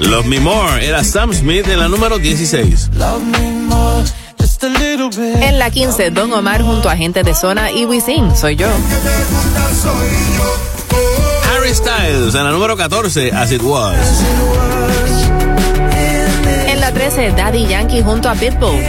Love 0.00 0.26
Me 0.26 0.38
More 0.40 0.86
era 0.86 1.02
Sam 1.02 1.32
Smith 1.34 1.66
en 1.68 1.80
la 1.80 1.88
número 1.88 2.18
16. 2.18 2.90
En 4.60 5.58
la 5.58 5.70
15, 5.70 6.10
Don 6.10 6.32
Omar 6.32 6.62
junto 6.62 6.90
a 6.90 6.96
gente 6.96 7.22
de 7.22 7.32
zona 7.34 7.70
y 7.70 7.84
Wisin, 7.84 8.36
soy 8.36 8.56
yo. 8.56 8.66
Harry 11.54 11.72
Styles 11.74 12.34
en 12.34 12.44
la 12.44 12.50
número 12.50 12.76
14, 12.76 13.30
As 13.32 13.52
It 13.52 13.62
Was. 13.62 13.96
En 16.66 16.80
la 16.80 16.92
13, 16.92 17.32
Daddy 17.36 17.66
Yankee 17.68 18.02
junto 18.02 18.28
a 18.28 18.34
Pitbull. 18.34 18.82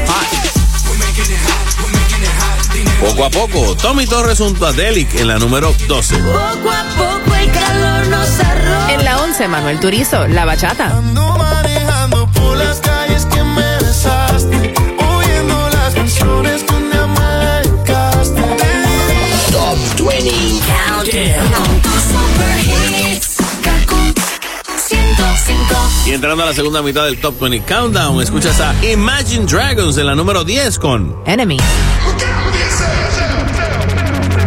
Poco 3.00 3.26
a 3.26 3.30
poco, 3.30 3.76
Tommy 3.76 4.08
Torres 4.08 4.40
junto 4.40 4.66
a 4.66 4.74
Delic 4.74 5.14
en 5.16 5.28
la 5.28 5.38
número 5.38 5.74
12. 5.88 6.16
Poco 6.18 6.72
a 6.72 6.84
poco 6.98 7.36
el 7.36 7.52
calor 7.52 8.08
nos 8.08 8.40
arroja. 8.40 8.94
En 8.94 9.06
la 9.06 9.20
11, 9.22 9.48
Manuel 9.48 9.80
Turizo, 9.80 10.28
La 10.28 10.46
Bachata. 10.46 11.00
manejando 11.38 12.28
por 12.32 12.58
las 12.58 12.82
Y 26.10 26.12
entrando 26.12 26.44
a 26.44 26.48
la 26.48 26.54
segunda 26.54 26.82
mitad 26.82 27.06
del 27.06 27.20
Top 27.20 27.40
20 27.40 27.62
Countdown, 27.72 28.20
escuchas 28.20 28.60
a 28.60 28.74
Imagine 28.84 29.46
Dragons 29.46 29.96
en 29.98 30.08
la 30.08 30.16
número 30.16 30.44
10 30.44 30.80
con 30.80 31.16
Enemy. 31.26 31.58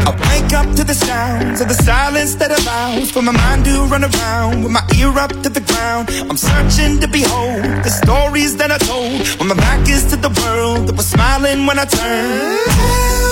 I 0.04 0.10
wake 0.28 0.52
up 0.52 0.74
to 0.74 0.84
the 0.84 0.92
sounds 0.92 1.60
of 1.60 1.68
the 1.68 1.74
silence 1.84 2.34
that 2.38 2.50
allows 2.50 3.12
for 3.12 3.22
my 3.22 3.30
mind 3.30 3.64
to 3.66 3.84
run 3.86 4.02
around 4.02 4.64
with 4.64 4.72
my 4.72 4.82
ear 4.98 5.16
up 5.16 5.30
to 5.42 5.48
the 5.48 5.60
ground. 5.60 6.10
I'm 6.28 6.36
searching 6.36 6.98
to 6.98 7.06
behold 7.06 7.62
the 7.84 7.90
stories 7.90 8.56
that 8.56 8.72
I 8.72 8.78
told 8.78 9.26
when 9.38 9.46
my 9.48 9.54
back 9.54 9.88
is 9.88 10.04
to 10.06 10.16
the 10.16 10.30
world 10.42 10.88
that 10.88 10.96
was 10.96 11.06
smiling 11.06 11.64
when 11.66 11.78
I 11.78 11.84
turned. 11.84 13.31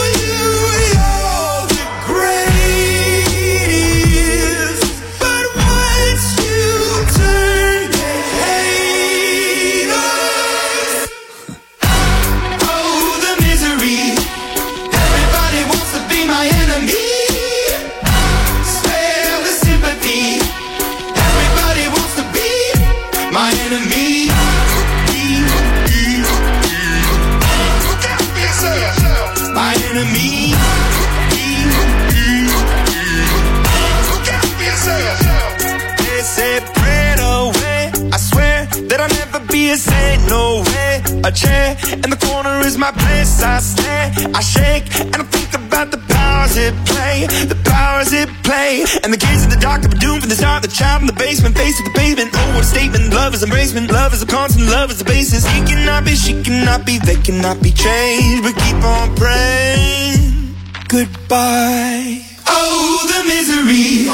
A 41.23 41.31
chair 41.31 41.77
in 41.91 42.09
the 42.09 42.17
corner 42.17 42.65
is 42.65 42.77
my 42.77 42.91
place. 42.91 43.43
I 43.43 43.59
stare, 43.59 44.11
I 44.33 44.41
shake, 44.41 44.89
and 44.99 45.17
I 45.17 45.23
think 45.23 45.53
about 45.53 45.91
the 45.91 45.99
powers 46.09 46.57
it 46.57 46.73
play. 46.85 47.27
The 47.45 47.59
powers 47.63 48.11
it 48.11 48.27
play. 48.41 48.83
And 49.03 49.13
the 49.13 49.17
kids 49.17 49.43
in 49.43 49.49
the 49.49 49.61
dark 49.61 49.83
were 49.83 49.89
doomed 49.89 50.21
from 50.21 50.29
the 50.29 50.35
start. 50.35 50.63
The 50.63 50.67
child 50.67 51.01
in 51.01 51.07
the 51.07 51.13
basement, 51.13 51.55
face 51.55 51.77
to 51.77 51.83
the 51.83 51.93
pavement. 51.93 52.31
Oh, 52.33 52.55
what 52.55 52.63
a 52.63 52.67
statement. 52.67 53.13
Love 53.13 53.35
is 53.35 53.43
embracement. 53.43 53.91
Love 53.91 54.13
is 54.13 54.23
a 54.23 54.25
constant. 54.25 54.65
Love 54.69 54.89
is 54.89 54.97
the 54.97 55.05
basis. 55.05 55.45
He 55.45 55.61
cannot 55.61 56.05
be, 56.05 56.15
she 56.15 56.41
cannot 56.41 56.85
be, 56.85 56.97
they 56.97 57.17
cannot 57.17 57.61
be 57.61 57.71
changed. 57.71 58.41
But 58.41 58.55
keep 58.57 58.81
on 58.81 59.15
praying. 59.15 60.55
Goodbye. 60.87 62.25
Oh, 62.47 62.97
the 63.13 63.21
misery. 63.29 64.09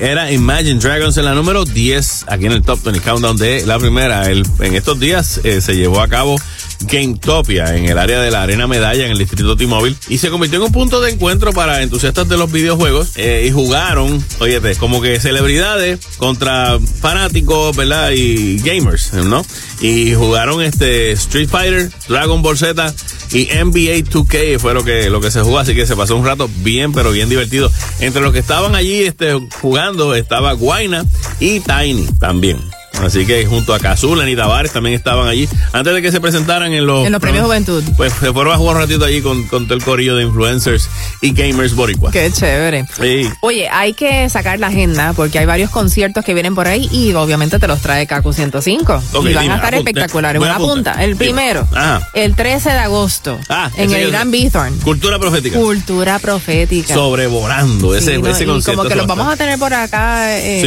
Era 0.00 0.30
Imagine 0.32 0.78
Dragons 0.80 1.16
en 1.16 1.24
la 1.24 1.34
número 1.34 1.64
10 1.64 2.24
aquí 2.28 2.46
en 2.46 2.52
el 2.52 2.62
Top 2.62 2.82
20 2.82 3.00
Countdown 3.00 3.36
de 3.36 3.64
la 3.66 3.78
primera. 3.78 4.30
El- 4.30 4.44
en 4.60 4.74
estos 4.74 4.98
días 4.98 5.40
eh, 5.44 5.60
se 5.60 5.76
llevó 5.76 6.00
a 6.00 6.08
cabo 6.08 6.36
GameTopia 6.80 7.74
en 7.76 7.86
el 7.86 7.98
área 7.98 8.20
de 8.20 8.30
la 8.30 8.42
Arena 8.42 8.66
Medalla 8.68 9.04
en 9.04 9.10
el 9.10 9.18
distrito 9.18 9.56
T-Mobile 9.56 9.96
y 10.08 10.18
se 10.18 10.30
convirtió 10.30 10.58
en 10.60 10.66
un 10.66 10.72
punto 10.72 11.00
de 11.00 11.10
encuentro 11.10 11.52
para 11.52 11.82
entusiastas 11.82 12.28
de 12.28 12.36
los 12.36 12.50
videojuegos 12.52 13.12
eh, 13.16 13.44
y 13.48 13.50
jugaron, 13.50 14.24
óyete, 14.38 14.74
como 14.76 15.00
que 15.02 15.18
celebridades 15.20 15.98
contra 16.18 16.78
fanáticos, 17.00 17.76
¿verdad? 17.76 18.12
Y 18.14 18.58
gamers, 18.60 19.12
¿no? 19.12 19.44
Y 19.80 20.14
jugaron 20.14 20.62
este 20.62 21.12
Street 21.12 21.48
Fighter, 21.48 21.90
Dragon 22.08 22.42
Ball 22.42 22.56
Z 22.56 22.94
y 23.32 23.46
NBA 23.46 24.08
2K 24.10 24.58
fue 24.58 24.74
lo 24.74 24.84
que, 24.84 25.10
lo 25.10 25.20
que 25.20 25.30
se 25.30 25.40
jugó, 25.40 25.58
así 25.58 25.74
que 25.74 25.86
se 25.86 25.96
pasó 25.96 26.16
un 26.16 26.24
rato 26.24 26.48
bien, 26.62 26.92
pero 26.92 27.10
bien 27.10 27.28
divertido. 27.28 27.70
Entre 28.00 28.22
los 28.22 28.32
que 28.32 28.38
estaban 28.38 28.74
allí 28.74 29.00
este, 29.00 29.34
jugando 29.60 30.14
estaba 30.14 30.52
Guaina 30.52 31.04
y 31.40 31.60
Tiny 31.60 32.06
también. 32.18 32.58
Así 33.02 33.24
que 33.26 33.46
junto 33.46 33.74
a 33.74 33.78
Cazulan 33.78 34.28
y 34.28 34.36
Tavares 34.36 34.72
también 34.72 34.94
estaban 34.94 35.28
allí. 35.28 35.48
Antes 35.72 35.94
de 35.94 36.02
que 36.02 36.10
se 36.12 36.20
presentaran 36.20 36.72
en 36.72 36.86
los, 36.86 37.06
En 37.06 37.12
los 37.12 37.20
premios 37.20 37.44
Juventud. 37.44 37.82
Pues 37.96 38.12
se 38.12 38.32
fueron 38.32 38.52
a 38.52 38.56
jugar 38.56 38.76
un 38.76 38.82
ratito 38.82 39.04
allí 39.04 39.22
con, 39.22 39.46
con 39.46 39.66
todo 39.66 39.74
el 39.76 39.84
corillo 39.84 40.16
de 40.16 40.24
influencers 40.24 40.88
y 41.22 41.32
gamers 41.32 41.74
boricua. 41.74 42.10
Qué 42.10 42.30
chévere. 42.32 42.86
Sí. 43.00 43.28
Oye, 43.40 43.68
hay 43.70 43.92
que 43.94 44.28
sacar 44.28 44.58
la 44.58 44.66
agenda 44.68 45.12
porque 45.14 45.38
hay 45.38 45.46
varios 45.46 45.70
conciertos 45.70 46.24
que 46.24 46.34
vienen 46.34 46.54
por 46.54 46.66
ahí 46.68 46.88
y 46.92 47.12
obviamente 47.14 47.58
te 47.58 47.68
los 47.68 47.80
trae 47.80 48.06
Kaku 48.06 48.32
105. 48.32 49.02
Ok, 49.12 49.26
y 49.28 49.34
van 49.34 49.42
dime, 49.44 49.54
a 49.54 49.56
estar 49.56 49.74
apunte. 49.74 49.90
espectaculares. 49.90 50.38
Buena 50.40 50.56
punta. 50.58 50.92
punta. 50.92 51.04
El 51.04 51.16
primero, 51.16 51.66
Ajá. 51.72 52.08
el 52.14 52.34
13 52.34 52.70
de 52.70 52.78
agosto, 52.78 53.38
Ah, 53.48 53.70
en 53.76 53.92
el 53.92 54.10
Gran 54.10 54.30
Bithorn. 54.30 54.76
Cultura 54.80 55.18
profética. 55.18 55.58
Cultura 55.58 56.18
profética. 56.18 56.94
Sobrevolando 56.94 57.94
ese, 57.94 58.14
Sí, 58.16 58.22
¿no? 58.22 58.28
ese 58.28 58.44
y 58.44 58.46
concierto. 58.46 58.78
como 58.82 58.88
que 58.88 58.96
los 58.96 59.06
vamos 59.06 59.28
a 59.28 59.36
tener 59.36 59.58
por 59.58 59.72
acá 59.72 60.36
eh, 60.38 60.60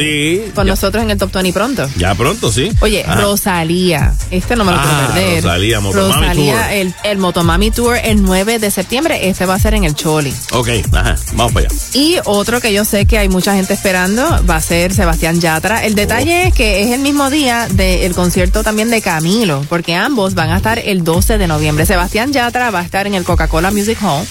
Sí, 0.45 0.51
con 0.53 0.65
ya. 0.65 0.71
nosotros 0.71 1.03
en 1.03 1.11
el 1.11 1.17
Top 1.17 1.31
20 1.31 1.51
pronto. 1.53 1.87
Ya, 1.97 2.13
pronto, 2.21 2.51
sí. 2.51 2.71
Oye, 2.81 3.03
Ajá. 3.05 3.21
Rosalía, 3.21 4.13
este 4.31 4.55
no 4.55 4.63
me 4.63 4.71
lo 4.71 4.77
Ah, 4.79 4.83
puedo 4.83 5.13
perder. 5.13 5.43
Rosalía, 5.43 5.79
Motomami 5.79 6.13
Rosalía, 6.13 6.53
Tour. 6.53 6.71
El, 6.71 6.95
el 7.03 7.17
Motomami 7.17 7.71
Tour 7.71 7.97
el 8.03 8.21
9 8.23 8.59
de 8.59 8.71
septiembre, 8.71 9.29
este 9.29 9.45
va 9.45 9.55
a 9.55 9.59
ser 9.59 9.73
en 9.73 9.83
el 9.83 9.95
Choli. 9.95 10.33
Ok, 10.53 10.69
ajá, 10.93 11.15
vamos 11.33 11.53
para 11.53 11.67
allá. 11.67 11.75
Y 11.93 12.17
otro 12.25 12.61
que 12.61 12.73
yo 12.73 12.85
sé 12.85 13.05
que 13.05 13.17
hay 13.17 13.29
mucha 13.29 13.53
gente 13.55 13.73
esperando 13.73 14.45
va 14.49 14.55
a 14.57 14.61
ser 14.61 14.93
Sebastián 14.93 15.39
Yatra. 15.41 15.85
El 15.85 15.95
detalle 15.95 16.47
es 16.47 16.53
que 16.53 16.83
es 16.83 16.91
el 16.91 17.01
mismo 17.01 17.29
día 17.29 17.67
del 17.71 18.13
concierto 18.13 18.63
también 18.63 18.89
de 18.89 19.01
Camilo, 19.01 19.65
porque 19.69 19.95
ambos 19.95 20.33
van 20.33 20.49
a 20.51 20.57
estar 20.57 20.79
el 20.79 21.03
12 21.03 21.37
de 21.37 21.47
noviembre. 21.47 21.85
Sebastián 21.85 22.31
Yatra 22.33 22.71
va 22.71 22.79
a 22.79 22.83
estar 22.83 23.07
en 23.07 23.15
el 23.15 23.23
Coca-Cola 23.23 23.71
Music 23.71 23.97
Hall 24.01 24.25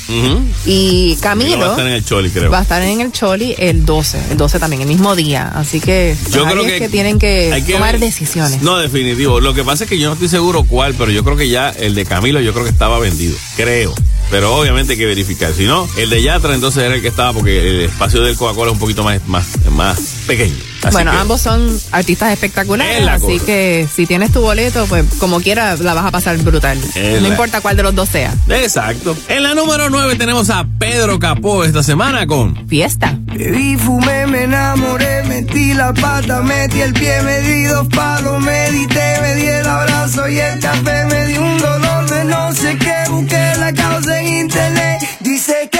y 0.67 1.17
Camilo 1.17 1.59
va 1.61 1.67
a 1.67 1.71
estar 1.71 1.87
en 1.87 1.93
el 1.93 2.05
Choli, 2.05 2.31
creo. 2.31 2.51
va 2.51 2.59
a 2.59 2.63
estar 2.63 2.83
en 2.83 3.01
el 3.01 3.13
Choli 3.13 3.55
el 3.59 3.85
12, 3.85 4.19
el 4.31 4.37
12 4.37 4.59
también, 4.59 4.83
el 4.83 4.89
mismo 4.89 5.15
día. 5.17 5.51
Así 5.55 5.81
que, 5.81 6.17
Yo 6.31 6.45
creo 6.45 6.63
que 6.65 6.89
tienen 6.89 7.19
que, 7.19 7.53
hay 7.53 7.63
que 7.63 7.79
tomar 7.81 7.99
decisiones. 7.99 8.63
No, 8.63 8.79
definitivo. 8.79 9.41
Lo 9.41 9.55
que 9.55 9.65
pasa 9.65 9.85
es 9.85 9.91
que 9.91 9.99
yo 9.99 10.09
no 10.09 10.15
estoy 10.15 10.29
seguro 10.29 10.65
cuál, 10.65 10.95
pero 10.95 11.11
yo 11.11 11.25
creo 11.25 11.37
que 11.37 11.49
ya 11.49 11.71
el 11.71 11.95
de 11.95 12.05
Camilo 12.05 12.41
yo 12.41 12.53
creo 12.53 12.65
que 12.65 12.71
estaba 12.71 12.99
vendido. 12.99 13.37
Creo. 13.57 13.95
Pero 14.31 14.55
obviamente 14.55 14.93
hay 14.93 14.99
que 14.99 15.07
verificar. 15.07 15.53
Si 15.53 15.65
no, 15.65 15.89
el 15.97 16.11
de 16.11 16.23
Yatra 16.23 16.55
entonces 16.55 16.85
era 16.85 16.95
el 16.95 17.03
que 17.03 17.09
estaba 17.09 17.33
porque 17.33 17.69
el 17.69 17.81
espacio 17.81 18.23
del 18.23 18.37
Coca-Cola 18.37 18.71
es 18.71 18.75
un 18.75 18.79
poquito 18.79 19.03
más, 19.03 19.27
más, 19.27 19.47
más 19.71 19.99
pequeño. 20.27 20.70
Así 20.83 20.93
bueno, 20.93 21.11
que- 21.13 21.17
ambos 21.19 21.41
son 21.41 21.79
artistas 21.93 22.33
espectaculares, 22.33 22.99
Es 23.01 23.05
la 23.05 23.15
así 23.15 23.35
cosa. 23.35 23.47
que 23.47 23.89
si 23.95 24.07
tienes 24.07 24.33
tu 24.33 24.41
boleto, 24.41 24.87
pues 24.87 25.05
como 25.19 25.41
quiera 25.41 25.77
la 25.77 25.95
vas 25.95 26.07
a 26.07 26.11
pasar 26.11 26.37
brutal. 26.39 26.79
Es 26.95 27.15
no 27.21 27.21
la- 27.21 27.29
importa 27.29 27.61
cuál 27.61 27.77
de 27.77 27.83
los 27.83 27.95
dos 27.95 28.09
sea. 28.09 28.35
Exacto. 28.49 29.17
En 29.29 29.43
la 29.43 29.55
número 29.55 29.91
9 29.91 30.17
tenemos 30.17 30.51
a 30.51 30.67
Pedro 30.79 31.19
Capó 31.19 31.65
esta 31.65 31.83
semana 31.83 32.27
con 32.27 32.67
Fiesta. 32.69 33.15
Bebí, 33.33 33.77
fumé, 33.77 34.27
me 34.27 34.45
enamoré, 34.45 35.23
metí 35.25 35.75
la 35.75 35.93
pata, 35.93 36.41
metí 36.43 36.81
el 36.81 36.93
pie, 36.93 37.23
me 37.23 37.41
di 37.41 37.65
dos 37.65 37.87
palos, 37.89 38.41
medité, 38.43 39.19
me 39.23 39.35
di 39.37 39.47
el 39.47 39.67
abrazo 39.67 40.29
y 40.29 40.39
el 40.39 40.59
café, 40.61 41.05
me 41.07 41.27
di 41.27 41.39
un 41.39 41.59
dolor 41.59 42.09
de 42.11 42.25
no 42.25 42.53
sé 42.55 42.77
qué, 42.79 43.11
busqué 43.11 43.53
la 43.59 43.73
causa 43.73 44.21
en 44.21 44.27
internet. 44.27 45.01
Dice 45.21 45.69
que 45.71 45.80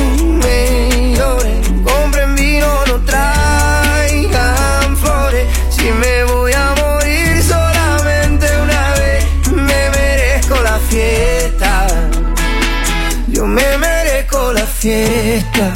fiesta. 14.81 15.73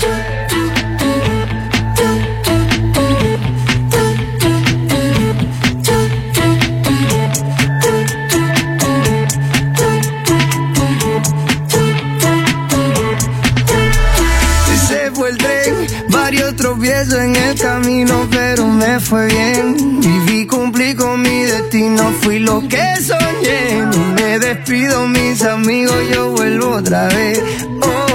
Tropiezos 16.57 17.15
en 17.15 17.35
el 17.35 17.59
camino, 17.59 18.27
pero 18.31 18.67
me 18.67 18.99
fue 18.99 19.27
bien. 19.27 19.99
Viví, 19.99 20.47
cumplí 20.47 20.95
con 20.95 21.21
mi 21.21 21.43
destino, 21.43 22.11
fui 22.21 22.39
lo 22.39 22.61
que 22.67 22.95
soñé. 23.01 23.85
Me 24.15 24.39
despido, 24.39 25.05
mis 25.07 25.43
amigos, 25.43 25.95
yo 26.13 26.31
vuelvo 26.31 26.69
otra 26.77 27.07
vez. 27.09 27.41
Oye, 27.81 28.14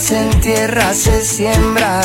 se 0.00 0.18
entierra, 0.18 0.94
se 0.94 1.20
siembra. 1.24 2.00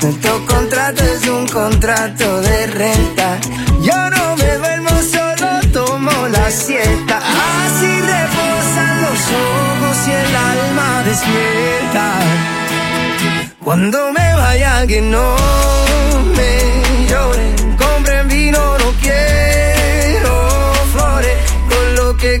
Nuestro 0.00 0.46
contrato 0.46 1.02
es 1.02 1.26
un 1.26 1.46
contrato 1.48 2.40
de 2.42 2.66
renta. 2.68 3.38
Yo 3.82 4.10
no 4.10 4.36
me 4.36 4.54
duermo, 4.56 4.90
solo 5.02 5.60
tomo 5.72 6.12
la 6.28 6.50
siesta. 6.50 7.18
Así 7.18 7.92
reposan 8.00 9.02
los 9.02 9.20
ojos 9.48 9.96
y 10.06 10.12
el 10.12 10.36
alma 10.36 11.02
despierta. 11.04 12.04
Cuando 13.64 14.12
me 14.12 14.34
vaya 14.34 14.86
que 14.86 15.00
no 15.00 15.34
me 16.36 17.08
lloren, 17.08 17.76
compren 17.76 18.28
vino, 18.28 18.78
no 18.78 18.92
quiero 19.02 20.72
flores. 20.92 21.36
Con 21.68 21.94
lo 21.96 22.16
que 22.16 22.36
he 22.36 22.40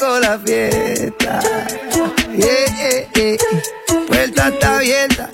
Merezco 0.00 0.20
la 0.20 0.38
fiesta. 0.38 1.40
Yeah, 2.36 2.66
yeah, 2.76 3.12
yeah. 3.14 4.06
Puerta 4.06 4.48
está 4.48 4.76
abierta. 4.76 5.30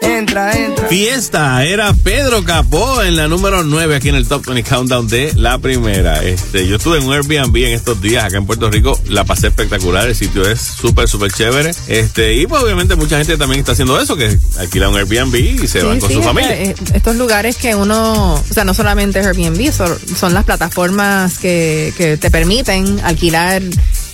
Entra, 0.00 0.56
entra. 0.56 0.88
Fiesta, 0.88 1.64
era 1.64 1.92
Pedro 1.92 2.42
Capó 2.44 3.02
en 3.02 3.16
la 3.16 3.28
número 3.28 3.62
9 3.62 3.96
aquí 3.96 4.08
en 4.08 4.14
el 4.14 4.26
Top 4.26 4.46
20 4.46 4.68
Countdown 4.68 5.08
de 5.08 5.32
la 5.34 5.58
primera. 5.58 6.22
Este, 6.24 6.66
yo 6.66 6.76
estuve 6.76 6.98
en 6.98 7.04
un 7.04 7.12
Airbnb 7.12 7.56
en 7.56 7.74
estos 7.74 8.00
días 8.00 8.24
acá 8.24 8.38
en 8.38 8.46
Puerto 8.46 8.70
Rico, 8.70 8.98
la 9.06 9.24
pasé 9.24 9.48
espectacular, 9.48 10.08
el 10.08 10.14
sitio 10.16 10.48
es 10.48 10.60
súper, 10.60 11.08
súper 11.08 11.32
chévere. 11.32 11.72
Este, 11.88 12.34
y 12.34 12.46
pues 12.46 12.62
obviamente 12.62 12.96
mucha 12.96 13.18
gente 13.18 13.36
también 13.36 13.60
está 13.60 13.72
haciendo 13.72 14.00
eso, 14.00 14.16
que 14.16 14.38
alquila 14.58 14.88
un 14.88 14.96
Airbnb 14.96 15.34
y 15.34 15.66
se 15.66 15.82
van 15.82 16.00
con 16.00 16.08
sí, 16.08 16.14
su 16.14 16.20
es 16.20 16.26
familia. 16.26 16.54
eh, 16.54 16.74
estos 16.94 17.16
lugares 17.16 17.56
que 17.56 17.74
uno, 17.74 18.34
o 18.34 18.54
sea, 18.54 18.64
no 18.64 18.74
solamente 18.74 19.18
Airbnb, 19.18 19.72
son, 19.72 19.98
son 20.16 20.32
las 20.32 20.44
plataformas 20.44 21.38
que, 21.38 21.92
que 21.98 22.16
te 22.16 22.30
permiten 22.30 23.00
alquilar 23.00 23.62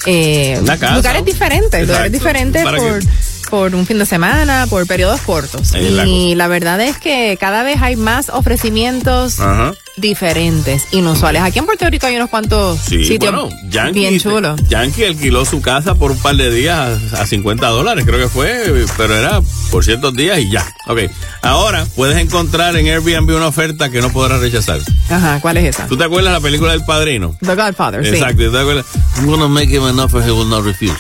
eh, 0.07 0.61
casa. 0.79 0.95
lugares 0.97 1.25
diferentes, 1.25 1.81
lugares 1.87 1.91
Exacto. 1.91 2.13
diferentes 2.13 2.63
Para 2.63 2.79
por, 2.79 2.99
que- 3.01 3.07
por 3.51 3.75
un 3.75 3.87
fin 3.87 3.99
de 3.99 4.07
semana, 4.07 4.67
por 4.69 4.87
periodos 4.87 5.21
cortos. 5.21 5.73
La 5.73 6.07
y 6.07 6.35
la 6.35 6.49
verdad 6.49 6.81
es 6.81 6.97
que 6.99 7.37
cada 7.39 7.63
vez 7.63 7.81
hay 7.83 7.95
más 7.97 8.29
ofrecimientos 8.31 9.39
Ajá. 9.41 9.75
Diferentes, 9.97 10.86
inusuales. 10.92 11.42
Aquí 11.42 11.59
en 11.59 11.66
Puerto 11.66 11.88
Rico 11.88 12.07
hay 12.07 12.16
unos 12.16 12.30
cuantos 12.30 12.78
Sí, 12.80 13.05
sitios 13.05 13.32
bueno, 13.32 13.49
Yankee, 13.68 14.01
bien 14.01 14.18
chulos. 14.18 14.61
Yankee 14.68 15.05
alquiló 15.05 15.45
su 15.45 15.61
casa 15.61 15.95
por 15.95 16.11
un 16.11 16.18
par 16.18 16.36
de 16.36 16.51
días 16.51 16.99
a, 17.14 17.22
a 17.22 17.26
50 17.26 17.66
dólares, 17.68 18.05
creo 18.05 18.18
que 18.18 18.28
fue, 18.28 18.86
pero 18.97 19.16
era 19.16 19.40
por 19.70 19.84
ciertos 19.84 20.14
días 20.14 20.38
y 20.40 20.51
ya. 20.51 20.66
Ok, 20.86 21.01
ahora 21.42 21.86
puedes 21.97 22.16
encontrar 22.18 22.76
en 22.76 22.86
Airbnb 22.86 23.34
una 23.36 23.47
oferta 23.49 23.88
que 23.90 24.01
no 24.01 24.11
podrás 24.12 24.40
rechazar. 24.40 24.80
Ajá, 25.11 25.38
¿cuál 25.40 25.57
es 25.59 25.64
esa? 25.76 25.86
¿Tú 25.86 25.97
te 25.97 26.05
acuerdas 26.05 26.32
de 26.32 26.38
la 26.38 26.42
película 26.42 26.72
del 26.72 26.84
Padrino? 26.84 27.36
The 27.40 27.55
Godfather, 27.55 28.05
sí. 28.05 28.11
Exacto, 28.14 28.45
¿tú 28.45 28.53
te 28.53 28.59
acuerdas? 28.59 28.86
I'm 29.16 29.26
gonna 29.26 29.49
make 29.49 29.74
him 29.74 29.84
an 29.84 29.99
offer 29.99 30.22
he 30.22 30.30
will 30.32 30.49
not 30.49 30.64
refuse. 30.64 30.95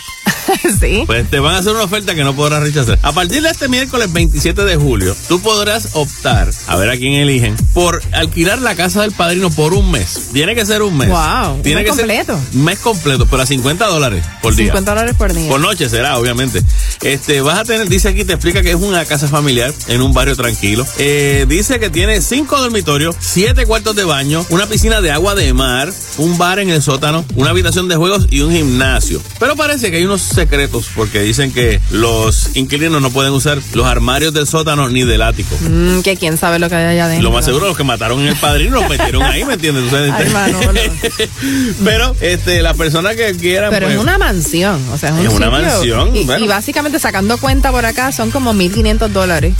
sí. 0.80 1.04
Pues 1.06 1.28
te 1.30 1.38
van 1.40 1.54
a 1.54 1.58
hacer 1.58 1.72
una 1.72 1.84
oferta 1.84 2.14
que 2.14 2.22
no 2.22 2.34
podrás 2.34 2.62
rechazar. 2.62 2.98
A 3.02 3.12
partir 3.12 3.42
de 3.42 3.48
este 3.50 3.66
miércoles 3.68 4.12
27 4.12 4.64
de 4.64 4.76
julio, 4.76 5.16
tú 5.28 5.40
podrás 5.40 5.90
optar, 5.94 6.50
a 6.66 6.76
ver 6.76 6.90
a 6.90 6.96
quién 6.96 7.14
eligen, 7.14 7.56
por 7.72 8.02
alquilar 8.12 8.58
la 8.60 8.74
casa 8.74 8.83
del 8.92 9.12
padrino 9.12 9.50
por 9.50 9.72
un 9.72 9.90
mes. 9.90 10.28
Tiene 10.32 10.54
que 10.54 10.66
ser 10.66 10.82
un 10.82 10.96
mes. 10.96 11.08
Wow, 11.08 11.54
un 11.54 11.62
Tiene 11.62 11.82
mes 11.82 11.90
que 11.90 11.96
completo. 11.96 12.38
ser 12.38 12.60
mes 12.60 12.78
completo, 12.78 13.26
pero 13.26 13.42
a 13.42 13.46
50 13.46 13.86
dólares 13.86 14.24
por 14.42 14.54
día. 14.54 14.66
50 14.66 14.90
dólares 14.90 15.14
por 15.16 15.32
día. 15.32 15.48
Por 15.48 15.60
noche 15.60 15.88
será, 15.88 16.18
obviamente. 16.18 16.62
Este, 17.02 17.40
vas 17.40 17.58
a 17.58 17.64
tener, 17.64 17.88
dice 17.88 18.08
aquí, 18.08 18.24
te 18.24 18.34
explica 18.34 18.62
que 18.62 18.70
es 18.70 18.76
una 18.76 19.04
casa 19.06 19.26
familiar 19.28 19.72
en 19.88 20.02
un 20.02 20.12
barrio 20.12 20.36
tranquilo. 20.36 20.86
Eh, 20.98 21.46
dice 21.48 21.80
que 21.80 21.88
tiene 21.90 22.20
cinco 22.20 22.60
dormitorios, 22.60 23.16
siete 23.20 23.64
cuartos 23.66 23.96
de 23.96 24.04
baño, 24.04 24.44
una 24.50 24.66
piscina 24.66 25.00
de 25.00 25.10
agua 25.10 25.34
de 25.34 25.52
mar, 25.54 25.92
un 26.18 26.36
bar 26.38 26.58
en 26.58 26.70
el 26.70 26.82
sótano, 26.82 27.24
una 27.36 27.50
habitación 27.50 27.88
de 27.88 27.96
juegos 27.96 28.26
y 28.30 28.40
un 28.40 28.52
gimnasio. 28.52 29.20
Pero 29.40 29.56
parece 29.56 29.90
que 29.90 29.96
hay 29.96 30.04
unos 30.04 30.20
secretos 30.22 30.86
porque 30.94 31.20
dicen 31.20 31.52
que 31.52 31.80
los 31.90 32.54
inquilinos 32.54 33.00
no 33.00 33.10
pueden 33.10 33.32
usar 33.32 33.58
los 33.72 33.86
armarios 33.86 34.32
del 34.34 34.46
sótano 34.46 34.88
ni 34.88 35.04
del 35.04 35.22
ático. 35.22 35.56
Mm, 35.60 36.00
que 36.00 36.16
quién 36.16 36.36
sabe 36.36 36.58
lo 36.58 36.68
que 36.68 36.74
hay 36.74 36.84
allá 36.84 37.06
adentro. 37.06 37.28
Lo 37.28 37.34
más 37.34 37.44
seguro, 37.44 37.66
los 37.66 37.76
que 37.76 37.84
mataron 37.84 38.20
en 38.20 38.28
el 38.28 38.36
padrino 38.36 38.73
los 38.74 38.88
metieron 38.88 39.22
ahí, 39.22 39.44
¿me 39.44 39.54
entiendes? 39.54 39.92
Ay, 39.92 40.28
Manolo. 40.30 40.80
Pero 41.84 42.14
este, 42.20 42.62
las 42.62 42.76
personas 42.76 43.16
que 43.16 43.34
quieran. 43.36 43.70
Pero 43.70 43.86
pues, 43.86 43.96
es 43.96 44.02
una 44.02 44.18
mansión, 44.18 44.80
o 44.92 44.98
sea, 44.98 45.10
es 45.10 45.14
un 45.20 45.26
Es 45.26 45.32
una 45.32 45.50
mansión, 45.50 46.14
Y, 46.16 46.24
bueno. 46.24 46.44
y 46.44 46.48
básicamente 46.48 46.98
sacando 46.98 47.38
cuenta 47.38 47.70
por 47.70 47.84
acá 47.86 48.12
son 48.12 48.30
como 48.30 48.52
1.500 48.54 49.08
dólares. 49.08 49.54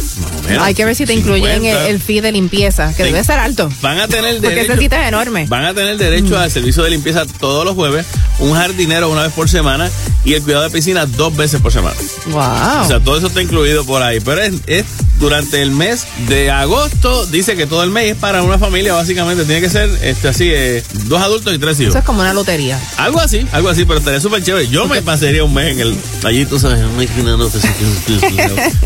menos, 0.49 0.63
Hay 0.65 0.75
que 0.75 0.85
ver 0.85 0.95
si 0.97 1.07
te 1.07 1.15
incluyen 1.15 1.55
50. 1.63 1.85
el, 1.87 1.91
el 1.95 2.01
fee 2.01 2.21
de 2.21 2.33
limpieza, 2.33 2.89
que 2.95 3.05
Sí. 3.05 3.11
debe 3.13 3.23
ser 3.25 3.39
alto. 3.39 3.69
Van 3.83 3.99
a 3.99 4.09
tener 4.09 4.35
Porque 4.37 4.49
derecho. 4.51 4.73
ese 4.73 4.83
sitio 4.83 4.99
es 4.99 5.09
enorme. 5.09 5.47
Van 5.49 5.65
a 5.65 5.75
tener 5.75 5.97
derecho 5.97 6.39
al 6.39 6.51
servicio 6.51 6.83
de 6.83 6.91
limpieza 6.91 7.25
todos 7.41 7.65
los 7.65 7.75
jueves, 7.75 8.07
un 8.39 8.55
jardinero 8.55 9.11
una 9.11 9.23
vez 9.23 9.33
por 9.33 9.49
semana 9.49 9.91
y 10.25 10.35
el 10.35 10.43
cuidado 10.43 10.65
de 10.65 10.71
piscina 10.71 11.07
dos 11.07 11.37
veces 11.37 11.61
por 11.61 11.73
semana. 11.73 11.97
Wow. 12.27 12.83
O 12.83 12.89
sea, 12.89 13.01
todo 13.01 13.17
eso 13.19 13.27
está 13.29 13.43
incluido 13.43 13.85
por 13.85 14.03
ahí. 14.03 14.21
Pero 14.21 14.43
es, 14.43 14.55
es 14.67 14.85
durante 15.21 15.61
el 15.63 15.71
mes 15.71 16.07
de 16.29 16.51
agosto. 16.51 17.27
Dice 17.27 17.57
que 17.57 17.67
todo 17.67 17.83
el 17.83 17.91
mes 17.91 18.13
es 18.13 18.17
para 18.17 18.43
una 18.43 18.59
familia, 18.59 18.93
básicamente. 19.05 19.45
Tiene 19.45 19.61
que 19.61 19.69
ser 19.69 19.91
este, 20.03 20.29
así, 20.29 20.51
eh, 20.51 20.83
dos 21.05 21.21
adultos 21.21 21.55
y 21.55 21.59
tres 21.59 21.79
hijos. 21.81 21.91
Eso 21.91 21.99
es 21.99 22.05
como 22.05 22.21
una 22.21 22.33
lotería. 22.33 22.81
Algo 22.97 23.21
así, 23.21 23.47
algo 23.53 23.69
así, 23.69 23.85
pero 23.85 23.99
estaría 23.99 24.21
súper 24.21 24.43
chévere. 24.43 24.69
Yo 24.69 24.87
me 24.87 25.03
pasaría 25.03 25.45
un 25.45 25.53
mes 25.53 25.73
en 25.73 25.81
el. 25.81 25.97
Allí, 26.25 26.47
tú 26.47 26.59
sabes, 26.59 26.81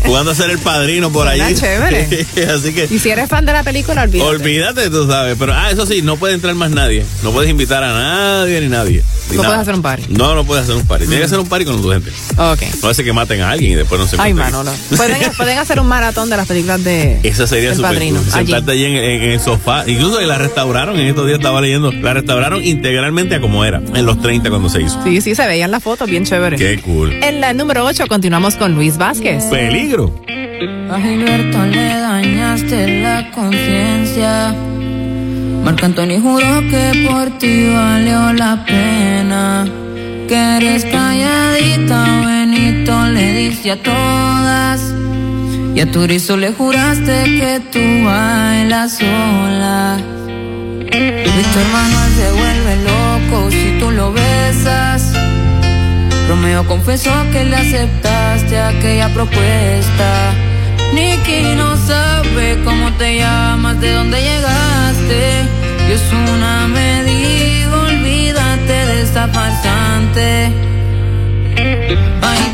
jugando 0.05 0.31
a 0.31 0.35
ser 0.35 0.49
el 0.49 0.59
padrino 0.59 1.11
por 1.11 1.27
allí. 1.27 1.55
chévere. 1.55 2.27
así 2.53 2.73
que. 2.73 2.87
Y 2.91 2.99
si 2.99 3.09
eres 3.09 3.29
fan 3.29 3.45
de 3.45 3.53
la 3.53 3.63
película, 3.63 4.03
olvídate. 4.03 4.29
Olvídate, 4.29 4.89
tú 4.89 5.07
sabes. 5.07 5.37
Pero, 5.39 5.53
ah, 5.53 5.71
eso 5.71 5.85
sí, 5.85 6.01
no 6.01 6.17
puede 6.17 6.33
entrar 6.33 6.53
más 6.55 6.71
nadie. 6.71 7.05
No 7.23 7.31
puedes 7.31 7.49
invitar 7.49 7.83
a 7.83 7.93
nadie 7.93 8.59
ni 8.61 8.67
nadie. 8.67 9.03
No 9.35 9.43
nada. 9.43 9.47
puedes 9.55 9.61
hacer 9.61 9.75
un 9.75 9.81
party. 9.81 10.03
No, 10.09 10.35
no 10.35 10.43
puedes 10.43 10.63
hacer 10.63 10.75
un 10.75 10.85
party. 10.87 11.05
Tiene 11.05 11.19
que 11.19 11.25
hacer 11.25 11.39
un 11.39 11.47
party 11.47 11.65
con 11.65 11.81
tu 11.81 11.89
gente. 11.89 12.11
Ok. 12.37 12.61
No 12.83 12.89
hace 12.89 13.03
que 13.03 13.13
maten 13.13 13.41
a 13.41 13.51
alguien 13.51 13.71
y 13.71 13.75
después 13.75 13.99
no 14.01 14.07
se 14.07 14.15
Ay, 14.19 14.31
encuentren. 14.31 14.57
Manolo. 14.65 14.71
Pueden, 14.97 15.17
pueden 15.37 15.57
hacer 15.57 15.79
un 15.79 15.87
maratón 15.87 16.29
de 16.29 16.37
las 16.37 16.47
películas 16.47 16.83
de 16.83 17.19
Esa 17.23 17.47
sería 17.47 17.73
súper 17.75 17.91
padrino. 17.91 18.19
Sentarte 18.23 18.71
allí 18.71 18.85
en, 18.85 18.95
en- 18.97 19.21
en 19.23 19.31
el 19.31 19.39
sofá. 19.39 19.83
Incluso 19.87 20.19
la 20.21 20.37
restauraron, 20.37 20.99
en 20.99 21.07
estos 21.07 21.25
días 21.25 21.39
estaba 21.39 21.61
leyendo, 21.61 21.91
la 21.91 22.13
restauraron 22.13 22.63
integralmente 22.63 23.35
a 23.35 23.41
como 23.41 23.63
era, 23.65 23.81
en 23.93 24.05
los 24.05 24.21
30 24.21 24.49
cuando 24.49 24.69
se 24.69 24.81
hizo. 24.81 25.01
Sí, 25.03 25.21
sí, 25.21 25.35
se 25.35 25.45
veían 25.47 25.71
las 25.71 25.83
fotos, 25.83 26.09
bien 26.09 26.25
chévere. 26.25 26.57
Qué 26.57 26.79
cool. 26.81 27.11
En 27.23 27.41
la 27.41 27.53
número 27.53 27.85
8 27.85 28.07
continuamos 28.07 28.55
con 28.55 28.73
Luis 28.75 28.97
Vázquez. 28.97 29.45
Peligro. 29.45 30.13
A 30.91 30.99
Gilberto 30.99 31.65
le 31.67 31.85
dañaste 31.99 33.01
la 33.01 33.31
conciencia. 33.31 34.53
Marco 35.69 35.85
Antonio 35.85 36.19
juró 36.19 36.61
que 36.61 37.07
por 37.07 37.37
ti 37.37 37.69
valió 37.71 38.33
la 38.33 38.65
pena. 38.65 39.67
Que 40.27 40.57
eres 40.57 40.83
calladita, 40.83 42.21
Benito 42.25 43.05
le 43.05 43.33
dice 43.35 43.73
a 43.73 43.83
todas. 43.83 44.81
Y 45.75 45.79
a 45.79 45.91
Turizo 45.91 46.37
le 46.37 46.53
juraste 46.53 47.23
que 47.39 47.61
tú 47.71 48.03
bailas 48.03 48.97
sola. 48.97 49.97
Víctor 51.37 51.65
Manuel 51.71 52.11
se 52.17 52.31
vuelve 52.39 52.73
loco 52.89 53.51
si 53.51 53.77
tú 53.79 53.91
lo 53.91 54.11
besas. 54.11 55.13
Romeo 56.27 56.65
confesó 56.65 57.11
que 57.31 57.43
le 57.43 57.55
aceptaste 57.55 58.59
aquella 58.59 59.13
propuesta. 59.13 60.33
Nicky 60.95 61.43
no 61.55 61.77
sabe 61.77 62.57
cómo 62.65 62.91
te 62.93 63.19
llamas, 63.19 63.79
de 63.79 63.93
dónde 63.93 64.19
llegaste. 64.19 64.38
Y 65.89 65.91
es 65.91 66.13
una 66.13 66.67
me 66.67 67.03
dijo, 67.03 67.75
olvídate 67.75 68.73
de 68.89 69.01
esa 69.01 69.27
farsante. 69.29 70.51
Ay, 72.21 72.51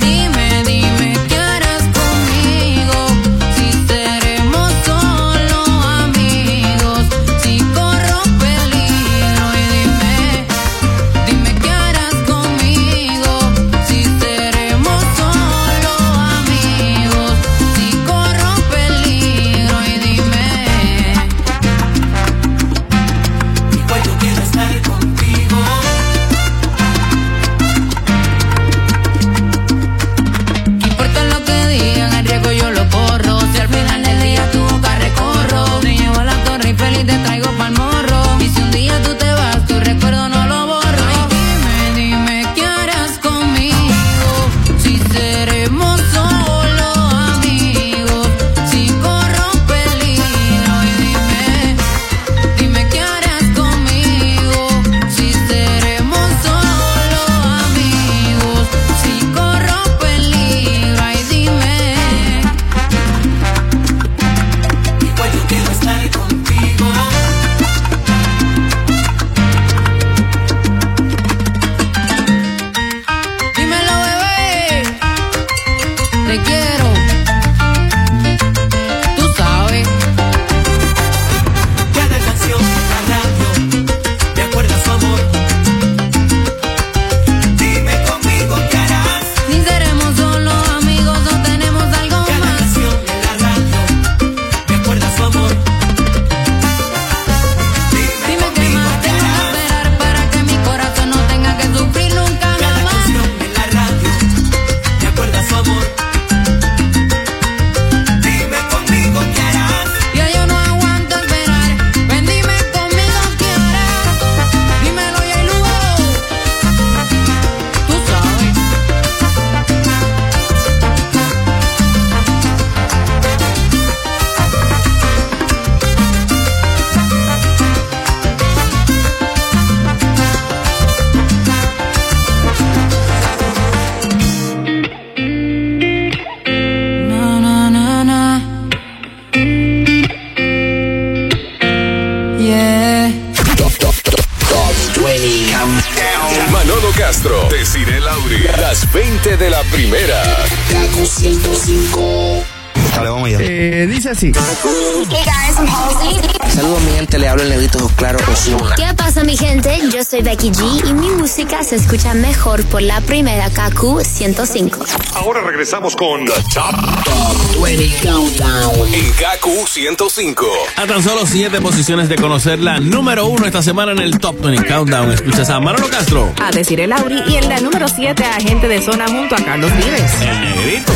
se 161.77 161.81
escucha 161.81 162.13
mejor 162.13 162.63
por 162.67 162.81
la 162.81 163.01
primera 163.01 163.49
KQ 163.49 164.01
105. 164.01 164.85
Ahora 165.15 165.41
regresamos 165.41 165.93
con 165.95 166.23
The 166.23 166.31
Top 166.53 167.61
20 167.61 168.07
Countdown. 168.07 168.93
en 168.93 169.11
KQ 169.11 169.67
105. 169.67 170.45
A 170.77 170.85
tan 170.87 171.03
solo 171.03 171.25
siete 171.25 171.59
posiciones 171.59 172.07
de 172.07 172.15
conocer 172.15 172.59
la 172.59 172.79
número 172.79 173.25
uno 173.25 173.45
esta 173.45 173.61
semana 173.61 173.91
en 173.91 173.99
el 173.99 174.19
Top 174.19 174.39
20 174.41 174.65
Countdown. 174.65 175.11
Escuchas 175.11 175.49
a 175.49 175.59
Manolo 175.59 175.89
Castro, 175.89 176.31
A 176.41 176.51
decir 176.51 176.79
el 176.79 176.91
Lauri 176.91 177.21
y 177.27 177.35
en 177.35 177.49
la 177.49 177.59
número 177.59 177.87
7 177.89 178.23
agente 178.23 178.69
de 178.69 178.81
zona 178.81 179.05
junto 179.07 179.35
a 179.35 179.39
Carlos 179.43 179.71
Vives. 179.75 180.13
el 180.21 180.41
negrito. 180.41 180.93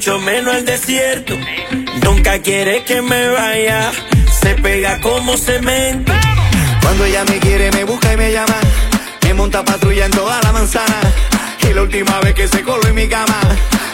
Mucho 0.00 0.18
menos 0.20 0.54
al 0.54 0.64
desierto. 0.64 1.34
Nunca 2.02 2.38
quiere 2.38 2.84
que 2.84 3.02
me 3.02 3.28
vaya, 3.28 3.92
se 4.40 4.54
pega 4.54 4.98
como 5.02 5.36
cemento. 5.36 6.10
Cuando 6.80 7.04
ella 7.04 7.22
me 7.26 7.38
quiere, 7.38 7.70
me 7.72 7.84
busca 7.84 8.10
y 8.14 8.16
me 8.16 8.32
llama. 8.32 8.56
Me 9.24 9.34
monta 9.34 9.62
patrulla 9.62 10.06
en 10.06 10.10
toda 10.10 10.40
la 10.40 10.52
manzana. 10.52 10.96
Y 11.68 11.74
la 11.74 11.82
última 11.82 12.18
vez 12.20 12.32
que 12.32 12.48
se 12.48 12.62
coló 12.62 12.80
en 12.88 12.94
mi 12.94 13.08
cama, 13.08 13.40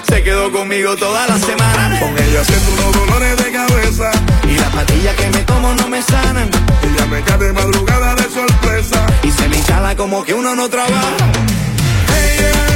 se 0.09 0.23
quedó 0.23 0.53
conmigo 0.53 0.95
toda 0.95 1.27
la 1.27 1.41
semana. 1.41 1.99
Con 1.99 2.17
ella 2.17 2.45
siento 2.45 2.71
unos 2.75 2.93
dolores 2.95 3.37
de 3.39 3.51
cabeza. 3.51 4.11
Y 4.49 4.55
las 4.59 4.71
pastillas 4.73 5.17
que 5.17 5.29
me 5.31 5.43
tomo 5.43 5.75
no 5.75 5.89
me 5.89 6.01
sanan. 6.03 6.49
Ella 6.85 7.07
me 7.07 7.21
cae 7.23 7.39
de 7.39 7.53
madrugada 7.53 8.15
de 8.15 8.31
sorpresa. 8.31 9.05
Y 9.25 9.33
se 9.33 9.49
me 9.49 9.57
instala 9.57 9.97
como 9.97 10.23
que 10.23 10.35
uno 10.35 10.55
no 10.55 10.69
trabaja. 10.69 11.17
Ella 12.17 12.76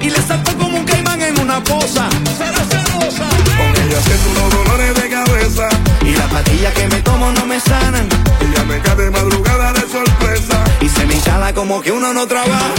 Y 0.00 0.10
le 0.10 0.20
saltó 0.20 0.56
como 0.58 0.78
un 0.78 0.84
caimán 0.84 1.20
en 1.22 1.38
una 1.40 1.62
poza. 1.62 2.08
Cero 2.36 2.58
celosa. 2.68 3.26
Con 3.56 3.82
ella 3.82 4.00
siento 4.02 4.30
unos 4.30 4.54
dolores 4.54 4.94
de 4.94 5.08
cabeza. 5.08 5.68
Y 6.02 6.12
las 6.14 6.30
pastillas 6.30 6.74
que 6.74 6.88
me 6.88 7.00
tomo 7.00 7.32
no 7.32 7.46
me 7.46 7.58
sanan. 7.58 8.08
Ella 8.40 8.64
me 8.64 8.80
cae 8.80 8.96
de 8.96 9.10
madrugada 9.10 9.72
de 9.72 9.80
sorpresa. 9.80 10.64
Y 10.80 10.88
se 10.88 11.06
me 11.06 11.14
instala 11.14 11.54
como 11.54 11.80
que 11.80 11.90
uno 11.90 12.12
no 12.12 12.26
trabaja. 12.26 12.74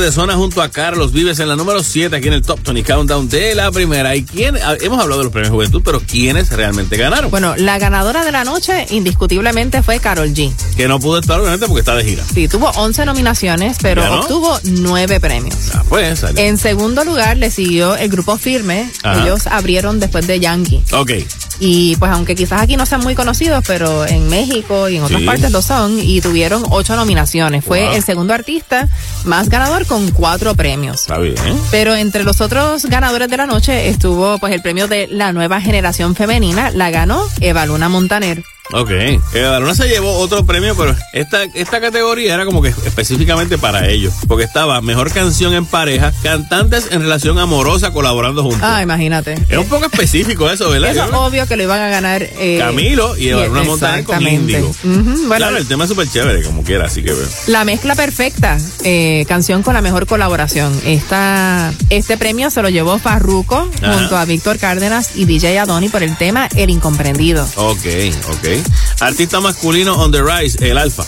De 0.00 0.12
zona 0.12 0.34
junto 0.34 0.62
a 0.62 0.68
Carlos 0.70 1.12
Vives 1.12 1.38
en 1.40 1.48
la 1.48 1.56
número 1.56 1.82
7 1.82 2.14
aquí 2.16 2.28
en 2.28 2.34
el 2.34 2.42
Top 2.42 2.60
20 2.64 2.82
Countdown 2.84 3.28
de 3.28 3.54
la 3.54 3.70
primera. 3.72 4.14
¿Y 4.16 4.24
quién? 4.24 4.56
ah, 4.56 4.74
Hemos 4.80 4.98
hablado 5.00 5.18
de 5.20 5.24
los 5.24 5.32
premios 5.32 5.52
Juventud, 5.52 5.82
pero 5.84 6.00
¿quiénes 6.00 6.50
realmente 6.50 6.96
ganaron? 6.96 7.30
Bueno, 7.30 7.54
la 7.56 7.78
ganadora 7.78 8.24
de 8.24 8.32
la 8.32 8.44
noche 8.44 8.86
indiscutiblemente 8.90 9.82
fue 9.82 10.00
Carol 10.00 10.28
G. 10.34 10.52
Que 10.76 10.88
no 10.88 10.98
pudo 11.00 11.18
estar 11.18 11.38
obviamente 11.40 11.66
porque 11.66 11.80
está 11.80 11.94
de 11.94 12.04
gira. 12.04 12.24
Sí, 12.32 12.48
tuvo 12.48 12.70
11 12.70 13.04
nominaciones, 13.06 13.76
pero 13.80 14.02
¿Ganó? 14.02 14.20
obtuvo 14.20 14.58
9 14.64 15.20
premios. 15.20 15.54
Ah, 15.74 15.82
pues 15.88 16.20
salió. 16.20 16.40
En 16.42 16.58
segundo 16.58 17.04
lugar 17.04 17.36
le 17.36 17.50
siguió 17.50 17.96
el 17.96 18.08
grupo 18.08 18.36
Firme. 18.36 18.90
Ajá. 19.02 19.22
Ellos 19.22 19.46
abrieron 19.46 20.00
después 20.00 20.26
de 20.26 20.40
Yankee. 20.40 20.82
Ok. 20.92 21.10
Y 21.60 21.96
pues 21.96 22.10
aunque 22.12 22.34
quizás 22.34 22.62
aquí 22.62 22.76
no 22.76 22.84
sean 22.86 23.00
muy 23.02 23.14
conocidos, 23.14 23.64
pero 23.66 24.06
en 24.06 24.28
México 24.28 24.88
y 24.88 24.96
en 24.96 25.04
otras 25.04 25.20
Sí. 25.20 25.26
partes 25.26 25.50
lo 25.52 25.62
son, 25.62 25.98
y 26.00 26.20
tuvieron 26.20 26.64
ocho 26.70 26.96
nominaciones. 26.96 27.64
Fue 27.64 27.84
Wow. 27.86 27.94
el 27.94 28.02
segundo 28.04 28.34
artista 28.34 28.88
más 29.24 29.48
ganador 29.48 29.86
con 29.86 30.10
cuatro 30.10 30.54
premios. 30.54 31.02
Está 31.02 31.18
bien. 31.18 31.34
Pero 31.70 31.94
entre 31.94 32.24
los 32.24 32.40
otros 32.40 32.86
ganadores 32.86 33.28
de 33.28 33.36
la 33.36 33.46
noche 33.46 33.88
estuvo 33.88 34.38
pues 34.38 34.52
el 34.52 34.62
premio 34.62 34.88
de 34.88 35.06
la 35.08 35.32
nueva 35.32 35.60
generación 35.60 36.14
femenina, 36.14 36.70
la 36.70 36.90
ganó 36.90 37.24
Eva 37.40 37.66
Luna 37.66 37.88
Montaner. 37.88 38.42
Ok. 38.72 38.90
Eva 39.34 39.60
Luna 39.60 39.74
se 39.74 39.86
llevó 39.88 40.16
otro 40.18 40.44
premio, 40.46 40.74
pero 40.74 40.96
esta, 41.12 41.42
esta 41.54 41.80
categoría 41.80 42.34
era 42.34 42.46
como 42.46 42.62
que 42.62 42.68
específicamente 42.68 43.58
para 43.58 43.88
ellos. 43.88 44.14
Porque 44.26 44.44
estaba 44.44 44.80
mejor 44.80 45.12
canción 45.12 45.52
en 45.52 45.66
pareja, 45.66 46.12
cantantes 46.22 46.88
en 46.90 47.02
relación 47.02 47.38
amorosa 47.38 47.92
colaborando 47.92 48.42
juntos. 48.42 48.62
Ah, 48.62 48.82
imagínate. 48.82 49.34
Es 49.48 49.58
un 49.58 49.68
poco 49.68 49.84
específico 49.84 50.48
eso, 50.50 50.70
¿verdad? 50.70 50.90
Eso 50.92 51.04
es 51.04 51.10
obvio 51.12 51.46
que 51.46 51.56
lo 51.56 51.62
iban 51.64 51.80
a 51.80 51.88
ganar 51.88 52.22
eh, 52.22 52.56
Camilo 52.58 53.16
y 53.18 53.30
Luna 53.30 53.64
Montaner 53.64 54.04
con. 54.04 54.24
Índigo. 54.26 54.74
Bueno, 54.82 55.36
claro, 55.36 55.56
el 55.58 55.68
tema 55.68 55.84
es 55.84 55.90
súper 55.90 56.08
chévere, 56.08 56.42
como 56.42 56.62
quiera, 56.64 56.86
así 56.86 57.02
que 57.02 57.12
bueno. 57.12 57.28
La 57.46 57.64
mezcla 57.64 57.94
perfecta, 57.94 58.56
eh, 58.82 59.24
canción 59.28 59.62
con 59.62 59.74
la 59.74 59.82
mejor 59.82 60.06
colaboración. 60.06 60.72
Esta, 60.86 61.72
este 61.90 62.16
premio 62.16 62.50
se 62.50 62.62
lo 62.62 62.70
llevó 62.70 62.98
Farruko 62.98 63.68
Ajá. 63.82 63.92
junto 63.98 64.16
a 64.16 64.24
Víctor 64.24 64.58
Cárdenas 64.58 65.10
y 65.14 65.26
DJ 65.26 65.58
Adoni 65.58 65.90
por 65.90 66.02
el 66.02 66.16
tema 66.16 66.48
El 66.56 66.70
Incomprendido. 66.70 67.46
Ok, 67.56 67.84
ok. 68.30 68.53
Artista 69.00 69.40
masculino 69.40 69.94
on 69.94 70.12
the 70.12 70.22
rise, 70.22 70.58
el 70.60 70.78
Alfa. 70.78 71.04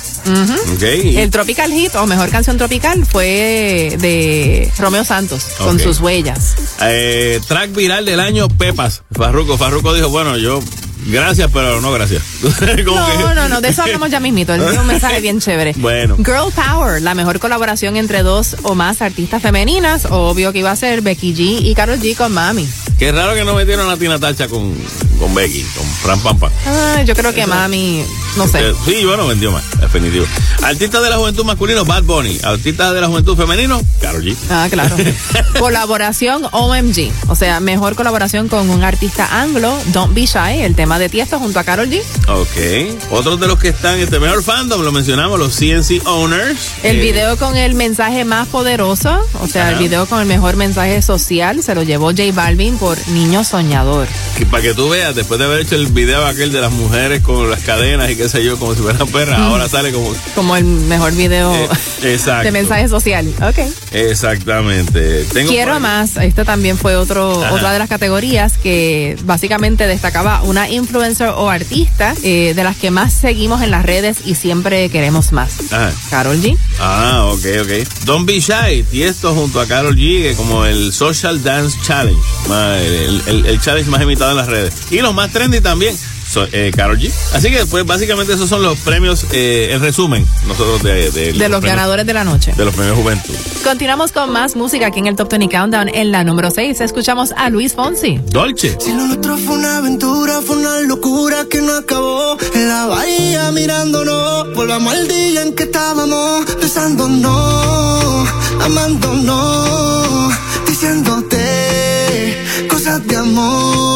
El 1.16 1.30
Tropical 1.30 1.72
Hit 1.72 1.94
o 1.94 2.06
mejor 2.06 2.30
canción 2.30 2.56
tropical 2.56 3.06
fue 3.06 3.96
de 3.98 4.72
Romeo 4.78 5.04
Santos 5.04 5.44
con 5.58 5.78
sus 5.78 6.00
huellas. 6.00 6.56
Eh, 6.82 7.40
track 7.46 7.72
viral 7.74 8.04
del 8.04 8.20
año, 8.20 8.48
Pepas. 8.48 9.02
Farruko. 9.12 9.56
Farruko 9.56 9.94
dijo, 9.94 10.08
bueno, 10.08 10.36
yo, 10.36 10.60
gracias, 11.06 11.50
pero 11.52 11.80
no 11.80 11.92
gracias. 11.92 12.22
No, 12.86 13.34
no, 13.34 13.48
no, 13.48 13.60
de 13.60 13.68
eso 13.68 13.82
hablamos 13.82 14.10
ya 14.10 14.20
mismito. 14.20 14.54
Él 14.54 14.62
dio 14.70 14.80
un 14.80 14.86
mensaje 14.86 15.20
bien 15.20 15.40
chévere. 15.40 15.74
Bueno. 15.86 16.16
Girl 16.16 16.52
Power, 16.54 17.00
la 17.00 17.14
mejor 17.14 17.38
colaboración 17.38 17.96
entre 17.96 18.22
dos 18.22 18.56
o 18.62 18.74
más 18.74 19.02
artistas 19.02 19.40
femeninas. 19.42 20.06
Obvio 20.10 20.52
que 20.52 20.60
iba 20.60 20.70
a 20.70 20.76
ser 20.76 21.00
Becky 21.00 21.34
G 21.34 21.60
y 21.64 21.74
Karol 21.74 22.00
G 22.00 22.16
con 22.16 22.32
Mami. 22.32 22.68
Qué 22.98 23.12
raro 23.12 23.34
que 23.34 23.44
no 23.44 23.54
metieron 23.54 23.88
a 23.90 23.96
Tina 23.96 24.18
Tacha 24.18 24.48
con, 24.48 24.74
con 25.18 25.34
Becky, 25.34 25.62
con 25.76 25.84
Fran 25.86 26.18
Pampa. 26.20 26.50
Ah, 26.66 27.02
yo 27.04 27.14
creo 27.14 27.34
que 27.34 27.46
mami, 27.46 28.02
no 28.36 28.48
sé. 28.48 28.70
Eh, 28.70 28.74
Sí, 28.86 29.04
bueno, 29.04 29.26
vendió 29.26 29.52
más, 29.52 29.62
definitivo. 29.80 30.24
Artista 30.62 31.00
de 31.02 31.10
la 31.10 31.16
juventud 31.18 31.44
masculino, 31.44 31.84
Bad 31.84 32.04
Bunny. 32.04 32.38
Artista 32.42 32.92
de 32.94 33.00
la 33.02 33.08
juventud 33.08 33.36
femenino, 33.36 33.82
Karol 34.00 34.24
G. 34.24 34.34
Ah, 34.50 34.66
claro. 34.70 34.96
colaboración 35.58 36.46
OMG. 36.50 37.10
O 37.28 37.34
sea, 37.36 37.60
mejor 37.60 37.96
colaboración 37.96 38.48
con 38.48 38.70
un 38.70 38.82
artista 38.82 39.40
anglo, 39.42 39.76
Don't 39.92 40.14
Be 40.14 40.24
Shy, 40.26 40.62
el 40.62 40.74
tema 40.74 40.95
de 40.98 41.08
Tiesto 41.08 41.38
junto 41.38 41.58
a 41.58 41.64
Carol 41.64 41.88
G. 41.88 42.00
Ok. 42.28 43.10
Otros 43.10 43.38
de 43.40 43.46
los 43.46 43.58
que 43.58 43.68
están, 43.68 43.98
este 43.98 44.18
mejor 44.20 44.42
fandom, 44.42 44.82
lo 44.82 44.92
mencionamos, 44.92 45.38
los 45.38 45.54
CNC 45.56 46.06
Owners. 46.06 46.58
El 46.82 46.96
Eh, 46.96 47.00
video 47.00 47.36
con 47.36 47.56
el 47.56 47.74
mensaje 47.74 48.24
más 48.24 48.48
poderoso, 48.48 49.18
o 49.40 49.46
sea, 49.46 49.70
el 49.70 49.78
video 49.78 50.06
con 50.06 50.20
el 50.20 50.26
mejor 50.26 50.56
mensaje 50.56 51.00
social, 51.02 51.62
se 51.62 51.74
lo 51.74 51.82
llevó 51.82 52.06
J 52.10 52.22
Balvin 52.32 52.78
por 52.78 52.96
Niño 53.08 53.44
Soñador. 53.44 54.06
que 54.36 54.44
para 54.46 54.62
que 54.62 54.74
tú 54.74 54.88
veas, 54.90 55.14
después 55.14 55.38
de 55.38 55.46
haber 55.46 55.60
hecho 55.60 55.76
el 55.76 55.86
video 55.86 56.26
aquel 56.26 56.52
de 56.52 56.60
las 56.60 56.70
mujeres 56.72 57.22
con 57.22 57.50
las 57.50 57.60
cadenas 57.62 58.10
y 58.10 58.16
qué 58.16 58.28
sé 58.28 58.44
yo, 58.44 58.58
como 58.58 58.74
si 58.74 58.82
fueran 58.82 59.08
perras, 59.08 59.38
Mm. 59.38 59.42
ahora 59.42 59.68
sale 59.68 59.92
como... 59.92 60.12
Como 60.34 60.56
el 60.56 60.64
mejor 60.64 61.12
video 61.14 61.54
Eh, 61.54 61.68
exacto. 62.02 62.44
de 62.44 62.50
mensaje 62.52 62.88
social. 62.88 63.26
Ok. 63.42 63.58
Exactamente. 63.92 65.24
Tengo 65.32 65.50
Quiero 65.50 65.78
más. 65.80 66.16
Este 66.16 66.44
también 66.44 66.76
fue 66.76 66.96
otro, 66.96 67.42
Ajá. 67.42 67.54
otra 67.54 67.72
de 67.72 67.78
las 67.78 67.88
categorías 67.88 68.58
que 68.58 69.16
básicamente 69.24 69.86
destacaba 69.86 70.42
una 70.42 70.68
influencer 70.76 71.28
o 71.28 71.50
artista 71.50 72.14
eh, 72.22 72.52
de 72.54 72.64
las 72.64 72.76
que 72.76 72.90
más 72.90 73.12
seguimos 73.12 73.62
en 73.62 73.70
las 73.70 73.84
redes 73.84 74.18
y 74.24 74.34
siempre 74.34 74.88
queremos 74.90 75.32
más. 75.32 75.72
Ajá. 75.72 75.92
Carol 76.10 76.40
G. 76.40 76.56
Ah, 76.80 77.24
ok, 77.32 77.44
ok. 77.62 78.04
Don't 78.04 78.26
Be 78.26 78.40
Shy, 78.40 78.84
y 78.92 79.02
esto 79.02 79.34
junto 79.34 79.60
a 79.60 79.66
Carol 79.66 79.96
G, 79.96 80.34
como 80.36 80.64
el 80.64 80.92
Social 80.92 81.42
Dance 81.42 81.76
Challenge, 81.82 82.20
más- 82.48 82.80
el, 82.80 83.22
el- 83.26 83.46
el 83.46 83.60
challenge 83.60 83.90
más 83.90 84.02
imitado 84.02 84.30
en 84.32 84.36
las 84.36 84.46
redes. 84.48 84.74
Y 84.90 84.98
los 85.00 85.14
más 85.14 85.30
trendy 85.32 85.60
también, 85.60 85.96
so- 86.28 86.46
eh, 86.52 86.70
Carol 86.74 86.98
G. 86.98 87.10
Así 87.32 87.50
que, 87.50 87.66
pues, 87.66 87.84
básicamente 87.86 88.32
esos 88.34 88.48
son 88.48 88.62
los 88.62 88.78
premios, 88.80 89.26
eh, 89.32 89.70
en 89.72 89.80
resumen, 89.80 90.26
nosotros 90.46 90.82
de, 90.82 91.10
de, 91.10 91.32
De 91.32 91.48
los 91.48 91.60
premios- 91.60 91.62
ganadores 91.62 92.06
de 92.06 92.12
la 92.14 92.24
noche. 92.24 92.52
De 92.56 92.64
los 92.64 92.74
premios 92.74 92.96
Juventud. 92.96 93.34
Continuamos 93.64 94.12
con 94.12 94.30
más 94.32 94.54
música 94.56 94.86
aquí 94.86 94.98
en 95.00 95.06
el 95.08 95.16
Top 95.16 95.28
20 95.30 95.48
Countdown. 95.48 95.88
En 95.88 96.12
la 96.12 96.22
número 96.24 96.50
6 96.50 96.80
escuchamos 96.80 97.32
a 97.36 97.50
Luis 97.50 97.74
Fonsi. 97.74 98.20
Dolce. 98.26 98.76
Si 98.80 98.92
lo 98.92 99.06
nuestro 99.06 99.36
fue 99.38 99.56
una 99.56 99.78
aventura, 99.78 100.40
fue 100.40 100.56
una 100.56 100.80
locura 100.80 101.46
que 101.50 101.60
no 101.62 101.72
acabó. 101.76 102.36
En 102.54 102.68
la 102.68 102.86
bahía 102.86 103.50
mirándonos, 103.52 104.54
volvamos 104.54 104.92
al 104.94 105.08
día 105.08 105.42
en 105.42 105.54
que 105.54 105.64
estábamos 105.64 106.44
besándonos, 106.60 108.28
amándonos, 108.60 110.32
diciéndote 110.68 112.36
cosas 112.68 113.06
de 113.06 113.16
amor. 113.16 113.95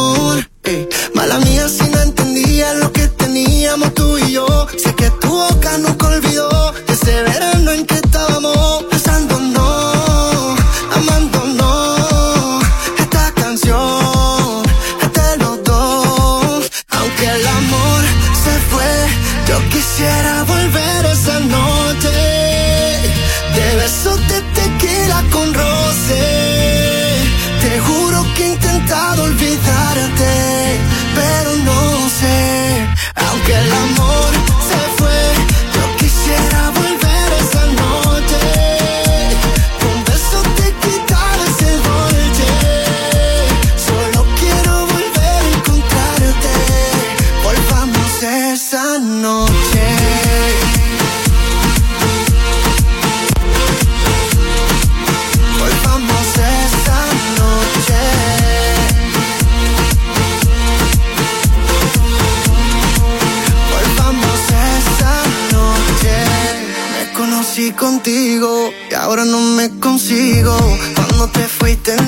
Ey, 0.64 0.88
mala 1.14 1.38
mía 1.38 1.68
si 1.68 1.88
no 1.90 2.00
entendía 2.02 2.74
lo 2.74 2.92
que 2.92 3.08
teníamos 3.08 3.94
tú 3.94 4.18
y 4.18 4.32
yo. 4.32 4.66
Sé 4.76 4.94
que 4.94 5.10
tu 5.10 5.28
boca 5.28 5.78
nunca 5.78 6.08
olvidó 6.08 6.74
ese 6.86 7.22
verano 7.22 7.72
en 7.72 7.86
que 7.86 7.99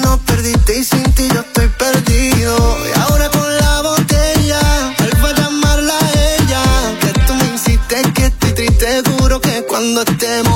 no 0.02 0.18
perdiste 0.26 0.80
y 0.80 0.84
sin 0.84 1.04
ti 1.14 1.28
yo 1.32 1.40
estoy 1.40 1.68
perdido. 1.68 2.78
Y 2.88 2.98
ahora 2.98 3.28
con 3.28 3.56
la 3.58 3.82
botella 3.82 4.60
vuelvo 4.98 5.26
a 5.28 5.32
llamarla 5.34 5.94
a 5.98 6.34
ella. 6.34 6.62
Que 7.00 7.12
tú 7.20 7.34
me 7.34 7.44
insistes 7.46 8.06
que 8.12 8.26
estoy 8.26 8.52
triste, 8.54 9.02
juro 9.18 9.40
que 9.40 9.62
cuando 9.68 10.02
estemos 10.02 10.51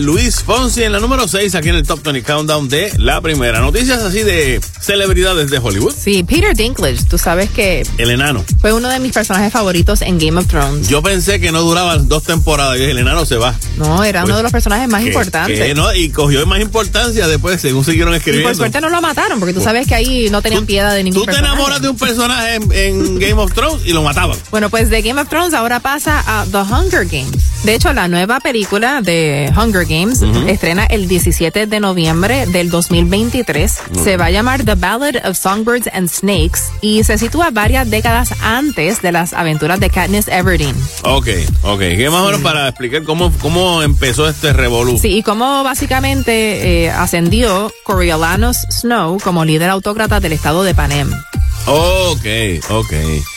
Luis 0.00 0.39
Fonsi 0.50 0.82
en 0.82 0.90
la 0.90 0.98
número 0.98 1.28
6 1.28 1.54
aquí 1.54 1.68
en 1.68 1.76
el 1.76 1.86
Top 1.86 2.02
20 2.02 2.24
Countdown 2.24 2.68
de 2.68 2.92
la 2.98 3.20
primera. 3.20 3.60
Noticias 3.60 4.00
así 4.02 4.24
de 4.24 4.60
celebridades 4.80 5.48
de 5.48 5.58
Hollywood. 5.58 5.94
Sí, 5.96 6.24
Peter 6.24 6.56
Dinklage, 6.56 7.04
tú 7.08 7.18
sabes 7.18 7.50
que 7.50 7.86
El 7.98 8.10
enano. 8.10 8.44
fue 8.60 8.72
uno 8.72 8.88
de 8.88 8.98
mis 8.98 9.12
personajes 9.12 9.52
favoritos 9.52 10.02
en 10.02 10.18
Game 10.18 10.40
of 10.40 10.48
Thrones. 10.48 10.88
Yo 10.88 11.04
pensé 11.04 11.38
que 11.38 11.52
no 11.52 11.60
duraban 11.62 12.08
dos 12.08 12.24
temporadas. 12.24 12.74
Dije, 12.78 12.90
el 12.90 12.98
enano 12.98 13.24
se 13.26 13.36
va. 13.36 13.54
No, 13.76 14.02
era 14.02 14.24
uno 14.24 14.36
de 14.38 14.42
los 14.42 14.50
personajes 14.50 14.88
más 14.88 15.02
Que- 15.02 15.10
importantes. 15.10 15.56
que 15.56 15.72
no, 15.72 15.94
y 15.94 16.08
cogió 16.10 16.44
más 16.46 16.60
importancia 16.60 17.28
después, 17.28 17.60
según 17.60 17.84
siguieron 17.84 18.12
Y 18.12 18.16
escribiendo. 18.16 18.48
por 18.48 18.56
suerte 18.56 18.80
no 18.80 18.88
lo 18.88 19.00
mataron, 19.00 19.38
porque 19.38 19.54
tú 19.54 19.60
sabes 19.60 19.86
que 19.86 19.94
ahí 19.94 20.30
no 20.30 20.42
tenían 20.42 20.66
piedad 20.66 20.92
de 20.96 21.04
ningún 21.04 21.20
Tú 21.20 21.26
te 21.26 21.32
personaje. 21.32 21.54
enamoras 21.54 21.80
de 21.80 21.88
un 21.90 21.96
personaje 21.96 22.54
en, 22.56 22.72
en 22.72 23.18
Game 23.20 23.40
of 23.40 23.52
Thrones 23.54 23.86
y 23.86 23.92
lo 23.92 24.02
mataban. 24.02 24.36
Bueno, 24.50 24.68
pues 24.68 24.90
de 24.90 25.00
Game 25.00 25.20
of 25.20 25.28
Thrones 25.28 25.54
ahora 25.54 25.78
pasa 25.78 26.24
a 26.26 26.44
The 26.46 26.58
Hunger 26.58 27.06
Games. 27.06 27.38
De 27.62 27.74
hecho, 27.76 27.92
la 27.92 28.08
nueva 28.08 28.40
película 28.40 29.00
de 29.00 29.52
Hunger 29.56 29.84
Games 29.84 30.22
Ujú. 30.40 30.48
estrena 30.48 30.84
el 30.86 31.08
17 31.08 31.66
de 31.66 31.80
noviembre 31.80 32.46
del 32.46 32.70
2023. 32.70 33.78
Ujú. 33.92 34.04
Se 34.04 34.16
va 34.16 34.26
a 34.26 34.30
llamar 34.30 34.64
The 34.64 34.74
Ballad 34.74 35.16
of 35.28 35.36
Songbirds 35.36 35.88
and 35.92 36.08
Snakes 36.08 36.60
y 36.80 37.04
se 37.04 37.18
sitúa 37.18 37.50
varias 37.50 37.88
décadas 37.90 38.30
antes 38.42 39.02
de 39.02 39.12
las 39.12 39.32
aventuras 39.32 39.80
de 39.80 39.90
Katniss 39.90 40.28
Everdeen. 40.28 40.76
Ok, 41.02 41.28
ok. 41.62 41.78
Que 41.80 42.08
más 42.10 42.20
o 42.22 42.26
menos 42.26 42.40
para 42.40 42.68
explicar 42.68 43.02
cómo, 43.04 43.32
cómo 43.40 43.82
empezó 43.82 44.28
este 44.28 44.52
revolú. 44.52 44.98
Sí, 44.98 45.18
y 45.18 45.22
cómo 45.22 45.62
básicamente 45.64 46.84
eh, 46.84 46.90
ascendió 46.90 47.72
Coriolanus 47.84 48.56
Snow 48.70 49.18
como 49.22 49.44
líder 49.44 49.70
autócrata 49.70 50.20
del 50.20 50.32
estado 50.32 50.62
de 50.62 50.74
Panem. 50.74 51.10
Ok, 51.66 52.26
ok. 52.70 52.92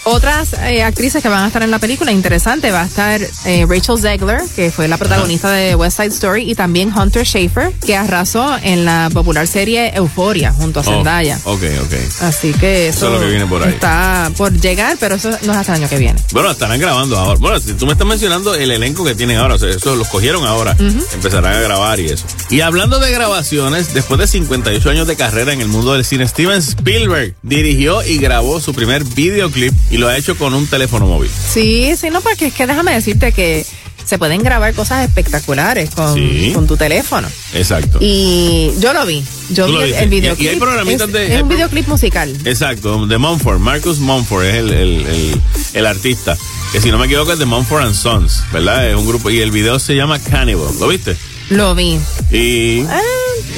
Otras 0.06 0.54
eh, 0.54 0.84
actrices 0.84 1.22
que 1.22 1.30
van 1.30 1.44
a 1.44 1.48
estar 1.48 1.62
en 1.64 1.72
la 1.72 1.80
película, 1.80 2.12
interesante, 2.12 2.72
va 2.72 2.82
a 2.82 2.86
estar 2.86 3.22
eh, 3.46 3.66
Rachel 3.68 3.98
Zegler, 4.00 4.42
que 4.56 4.72
fue 4.72 4.88
la 4.88 4.98
protagonista 4.98 5.50
de 5.52 5.76
West 5.76 5.98
Side 5.98 6.10
Story, 6.10 6.50
y 6.50 6.56
también 6.56 6.92
Hunter 6.98 7.26
Schafer, 7.26 7.72
que 7.86 7.96
arrasó 7.96 8.58
en 8.64 8.86
la 8.86 9.10
popular 9.14 9.48
serie 9.48 9.94
Euphoria 9.96 10.52
junto 10.52 10.80
a 10.80 10.84
Oh, 10.84 10.86
Zendaya. 10.86 11.40
ok, 11.46 11.62
ok. 11.84 11.94
Así 12.22 12.52
que 12.54 12.90
eso, 12.90 12.98
Eso 12.98 13.08
es 13.08 13.14
lo 13.14 13.20
que 13.20 13.30
viene 13.32 13.46
por 13.46 13.64
ahí. 13.64 13.70
está 13.74 14.32
por 14.36 14.52
llegar, 14.52 14.98
pero 15.00 15.16
eso 15.16 15.30
no 15.44 15.52
es 15.54 15.58
hasta 15.58 15.76
el 15.76 15.82
año 15.82 15.90
que 15.90 15.98
viene. 15.98 16.20
Bueno, 16.32 16.52
estarán 16.52 16.80
grabando 16.80 17.18
ahora. 17.18 17.40
Bueno, 17.40 17.60
si 17.60 17.74
tú 17.74 17.86
me 17.86 17.92
estás 17.94 18.08
mencionando 18.08 18.56
el 18.56 18.72
elenco 18.72 19.06
que 19.06 19.16
tienen 19.16 19.38
ahora, 19.38 19.56
o 19.56 19.60
sea, 19.60 19.70
eso 19.70 19.96
los 19.96 20.08
cogieron 20.10 20.46
ahora. 20.46 20.76
Empezarán 21.14 21.54
a 21.56 21.60
grabar 21.62 22.00
y 22.00 22.08
eso. 22.08 22.26
Y 22.50 22.62
hablando 22.62 23.00
de 23.00 23.12
grabaciones, 23.12 23.94
después 23.94 24.20
de 24.20 24.28
58 24.28 24.90
años 24.90 25.08
de 25.08 25.16
carrera 25.16 25.54
en 25.54 25.62
el 25.62 25.68
mundo 25.68 25.94
del 25.94 26.04
cine, 26.04 26.28
Steven 26.28 26.58
Spielberg 26.60 27.36
dirigió 27.44 28.04
y 28.06 28.13
grabó 28.18 28.60
su 28.60 28.74
primer 28.74 29.04
videoclip 29.04 29.74
y 29.92 29.98
lo 29.98 30.08
ha 30.08 30.18
hecho 30.18 30.38
con 30.38 30.54
un 30.54 30.68
teléfono 30.68 31.06
móvil. 31.08 31.30
Sí, 31.54 31.94
sí, 32.00 32.10
no, 32.10 32.22
porque 32.22 32.48
es 32.48 32.54
que 32.54 32.68
déjame 32.68 32.94
decirte 32.94 33.32
que 33.32 33.66
se 34.06 34.18
pueden 34.18 34.44
grabar 34.44 34.74
cosas 34.74 35.08
espectaculares 35.08 35.90
con, 35.92 36.14
Sí. 36.14 36.52
con 36.54 36.68
tu 36.68 36.76
teléfono. 36.76 37.28
Exacto. 37.54 38.00
Y 38.02 38.72
yo 38.80 38.92
lo 38.94 39.06
vi. 39.06 39.24
Yo 39.52 39.66
vi 39.68 39.76
el, 39.78 39.94
el 39.94 40.02
Y- 40.14 40.18
y 40.18 40.20
videoclip. 40.20 40.50
hay 40.50 40.56
programitas 40.58 41.08
es, 41.08 41.14
de- 41.14 41.36
es 41.36 41.42
un 41.42 41.48
pro- 41.48 41.56
videoclip 41.58 41.88
musical. 41.88 42.38
Exacto, 42.44 43.06
de 43.06 43.18
Mumford, 43.18 43.60
Marcus 43.60 44.00
Mumford 44.00 44.44
es 44.46 44.56
el, 44.56 44.74
el, 44.74 45.06
el, 45.08 45.42
el 45.74 45.86
artista. 45.86 46.38
Que 46.74 46.82
si 46.82 46.92
no 46.92 46.98
me 46.98 47.06
equivoco 47.06 47.32
es 47.32 47.40
de 47.40 47.46
Mumford 47.46 47.84
and 47.84 47.96
Sons, 47.96 48.44
¿verdad? 48.52 48.90
Es 48.90 48.96
un 48.98 49.08
grupo 49.08 49.30
y 49.30 49.40
el 49.40 49.52
video 49.52 49.80
se 49.80 49.96
llama 49.96 50.20
Cannibal, 50.20 50.68
¿lo 50.80 50.88
viste? 50.88 51.16
Lo 51.50 51.76
vi. 51.76 52.00
Y 52.32 52.82
Ah, 52.90 53.00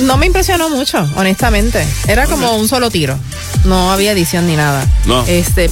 no 0.01 0.17
me 0.17 0.25
impresionó 0.25 0.69
mucho, 0.69 1.07
honestamente. 1.15 1.85
Era 2.07 2.25
como 2.27 2.55
un 2.57 2.67
solo 2.67 2.89
tiro. 2.89 3.17
No 3.65 3.91
había 3.91 4.11
edición 4.11 4.47
ni 4.47 4.55
nada. 4.55 4.85
No. 5.05 5.23
Este, 5.27 5.69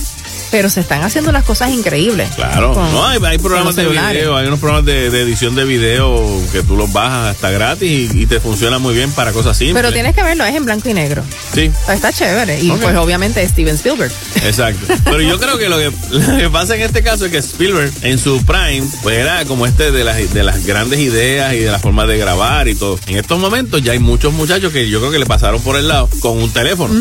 pero 0.54 0.70
se 0.70 0.82
están 0.82 1.02
haciendo 1.02 1.32
unas 1.32 1.46
cosas 1.46 1.72
increíbles. 1.72 2.30
Claro, 2.36 2.76
no, 2.76 3.08
hay, 3.08 3.20
hay 3.26 3.40
programas 3.40 3.76
de 3.76 3.88
video, 3.88 4.38
hay 4.38 4.46
unos 4.46 4.60
programas 4.60 4.86
de, 4.86 5.10
de 5.10 5.22
edición 5.24 5.56
de 5.56 5.66
video 5.66 6.24
que 6.52 6.62
tú 6.62 6.78
los 6.78 6.94
bajas 6.94 7.32
hasta 7.36 7.50
gratis 7.50 8.14
y, 8.14 8.22
y 8.22 8.26
te 8.28 8.40
funciona 8.40 8.78
muy 8.78 8.94
bien 8.94 9.12
para 9.14 9.32
cosas 9.32 9.58
simples. 9.58 9.82
Pero 9.82 9.92
tienes 9.92 10.14
que 10.14 10.22
verlo, 10.22 10.46
es 10.46 10.54
en 10.54 10.64
blanco 10.64 10.90
y 10.90 10.94
negro. 10.94 11.24
Sí, 11.56 11.72
Está 11.90 12.14
chévere. 12.14 12.62
Y 12.62 12.70
pues 12.70 12.96
obviamente 12.98 13.42
es 13.42 13.50
Steven 13.50 13.74
Spielberg. 13.74 14.12
exacto. 14.44 14.94
Pero 15.06 15.22
yo 15.22 15.40
creo 15.40 15.58
que 15.58 15.70
lo, 15.70 15.80
que 15.80 15.92
lo 16.12 16.38
que 16.38 16.50
pasa 16.52 16.76
en 16.76 16.84
este 16.84 17.02
caso 17.02 17.26
es 17.26 17.32
que 17.32 17.40
Spielberg 17.40 17.92
en 18.04 18.20
su 18.20 18.40
prime 18.46 18.88
pues 19.02 19.18
era 19.18 19.46
como 19.46 19.66
este 19.66 19.92
de 19.92 20.04
las, 20.04 20.36
de 20.36 20.44
las 20.44 20.64
grandes 20.68 21.00
ideas 21.00 21.56
y 21.56 21.62
de 21.62 21.72
la 21.72 21.80
forma 21.80 22.06
de 22.06 22.20
grabar 22.20 22.68
y 22.68 22.76
todo. 22.76 23.00
En 23.08 23.18
estos 23.18 23.40
momentos 23.40 23.82
ya 23.82 23.94
hay 23.94 24.00
muchos 24.00 24.32
muchachos 24.34 24.72
que 24.72 24.88
yo 24.88 25.00
creo 25.00 25.12
que 25.12 25.18
le 25.18 25.26
pasaron 25.26 25.60
por 25.64 25.78
el 25.78 25.88
lado 25.88 26.08
con 26.20 26.38
un 26.38 26.52
teléfono. 26.52 26.94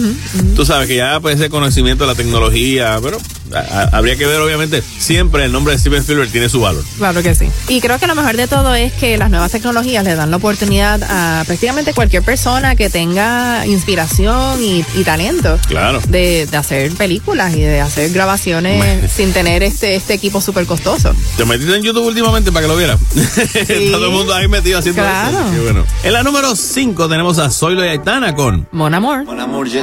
Tú 0.56 0.64
sabes 0.64 0.88
que 0.88 0.96
ya 0.96 1.20
pues 1.20 1.36
ese 1.36 1.50
conocimiento 1.50 2.04
de 2.04 2.12
la 2.12 2.16
tecnología, 2.16 2.98
pero 3.02 3.18
a- 3.58 3.88
habría 3.96 4.16
que 4.16 4.26
ver 4.26 4.40
obviamente 4.40 4.82
siempre 4.98 5.44
el 5.44 5.52
nombre 5.52 5.74
de 5.74 5.78
Steven 5.80 6.00
Spielberg 6.00 6.30
tiene 6.30 6.48
su 6.48 6.60
valor. 6.60 6.84
Claro 6.98 7.22
que 7.22 7.34
sí. 7.34 7.48
Y 7.68 7.80
creo 7.80 7.98
que 7.98 8.06
lo 8.06 8.14
mejor 8.14 8.36
de 8.36 8.46
todo 8.46 8.74
es 8.74 8.92
que 8.92 9.16
las 9.18 9.30
nuevas 9.30 9.50
tecnologías 9.52 10.04
le 10.04 10.14
dan 10.14 10.30
la 10.30 10.36
oportunidad 10.38 11.00
a 11.02 11.44
prácticamente 11.44 11.92
cualquier 11.94 12.22
persona 12.22 12.74
que 12.76 12.88
tenga 12.90 13.66
inspiración 13.66 14.62
y, 14.62 14.84
y 14.94 15.04
talento 15.04 15.58
Claro. 15.68 16.00
de, 16.08 16.46
de 16.46 16.56
hacer 16.56 16.92
películas 16.92 17.54
y 17.54 17.60
de 17.60 17.80
hacer 17.80 18.10
grabaciones 18.12 19.10
sin 19.12 19.32
tener 19.32 19.62
este, 19.62 19.94
este 19.94 20.14
equipo 20.14 20.40
súper 20.40 20.66
costoso. 20.66 21.14
¿Te 21.36 21.44
metiste 21.44 21.76
en 21.76 21.82
YouTube 21.82 22.06
últimamente 22.06 22.50
para 22.52 22.64
que 22.66 22.68
lo 22.72 22.76
vieras? 22.76 22.98
Todo 23.92 24.06
el 24.06 24.12
mundo 24.12 24.34
ahí 24.34 24.48
metido 24.48 24.78
haciendo 24.78 25.02
Claro. 25.02 25.38
eso. 25.40 25.50
Qué 25.52 25.60
bueno. 25.60 25.84
En 26.02 26.12
la 26.12 26.22
número 26.22 26.54
5 26.56 27.08
tenemos 27.08 27.38
a 27.38 27.50
Zoilo 27.50 27.84
y 27.84 27.88
Aitana 27.88 28.34
con 28.34 28.66
Mon 28.72 28.94
Amor. 28.94 29.24
Mon 29.24 29.38
amour, 29.40 29.68
je 29.68 29.82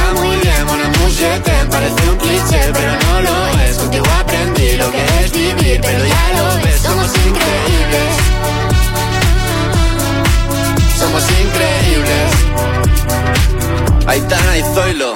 mon 0.65 0.77
t'aime, 1.43 1.69
parece 1.69 2.09
un 2.09 2.17
cliché, 2.17 2.71
pero 2.73 2.91
no 2.93 3.21
lo 3.21 3.47
es. 3.63 3.77
Contigo 3.77 4.05
aprendí 4.19 4.77
lo 4.77 4.91
que 4.91 5.05
es 5.23 5.31
vivir, 5.31 5.81
pero 5.81 6.05
ya 6.05 6.31
lo 6.37 6.63
ves, 6.63 6.81
somos 6.81 7.07
increíbles. 7.07 8.11
Somos 10.97 11.23
increíbles. 11.43 12.31
Aitana 14.07 14.57
y 14.57 14.63
Zoilo. 14.73 15.15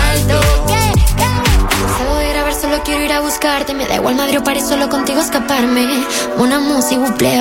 Me 3.73 3.85
da 3.87 3.95
igual 3.95 4.15
Madrid 4.15 4.39
o 4.39 4.43
solo 4.61 4.89
contigo 4.89 5.21
escaparme. 5.21 5.87
Una 6.37 6.59
música, 6.59 6.99
buple, 6.99 7.39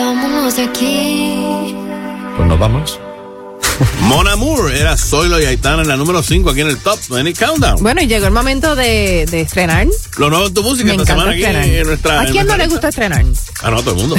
aquí. 0.59 1.75
Pues 2.37 2.49
nos 2.49 2.59
vamos. 2.59 3.10
Mon 4.03 4.29
Amour 4.29 4.73
era 4.73 4.97
Zoilo 4.97 5.41
y 5.41 5.45
Aitana 5.45 5.83
en 5.83 5.89
la 5.89 5.97
número 5.97 6.23
5 6.23 6.51
aquí 6.51 6.61
en 6.61 6.69
el 6.69 6.79
Top 6.79 6.99
20 7.09 7.33
Countdown. 7.35 7.83
Bueno, 7.83 8.03
y 8.03 8.07
llegó 8.07 8.27
el 8.27 8.33
momento 8.33 8.77
de, 8.77 9.27
de 9.31 9.41
estrenar. 9.41 9.87
Lo 10.19 10.31
nuevo 10.31 10.47
en 10.47 10.55
tu 10.55 10.63
música 10.63 10.87
Me 10.87 10.93
esta 10.93 11.07
semana 11.07 11.33
aquí 11.33 11.45
en 11.45 11.87
nuestra. 11.87 12.21
¿A 12.21 12.27
en 12.27 12.33
quién 12.33 12.47
no 12.47 12.57
le 12.57 12.67
gusta 12.67 12.89
estrenar? 12.89 13.25
Ah, 13.63 13.71
no, 13.71 13.83
todo 13.83 13.93
el 13.93 14.01
mundo. 14.01 14.17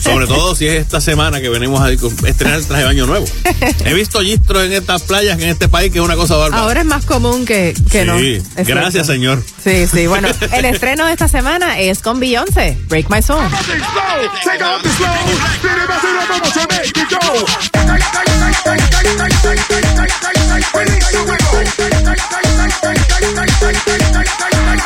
Sobre 0.00 0.26
todo 0.26 0.54
si 0.54 0.66
es 0.66 0.80
esta 0.80 1.00
semana 1.00 1.40
que 1.40 1.48
venimos 1.48 1.80
a 1.80 1.90
estrenar 1.90 2.58
el 2.58 2.66
traje 2.66 2.82
de 2.82 2.86
baño 2.86 3.06
nuevo. 3.06 3.26
He 3.84 3.94
visto 3.94 4.20
gistros 4.20 4.64
en 4.64 4.72
estas 4.72 5.02
playas, 5.02 5.38
en 5.38 5.48
este 5.48 5.68
país, 5.68 5.92
que 5.92 5.98
es 5.98 6.04
una 6.04 6.16
cosa 6.16 6.36
bárbara. 6.36 6.62
Ahora 6.62 6.80
es 6.80 6.86
más 6.86 7.04
común 7.04 7.44
que, 7.44 7.74
que 7.90 8.04
no. 8.04 8.18
sí, 8.18 8.42
gracias, 8.56 9.06
señor. 9.06 9.42
Sí, 9.62 9.86
sí. 9.86 10.06
Bueno, 10.06 10.28
el 10.52 10.64
estreno 10.64 11.06
de 11.06 11.12
esta 11.12 11.28
semana 11.28 11.78
es 11.78 12.00
con 12.00 12.20
Beyoncé, 12.20 12.78
Break 12.88 13.10
My 13.10 13.22
Soul. 13.22 13.44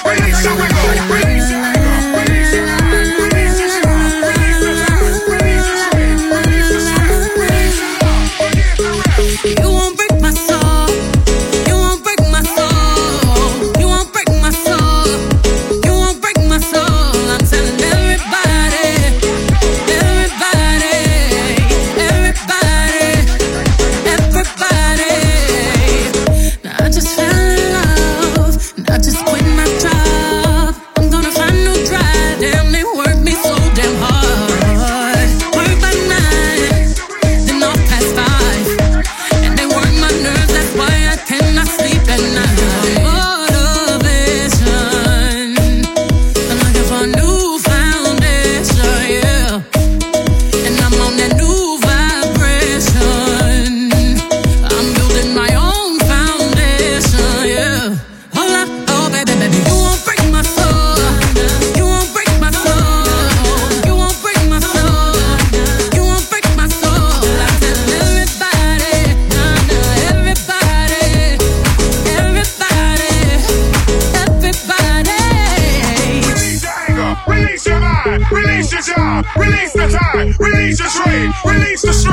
Release 0.04 0.42
the 0.42 0.50
release 1.10 1.50
the. 1.50 1.73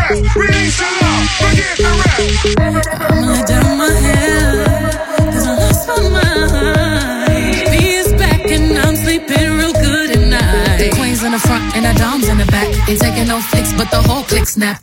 I'm 0.01 0.17
gonna 3.21 3.45
down 3.45 3.77
my 3.77 3.91
head, 3.91 4.93
cause 5.31 5.45
I 5.47 5.55
lost 5.55 5.87
my 5.87 6.09
mind. 6.09 7.41
Back 8.17 8.51
and 8.51 8.77
I'm 8.77 8.95
sleeping 8.95 9.51
real 9.57 9.73
good 9.73 10.11
at 10.11 10.27
night. 10.27 10.77
The 10.77 10.89
queens 10.95 11.23
in 11.23 11.31
the 11.31 11.39
front 11.39 11.75
and 11.75 11.85
the 11.85 11.93
doms 11.99 12.27
in 12.27 12.37
the 12.37 12.45
back. 12.45 12.67
Ain't 12.89 12.99
taking 12.99 13.27
no 13.27 13.39
flicks, 13.39 13.73
but 13.73 13.89
the 13.89 14.01
whole. 14.01 14.21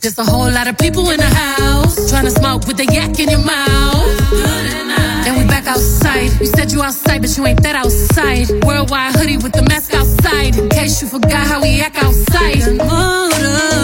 There's 0.01 0.17
a 0.17 0.23
whole 0.23 0.49
lot 0.51 0.67
of 0.67 0.77
people 0.77 1.09
in 1.09 1.17
the 1.17 1.25
house. 1.25 2.09
Trying 2.09 2.25
to 2.25 2.31
smoke 2.31 2.65
with 2.67 2.77
the 2.77 2.85
yak 2.85 3.19
in 3.19 3.29
your 3.29 3.43
mouth. 3.43 4.31
And 5.27 5.37
we 5.37 5.43
back 5.45 5.67
outside. 5.67 6.31
You 6.39 6.47
said 6.47 6.71
you 6.71 6.81
outside, 6.81 7.21
but 7.21 7.35
you 7.37 7.45
ain't 7.45 7.61
that 7.63 7.75
outside. 7.75 8.49
Worldwide 8.65 9.15
hoodie 9.15 9.37
with 9.37 9.53
the 9.53 9.63
mask 9.63 9.93
outside. 9.93 10.57
In 10.57 10.69
case 10.69 11.01
you 11.01 11.07
forgot 11.07 11.45
how 11.47 11.61
we 11.61 11.81
act 11.81 11.97
outside. 11.97 12.77
Motivation. 12.77 13.78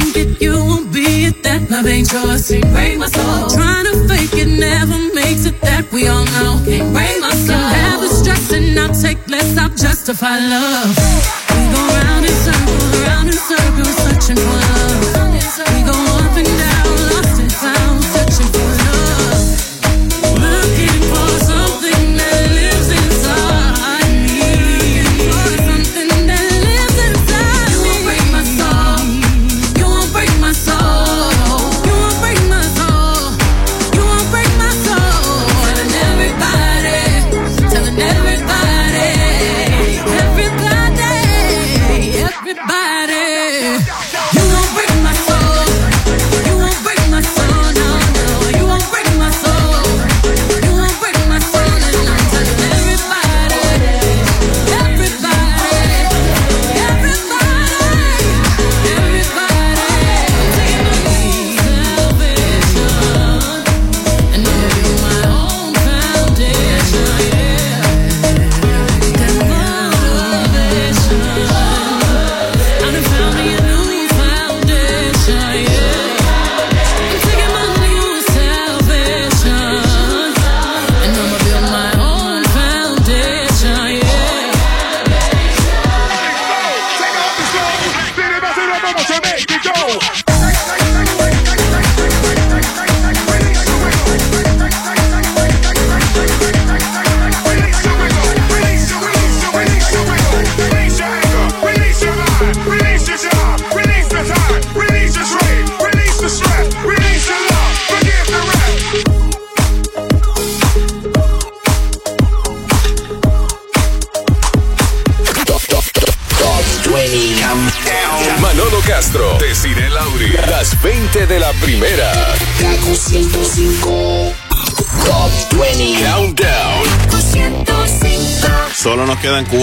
Think 0.00 0.16
it, 0.16 0.40
you 0.40 0.52
won't 0.52 0.92
be 0.92 1.26
it. 1.26 1.42
That 1.42 1.70
love 1.70 1.86
ain't 1.86 2.10
yours. 2.12 2.48
Can't 2.48 2.64
break 2.72 2.98
my 2.98 3.06
soul. 3.06 3.48
Trying 3.50 3.86
to 3.86 4.08
fake 4.08 4.34
it 4.34 4.48
never 4.48 4.98
makes 5.14 5.46
it. 5.46 5.60
That 5.60 5.90
we 5.92 6.08
all 6.08 6.24
know. 6.36 6.60
Can't 6.64 6.92
break 6.92 7.20
my 7.20 7.34
soul. 7.46 7.56
Have 7.56 8.00
the 8.00 8.08
stress 8.08 8.52
and 8.52 8.78
I'll 8.78 8.94
take 8.94 9.18
less. 9.28 9.56
I'll 9.56 9.70
justify 9.70 10.38
love. 10.38 11.47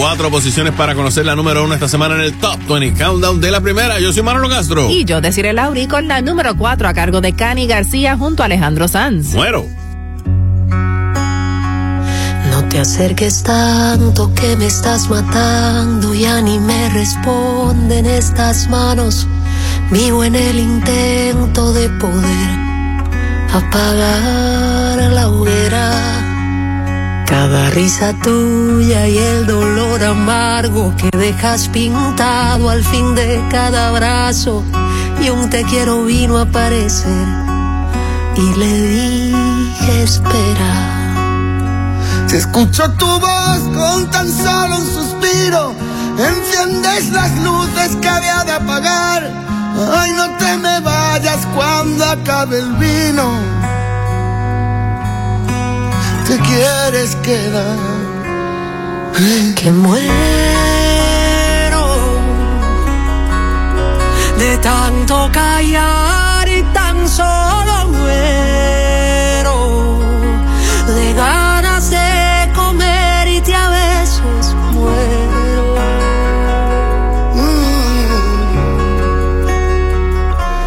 Cuatro 0.06 0.30
posiciones 0.30 0.72
para 0.72 0.94
conocer 0.94 1.26
la 1.26 1.34
número 1.34 1.64
uno 1.64 1.74
esta 1.74 1.88
semana 1.88 2.14
en 2.14 2.20
el 2.20 2.32
Top 2.34 2.60
20 2.68 3.02
Countdown 3.02 3.40
de 3.40 3.50
la 3.50 3.60
primera. 3.60 3.98
Yo 3.98 4.12
soy 4.12 4.22
Manolo 4.22 4.48
Castro. 4.48 4.88
Y 4.88 5.04
yo 5.04 5.20
deciré 5.20 5.52
Lauri 5.52 5.88
con 5.88 6.06
la 6.06 6.22
número 6.22 6.56
4 6.56 6.88
a 6.88 6.94
cargo 6.94 7.20
de 7.20 7.32
Cani 7.32 7.66
García 7.66 8.16
junto 8.16 8.44
a 8.44 8.46
Alejandro 8.46 8.86
Sanz. 8.86 9.34
Muero. 9.34 9.66
No 12.52 12.68
te 12.68 12.78
acerques 12.78 13.42
tanto 13.42 14.32
que 14.32 14.54
me 14.56 14.66
estás 14.66 15.10
matando, 15.10 16.14
ya 16.14 16.40
ni 16.40 16.60
me 16.60 16.88
responden 16.90 18.06
estas 18.06 18.68
manos. 18.68 19.26
Vivo 19.90 20.22
en 20.22 20.36
el 20.36 20.60
intento 20.60 21.72
de 21.72 21.88
poder 21.88 22.58
apagar 23.52 25.10
la 25.10 25.28
hoguera. 25.28 26.25
Cada 27.26 27.70
risa 27.70 28.14
tuya 28.22 29.08
y 29.08 29.18
el 29.18 29.46
dolor 29.46 30.02
amargo 30.02 30.94
que 30.96 31.10
dejas 31.16 31.68
pintado 31.68 32.70
al 32.70 32.84
fin 32.84 33.14
de 33.14 33.42
cada 33.50 33.88
abrazo. 33.88 34.64
Y 35.20 35.30
un 35.30 35.50
te 35.50 35.64
quiero 35.64 36.04
vino 36.04 36.38
a 36.38 36.42
aparecer 36.42 37.26
y 38.36 38.54
le 38.54 38.82
dije 38.88 40.02
espera. 40.02 40.96
Si 42.26 42.36
escucho 42.36 42.90
tu 42.92 43.06
voz 43.06 43.60
con 43.74 44.10
tan 44.10 44.28
solo 44.30 44.76
un 44.76 44.86
suspiro, 44.86 45.74
enciendes 46.18 47.10
las 47.10 47.36
luces 47.38 47.96
que 47.96 48.08
había 48.08 48.44
de 48.44 48.52
apagar. 48.52 49.30
Ay, 49.94 50.12
no 50.12 50.36
te 50.36 50.56
me 50.58 50.80
vayas 50.80 51.46
cuando 51.54 52.04
acabe 52.04 52.58
el 52.58 52.72
vino. 52.74 53.55
Te 56.26 56.38
quieres 56.40 57.14
quedar. 57.16 57.76
Que 59.54 59.70
muero 59.70 60.06
de 64.38 64.58
tanto 64.58 65.30
callar 65.32 66.46
y 66.48 66.62
tan 66.74 67.08
solo 67.08 67.86
muero 67.92 69.98
de 70.86 71.14
ganas 71.14 71.90
de 71.90 72.52
comer 72.54 73.28
y 73.28 73.40
te 73.40 73.54
a 73.54 73.70
besos 73.70 74.54
muero. 74.72 75.76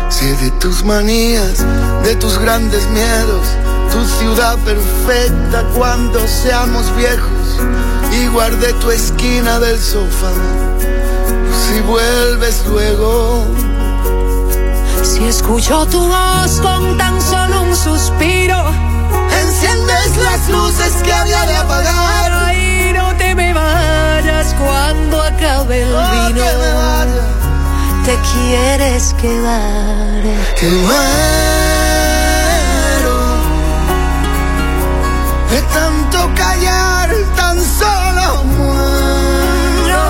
Si 0.09 0.25
de 0.25 0.49
tus 0.59 0.83
manías, 0.83 1.63
de 2.03 2.15
tus 2.15 2.39
grandes 2.39 2.89
miedos, 2.89 3.45
tu 3.91 4.05
ciudad 4.05 4.57
perfecta 4.59 5.63
cuando 5.75 6.25
seamos 6.27 6.83
viejos 6.95 7.59
y 8.11 8.27
guardé 8.27 8.73
tu 8.73 8.91
esquina 8.91 9.59
del 9.59 9.79
sofá. 9.79 10.31
Si 11.67 11.81
vuelves 11.81 12.65
luego, 12.67 13.45
Si 15.03 15.25
escucho 15.25 15.85
tu 15.87 15.99
voz 16.07 16.59
con 16.61 16.97
tan 16.97 17.19
solo 17.21 17.63
un 17.63 17.75
suspiro, 17.75 18.63
enciendes 19.41 20.17
las 20.17 20.49
luces 20.49 20.93
que 21.03 21.11
había 21.13 21.45
de 21.45 21.55
apagar. 21.55 22.31
Ay, 22.45 22.93
no 22.95 23.15
te 23.17 23.33
me 23.35 23.53
vayas 23.53 24.53
cuando 24.55 25.21
acabe 25.21 25.81
el 25.81 25.93
Oh, 25.93 26.27
vino. 26.27 26.41
que 26.41 26.57
me 26.57 26.73
vaya. 26.73 27.25
Te 28.05 28.17
quieres 28.31 29.13
quedar. 29.21 30.23
Que 30.59 30.67
de 35.49 35.61
tanto 35.73 36.29
callar, 36.35 37.09
tan 37.35 37.57
solo 37.59 38.43
muero 38.43 40.05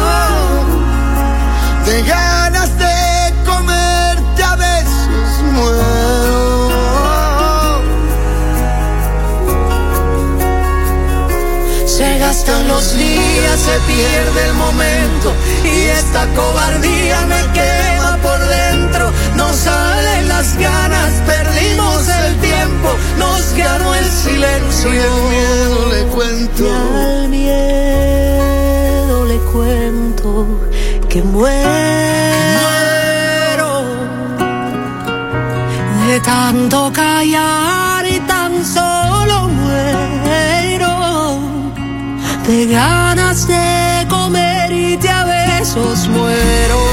de 1.86 2.04
ganas 2.04 2.78
de 2.78 3.34
comerte 3.46 4.44
a 4.44 4.56
besos 4.56 5.42
muero. 5.54 6.30
Se 11.86 12.20
gastan 12.20 12.68
los 12.68 12.98
días, 12.98 13.60
se 13.60 13.80
pierde 13.92 14.46
el 14.46 14.54
momento 14.54 15.34
y 15.64 15.86
esta 16.00 16.28
cobardía 16.36 17.22
me 17.28 17.42
quema 17.54 18.18
por 18.22 18.40
dentro. 18.40 19.12
No 19.36 19.54
salen 19.54 20.28
las 20.28 20.58
ganas, 20.58 21.14
perdimos 21.26 22.08
el 22.08 22.36
tiempo, 22.40 22.49
nos 23.18 23.54
ganó 23.54 23.96
el 23.96 24.06
silencio. 24.06 24.94
Y 24.94 24.98
el 24.98 25.22
miedo 25.30 25.90
le 25.94 26.04
cuento. 26.16 26.64
Y 26.64 26.68
al 26.70 27.30
miedo 27.30 29.26
le 29.26 29.38
cuento 29.52 30.46
que 31.10 31.22
muero 31.24 31.80
de 36.08 36.20
tanto 36.22 36.92
callar 36.92 38.06
y 38.08 38.20
tan 38.22 38.66
solo 38.66 39.48
muero 39.48 41.40
de 42.48 42.66
ganas 42.66 43.48
de 43.48 44.08
comer 44.10 44.72
y 44.72 44.98
te 44.98 45.10
a 45.10 45.24
besos 45.24 46.08
muero. 46.08 46.89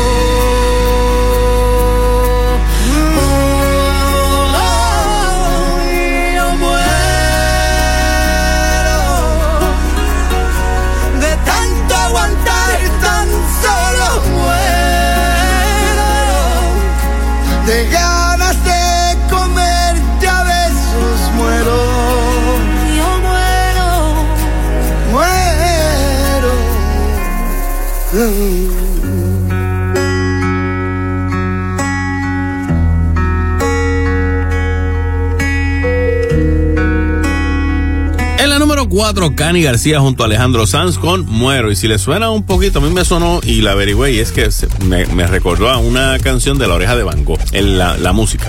4, 38.97 39.35
Cani 39.37 39.61
García 39.61 40.01
junto 40.01 40.23
a 40.23 40.27
Alejandro 40.27 40.67
Sanz 40.67 40.97
con 40.97 41.27
Muero. 41.27 41.71
Y 41.71 41.77
si 41.77 41.87
le 41.87 41.99
suena 41.99 42.31
un 42.31 42.47
poquito, 42.47 42.79
a 42.79 42.83
mí 42.83 42.89
me 42.89 43.05
sonó 43.05 43.41
y 43.45 43.61
la 43.61 43.73
averigüé 43.73 44.13
y 44.15 44.21
es 44.21 44.33
que 44.33 44.51
se- 44.51 44.69
me, 44.87 45.05
me 45.05 45.27
recordó 45.27 45.69
a 45.69 45.77
una 45.77 46.19
canción 46.19 46.57
de 46.57 46.67
La 46.67 46.77
Oreja 46.77 46.97
de 46.97 47.03
Van 47.03 47.23
Gogh, 47.23 47.39
en 47.53 47.77
la, 47.77 47.99
la 47.99 48.15
música. 48.15 48.49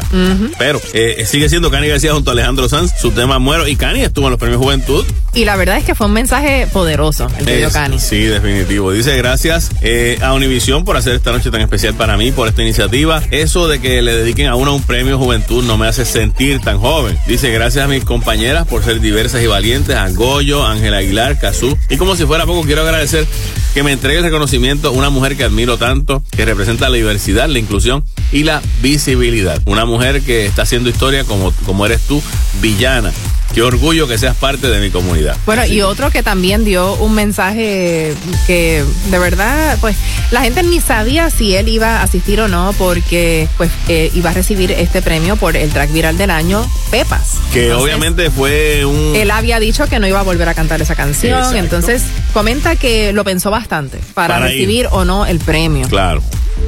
Pero 0.57 0.79
eh, 0.93 1.25
sigue 1.27 1.49
siendo 1.49 1.69
Cani 1.69 1.89
García 1.89 2.13
junto 2.13 2.29
a 2.29 2.33
Alejandro 2.33 2.69
Sanz, 2.69 2.93
su 2.97 3.11
tema 3.11 3.39
Muero. 3.39 3.67
Y 3.67 3.75
Cani 3.75 4.03
estuvo 4.03 4.27
en 4.27 4.31
los 4.31 4.39
premios 4.39 4.61
Juventud. 4.61 5.03
Y 5.33 5.45
la 5.45 5.55
verdad 5.55 5.77
es 5.77 5.83
que 5.83 5.93
fue 5.93 6.07
un 6.07 6.13
mensaje 6.13 6.67
poderoso 6.73 7.27
el 7.37 7.47
Es- 7.47 7.73
Cani. 7.73 7.99
Sí, 7.99 8.21
definitivo. 8.23 8.91
Dice 8.91 9.15
gracias 9.17 9.69
eh, 9.81 10.17
a 10.21 10.33
Univisión 10.33 10.83
por 10.83 10.97
hacer 10.97 11.13
esta 11.13 11.31
noche 11.31 11.51
tan 11.51 11.61
especial 11.61 11.93
para 11.93 12.17
mí, 12.17 12.31
por 12.31 12.47
esta 12.47 12.63
iniciativa. 12.63 13.21
Eso 13.29 13.67
de 13.67 13.79
que 13.79 14.01
le 14.01 14.15
dediquen 14.15 14.47
a 14.47 14.55
uno 14.55 14.73
un 14.73 14.81
premio 14.81 15.17
juventud 15.19 15.63
no 15.63 15.77
me 15.77 15.87
hace 15.87 16.05
sentir 16.05 16.59
tan 16.61 16.79
joven. 16.79 17.17
Dice 17.27 17.51
gracias 17.51 17.85
a 17.85 17.87
mis 17.87 18.03
compañeras 18.03 18.65
por 18.67 18.83
ser 18.83 18.99
diversas 18.99 19.43
y 19.43 19.47
valientes, 19.47 19.95
a 19.95 20.09
Goyo, 20.09 20.65
Ángela 20.65 20.97
Aguilar, 20.97 21.37
Cazú. 21.39 21.77
Y 21.89 21.97
como 21.97 22.15
si 22.15 22.25
fuera 22.25 22.45
poco, 22.47 22.63
quiero 22.65 22.81
agradecer 22.81 23.27
que 23.75 23.83
me 23.83 23.91
entregue 23.91 24.17
el 24.19 24.23
reconocimiento 24.23 24.87
a 24.87 24.91
una 24.91 25.11
mujer 25.11 25.37
que 25.37 25.43
admiro 25.43 25.77
tanto, 25.77 26.23
que 26.31 26.45
representa 26.45 26.89
la 26.89 26.95
diversidad, 26.97 27.47
la 27.47 27.59
inclusión 27.59 28.03
y 28.31 28.41
la 28.43 28.61
visibilidad. 28.81 29.61
Una 29.65 29.85
mujer 29.85 30.21
que 30.21 30.47
está 30.47 30.63
haciendo 30.63 30.89
historia 30.89 31.25
como, 31.25 31.51
como 31.65 31.85
eres 31.85 32.01
tú, 32.01 32.23
villana. 32.59 33.11
Qué 33.53 33.61
orgullo 33.63 34.07
que 34.07 34.17
seas 34.17 34.35
parte 34.35 34.67
de 34.67 34.79
mi 34.79 34.91
comunidad. 34.91 35.35
Bueno, 35.45 35.65
y 35.65 35.81
otro 35.81 36.11
que 36.11 36.21
también 36.21 36.63
dio 36.63 36.93
un 36.95 37.15
mensaje 37.15 38.13
que 38.45 38.83
de 39.09 39.19
verdad, 39.19 39.77
pues 39.81 39.95
la 40.31 40.41
gente 40.41 40.61
ni 40.63 40.79
sabía 40.79 41.29
si 41.31 41.55
él 41.55 41.67
iba 41.69 41.97
a 41.99 42.03
asistir 42.03 42.39
o 42.41 42.47
no, 42.47 42.73
porque 42.77 43.47
pues 43.57 43.71
eh, 43.87 44.11
iba 44.13 44.29
a 44.29 44.33
recibir 44.33 44.71
este 44.71 45.01
premio 45.01 45.37
por 45.37 45.55
el 45.57 45.69
track 45.71 45.91
viral 45.91 46.17
del 46.17 46.29
año, 46.29 46.69
Pepas. 46.91 47.37
Que 47.51 47.73
obviamente 47.73 48.29
fue 48.29 48.85
un... 48.85 49.15
Él 49.15 49.31
había 49.31 49.59
dicho 49.59 49.87
que 49.87 49.99
no 49.99 50.07
iba 50.07 50.19
a 50.19 50.23
volver 50.23 50.47
a 50.49 50.53
cantar 50.53 50.81
esa 50.81 50.95
canción, 50.95 51.37
Exacto. 51.39 51.57
entonces 51.57 52.03
comenta 52.33 52.75
que 52.75 53.11
lo 53.13 53.23
pensó 53.23 53.49
bastante 53.49 53.99
para, 54.13 54.35
Para 54.35 54.47
ir. 54.51 54.53
recibir 54.57 54.87
o 54.91 55.03
no 55.05 55.25
el 55.25 55.39
premio. 55.39 55.87
Claro. 55.87 56.21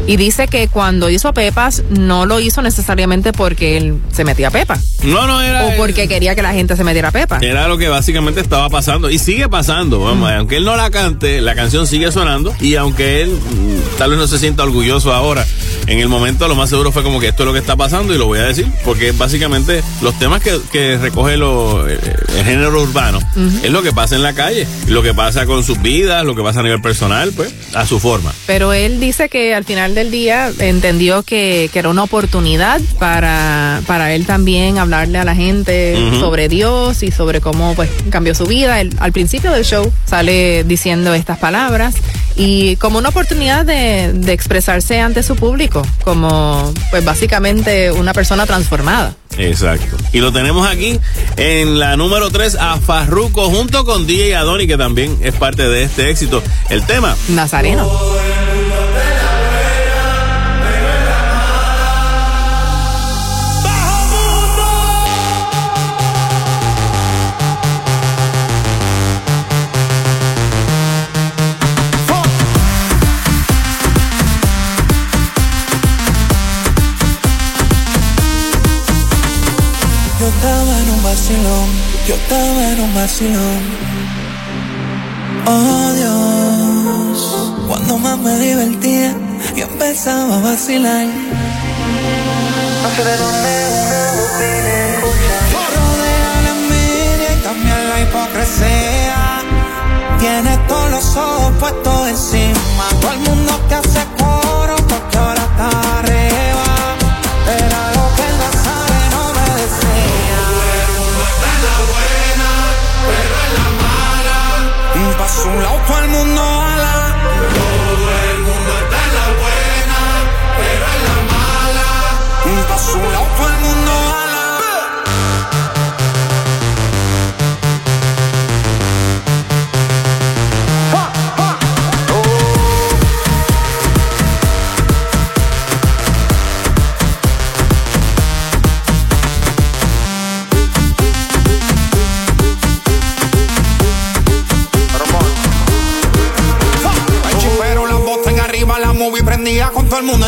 Y 0.08 0.18
dice 0.18 0.48
que 0.48 0.68
cuando 0.68 1.10
hizo 1.10 1.34
Pepas 1.34 1.84
no 1.90 2.26
lo 2.26 2.40
hizo 2.40 2.62
necesariamente 2.62 3.32
porque 3.32 3.78
él 3.78 4.00
se 4.12 4.24
metía 4.24 4.48
a 4.48 4.52
Pepa 4.52 4.78
No, 5.04 5.28
no 5.28 5.40
era. 5.42 5.66
o 5.66 5.76
porque 5.78 6.08
quería 6.08 6.34
que 6.36 6.42
la 6.42 6.54
gente 6.54 6.76
se 6.76 6.84
metiera 6.84 7.10
a 7.10 7.12
Pepa. 7.12 7.38
Era 7.42 7.68
lo 7.68 7.78
que 7.78 7.88
básicamente 7.90 8.42
estaba 8.42 8.70
pasando 8.70 9.10
y 9.10 9.20
sigue 9.20 9.48
pasando. 9.50 10.00
Vamos, 10.00 10.32
aunque 10.32 10.58
él 10.58 10.66
no 10.66 10.76
la 10.76 10.90
cante, 10.90 11.42
la 11.42 11.54
canción 11.54 11.86
sigue 11.86 12.12
sonando 12.12 12.56
y 12.60 12.76
aunque 12.76 13.22
él 13.22 13.30
mm, 13.30 13.98
tal 13.98 14.10
vez 14.12 14.20
no 14.20 14.28
se 14.28 14.40
sienta 14.40 14.64
orgulloso 14.64 15.14
ahora 15.14 15.46
en 15.90 16.00
el 16.00 16.08
momento 16.08 16.48
lo 16.48 16.56
más 16.56 16.70
seguro 16.70 16.92
fue 16.92 17.04
como 17.04 17.20
que 17.20 17.28
esto 17.30 17.44
es 17.44 17.48
lo 17.48 17.54
que 17.54 17.60
está 17.60 17.76
pasando 17.76 18.14
y 18.14 18.18
lo 18.18 18.28
voy 18.28 18.40
a 18.40 18.44
decir, 18.44 18.68
porque 18.86 19.12
básicamente 19.12 19.82
los 20.02 20.18
temas 20.20 20.42
que, 20.42 20.60
que 20.72 20.98
recoge 20.98 21.36
lo, 21.38 21.88
eh, 21.90 22.00
el 22.38 22.46
género 22.46 22.82
urbano 22.82 23.18
Ujú. 23.36 23.60
es 23.64 23.72
lo 23.72 23.82
que 23.82 23.92
pasa 23.92 24.16
en 24.16 24.24
la 24.24 24.34
calle, 24.34 24.68
lo 24.88 25.02
que 25.02 25.14
pasa 25.14 25.46
con 25.46 25.64
sus 25.64 25.82
vidas, 25.82 26.24
lo 26.26 26.36
que 26.36 26.44
pasa 26.44 26.60
a 26.60 26.64
nivel 26.64 26.82
personal, 26.82 27.32
pues 27.36 27.54
a 27.74 27.86
su 27.86 28.00
forma. 28.00 28.32
Pero 28.46 28.74
él 28.74 29.00
dice 29.00 29.30
que 29.30 29.54
al 29.56 29.66
final 29.66 29.96
del 29.96 30.12
día 30.12 30.52
entendió 30.60 31.24
que, 31.24 31.70
que 31.74 31.80
era 31.80 31.90
una 31.90 32.04
oportunidad 32.04 32.80
para, 33.00 33.82
para 33.88 34.14
él 34.14 34.26
también 34.26 34.78
hablarle 34.78 35.18
a 35.18 35.24
la 35.26 35.36
gente 35.36 35.98
Ujú. 36.10 36.20
sobre 36.20 36.50
Dios 36.50 37.02
y 37.04 37.12
sobre 37.12 37.42
cómo 37.42 37.74
pues 37.76 37.90
cambió 38.10 38.36
su 38.36 38.46
vida. 38.46 38.80
Él, 38.80 38.94
al 39.00 39.12
principio 39.12 39.52
del 39.52 39.66
show 39.66 39.92
sale 40.06 40.64
diciendo 40.64 41.14
estas 41.14 41.40
palabras 41.40 41.96
y 42.40 42.78
como 42.78 43.00
una 43.00 43.10
oportunidad 43.10 43.66
de, 43.66 44.14
de 44.14 44.32
expresarse 44.32 45.02
ante 45.02 45.24
su 45.24 45.36
público, 45.36 45.86
como 46.06 46.74
pues 46.90 47.04
básicamente 47.04 47.92
una 47.92 48.14
persona 48.14 48.46
transformada. 48.46 49.14
Exacto. 49.38 49.98
Y 50.14 50.20
lo 50.20 50.32
tenemos 50.32 50.66
aquí 50.66 50.98
en 51.36 51.80
la 51.80 51.98
número 51.98 52.30
3 52.30 52.56
a 52.56 52.78
Farruko 52.78 53.50
junto 53.50 53.84
con 53.84 54.08
DJ 54.08 54.38
Adoni, 54.38 54.68
que 54.68 54.78
también 54.78 55.18
es 55.22 55.34
parte 55.34 55.64
de 55.68 55.84
este 55.84 56.10
éxito. 56.10 56.42
El 56.70 56.86
tema. 56.86 57.14
Nazareno. 57.28 57.90
Vacilón. 83.02 83.62
Oh 85.46 85.92
Dios, 86.00 87.54
cuando 87.68 87.98
más 87.98 88.18
me 88.20 88.38
divertía, 88.40 89.16
yo 89.56 89.64
empezaba 89.66 90.36
a 90.36 90.42
vacilar. 90.42 91.06
No 92.84 92.90
sé 92.96 93.04
de 93.10 93.16
dónde 93.24 93.52
una. 93.80 94.50
Rodea 95.76 96.34
la 96.46 96.52
envidia 96.58 97.30
y 97.38 97.40
también 97.50 97.82
la 97.90 97.98
hipocresía. 98.04 99.18
Tienes 100.20 100.68
todos 100.68 100.92
los 100.92 101.16
ojos 101.16 101.52
puestos 101.58 102.08
encima. 102.10 102.86
Todo 103.00 103.14
el 103.14 103.20
mundo 103.20 103.52
te 103.70 103.76
hace 103.76 104.02
coro 104.18 104.76
porque 104.90 105.18
ahora 105.18 105.44
está 105.52 105.89
Su 115.50 115.56
lado 115.56 116.04
el 116.04 116.10
mundo 116.10 116.59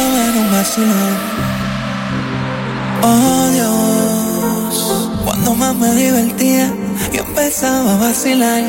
en 0.00 0.36
un 0.38 0.52
vacilón. 0.52 1.16
Oh 3.02 3.48
Dios, 3.52 5.10
cuando 5.24 5.54
más 5.54 5.74
me 5.74 5.94
divertía, 5.94 6.72
yo 7.12 7.22
empezaba 7.22 7.94
a 7.94 7.96
vacilar. 7.96 8.62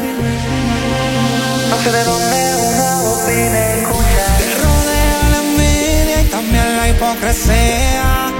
No 1.69 1.77
sé 1.83 1.91
de 1.91 2.03
dónde 2.03 2.55
una 2.69 2.95
bobina 3.01 3.59
escucha. 3.75 4.25
Te 4.39 4.47
rodea 4.63 5.29
la 5.31 5.39
envidia 5.43 6.21
y 6.21 6.25
también 6.29 6.77
la 6.77 6.89
hipocresía. 6.89 8.31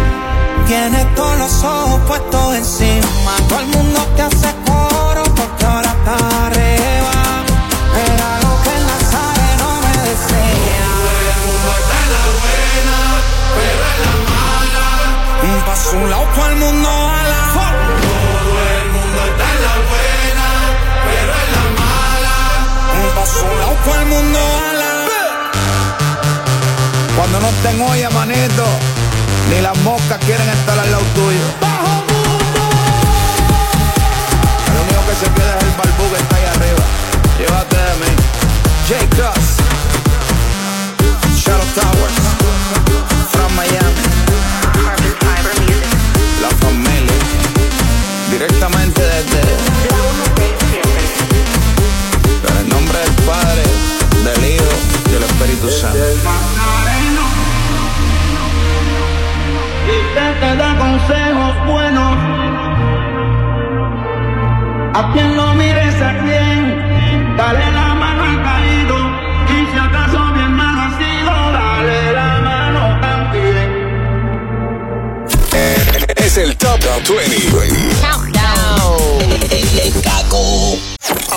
Tienes 0.68 1.16
todos 1.16 1.38
los 1.38 1.64
ojos 1.64 2.00
puestos 2.08 2.56
encima. 2.56 3.32
Todo 3.48 3.60
el 3.60 3.68
mundo 3.68 4.00
te 4.16 4.22
hace 4.24 4.48
su 15.98 16.08
lado 16.08 16.26
el 16.50 16.56
mundo 16.58 16.90
ala. 16.90 17.42
Todo 17.54 18.56
el 18.78 18.88
mundo 18.96 19.20
está 19.30 19.46
en 19.54 19.60
la 19.68 19.76
buena, 19.90 20.48
pero 21.08 21.32
en 21.44 21.50
la 21.56 21.66
mala. 21.82 22.36
Pa' 23.16 23.26
su 23.26 23.48
lado 23.62 23.76
todo 23.84 23.96
el 24.02 24.06
mundo 24.06 24.40
ala. 24.70 24.92
Cuando 27.16 27.40
no 27.40 27.50
estén 27.50 27.82
hoy, 27.82 28.04
manito, 28.14 28.66
ni 29.50 29.62
las 29.62 29.78
moscas 29.80 30.20
quieren 30.26 30.48
estar 30.50 30.78
al 30.78 30.92
lado 30.92 31.04
tuyo. 31.16 31.46
El 34.68 34.76
único 34.84 35.02
que 35.08 35.16
se 35.22 35.28
queda 35.34 35.58
es 35.58 35.64
el 35.64 35.72
barbú 35.80 36.04
que 36.12 36.20
está 36.22 36.36
ahí 36.36 36.46
arriba. 36.56 36.84
Llévate 37.40 37.76
de 37.76 37.94
mí. 38.02 38.12
J. 38.88 39.16
Cross. 39.16 39.57
Espíritu 55.58 55.72
Santo. 55.72 55.98
Y 59.88 59.98
te, 60.14 60.26
te 60.40 60.56
da 60.56 60.78
consejos 60.78 61.56
buenos. 61.66 62.16
A 64.94 65.12
quien 65.14 65.36
lo 65.36 65.54
mires 65.56 66.02
a 66.02 66.18
quien, 66.24 67.36
dale 67.38 67.72
la 67.72 67.96
mano 67.96 68.24
al 68.24 68.44
caído. 68.44 68.96
Y 69.50 69.66
si 69.72 69.78
acaso 69.80 70.34
bien 70.34 70.54
mal 70.54 70.78
ha 70.80 70.90
sido, 70.98 71.34
dale 71.52 72.12
la 72.14 72.40
mano 72.42 73.00
también. 73.02 73.68
Es 76.18 76.38
el 76.38 76.56
Top 76.58 76.80
20. 77.08 77.78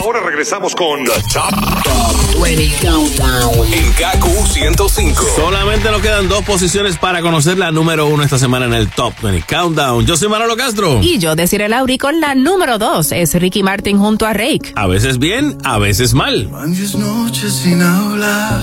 Ahora 0.02 0.20
regresamos 0.20 0.74
con 0.74 1.04
The 1.04 1.12
Top, 1.34 2.42
20 2.42 2.70
Countdown. 2.80 3.66
En 3.70 3.92
KQ 3.92 4.46
105. 4.50 5.22
Solamente 5.36 5.90
nos 5.90 6.00
quedan 6.00 6.26
dos 6.26 6.42
posiciones 6.42 6.96
para 6.96 7.20
conocer 7.20 7.58
la 7.58 7.70
número 7.70 8.06
uno 8.06 8.22
esta 8.22 8.38
semana 8.38 8.64
en 8.64 8.72
el 8.72 8.88
Top 8.88 9.12
20 9.20 9.46
Countdown. 9.46 10.06
Yo 10.06 10.16
soy 10.16 10.28
Manolo 10.30 10.56
Castro. 10.56 11.00
Y 11.02 11.18
yo 11.18 11.36
deciré 11.36 11.68
Lauri 11.68 11.98
con 11.98 12.18
la 12.18 12.34
número 12.34 12.78
dos 12.78 13.12
es 13.12 13.34
Ricky 13.34 13.62
Martin 13.62 13.98
junto 13.98 14.24
a 14.24 14.32
Rake. 14.32 14.72
A 14.74 14.86
veces 14.86 15.18
bien, 15.18 15.58
a 15.64 15.78
veces 15.78 16.14
mal. 16.14 16.50
Noches 16.50 17.52
sin 17.52 17.82
hablar, 17.82 18.58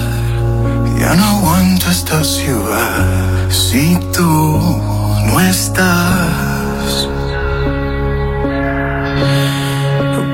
ya 0.99 1.13
no 1.13 1.23
aguanto 1.23 1.91
esta 1.91 2.23
ciudad 2.23 3.51
si 3.51 3.95
tú 4.11 4.21
no 4.21 5.39
estás. 5.39 7.07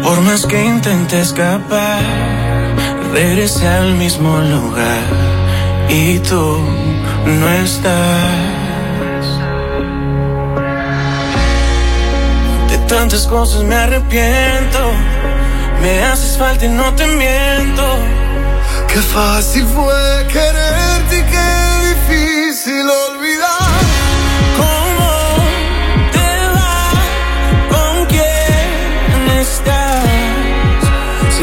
Por 0.03 0.19
más 0.21 0.45
que 0.45 0.61
intente 0.63 1.21
escapar, 1.21 2.03
regresé 3.13 3.67
al 3.67 3.95
mismo 3.95 4.37
lugar 4.39 5.03
y 5.87 6.19
tú 6.19 6.59
no 7.25 7.49
estás. 7.49 8.23
De 12.69 12.77
tantas 12.87 13.25
cosas 13.27 13.63
me 13.63 13.75
arrepiento. 13.75 14.91
Me 15.81 16.03
haces 16.03 16.37
falta 16.37 16.65
y 16.65 16.69
no 16.69 16.93
te 16.95 17.07
miento. 17.07 17.97
Qué 18.87 18.99
fácil 19.01 19.65
fue 19.65 20.27
quererte 20.31 21.19
y 21.19 21.23
qué 21.31 21.49
difícil 21.89 22.89
olvidar. 22.89 23.12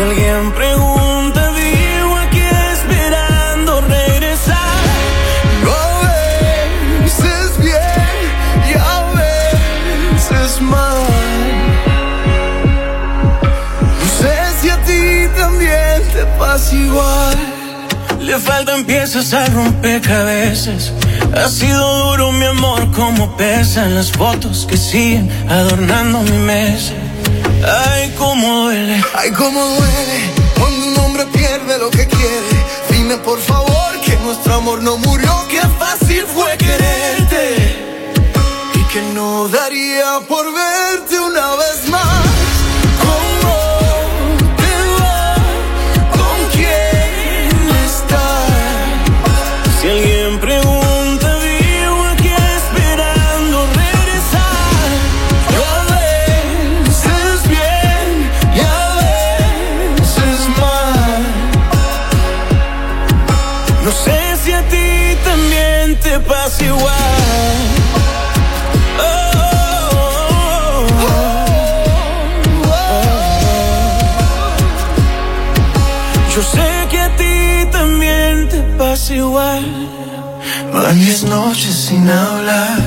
Si 0.01 0.05
alguien 0.05 0.51
pregunta, 0.53 1.53
digo 1.53 2.17
aquí 2.17 2.41
esperando 2.73 3.83
regresar. 3.83 4.57
A 5.69 7.03
veces 7.03 7.59
bien 7.59 8.17
y 8.67 8.79
a 8.79 9.03
veces 10.15 10.63
mal. 10.63 11.03
No 14.01 14.07
sé 14.19 14.39
si 14.63 14.71
a 14.71 14.83
ti 14.85 15.39
también 15.39 16.03
te 16.15 16.25
pasa 16.39 16.75
igual. 16.75 17.37
Le 18.21 18.39
faltan 18.39 18.85
piezas 18.85 19.35
al 19.35 19.53
rompecabezas. 19.53 20.95
Ha 21.37 21.47
sido 21.47 22.07
duro 22.07 22.33
mi 22.33 22.47
amor 22.47 22.91
como 22.93 23.37
pesan 23.37 23.95
las 23.97 24.11
fotos 24.11 24.67
que 24.67 24.79
siguen 24.79 25.31
adornando 25.47 26.23
mi 26.23 26.39
mesa. 26.39 26.95
Ay, 27.63 28.15
cómo 28.17 28.63
duele. 28.63 29.05
Ay, 29.15 29.31
cómo 29.33 29.65
duele 29.65 30.33
cuando 30.59 30.87
un 30.87 30.99
hombre 30.99 31.27
pierde 31.27 31.79
lo 31.79 31.91
que 31.91 32.07
quiere. 32.07 32.65
Dime 32.91 33.17
por 33.19 33.39
favor 33.39 34.01
que 34.05 34.17
nuestro 34.17 34.55
amor 34.55 34.83
no 34.83 34.97
murió, 34.97 35.47
que 35.49 35.61
fácil 35.79 36.25
fue 36.27 36.57
quererte. 36.57 37.77
Y 38.75 38.85
que 38.93 39.03
no 39.15 39.49
daría 39.49 40.21
por 40.27 40.47
verte 40.53 41.19
una 41.19 41.57
vez 41.57 41.89
más. 41.91 42.10
Diez 81.01 81.23
noches 81.23 81.75
sin 81.89 82.07
hablar, 82.11 82.79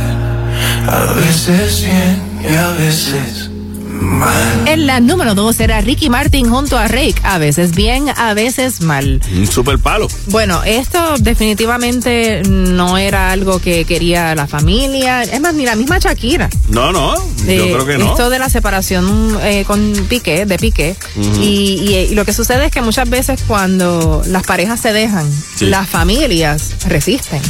a 0.88 1.14
veces 1.14 1.82
bien 1.82 2.22
y 2.48 2.56
a 2.56 2.70
veces 2.74 3.50
mal. 3.90 4.68
En 4.68 4.86
la 4.86 5.00
número 5.00 5.34
dos 5.34 5.60
era 5.60 5.82
Ricky 5.82 6.10
Martin 6.10 6.48
junto 6.48 6.78
a 6.78 6.88
Rake. 6.88 7.16
A 7.24 7.40
veces 7.40 7.74
bien, 7.74 8.06
a 8.16 8.36
veces 8.36 8.82
mal. 8.82 9.20
Un 9.36 9.48
super 9.48 9.80
palo. 9.80 10.08
Bueno, 10.28 10.64
esto 10.64 11.16
definitivamente 11.22 12.44
no 12.48 13.00
era 13.00 13.32
algo 13.32 13.60
que 13.60 13.84
quería 13.86 14.36
la 14.36 14.46
familia. 14.46 15.24
Es 15.24 15.42
más, 15.42 15.56
ni 15.56 15.66
la 15.66 15.76
misma 15.76 15.98
Shakira. 15.98 16.50
No, 16.70 16.92
no, 16.92 17.16
yo 17.16 17.24
Eh, 17.48 17.72
creo 17.74 17.86
que 17.86 17.98
no. 17.98 18.12
Esto 18.12 18.30
de 18.30 18.38
la 18.40 18.50
separación 18.50 19.40
eh, 19.42 19.64
con 19.66 19.92
Piqué, 20.08 20.46
de 20.46 20.58
Piqué. 20.60 20.96
Ujú. 21.16 21.42
y, 21.42 21.80
y- 21.82 22.08
y 22.12 22.16
lo 22.16 22.26
que 22.26 22.34
sucede 22.34 22.66
es 22.68 22.72
que 22.72 22.82
muchas 22.82 23.10
veces 23.10 23.42
cuando 23.48 24.22
las 24.28 24.44
parejas 24.44 24.80
se 24.80 24.94
dejan, 24.94 25.28
Sí. 25.56 25.66
las 25.66 25.90
familias 25.90 26.76
resisten. 26.88 27.42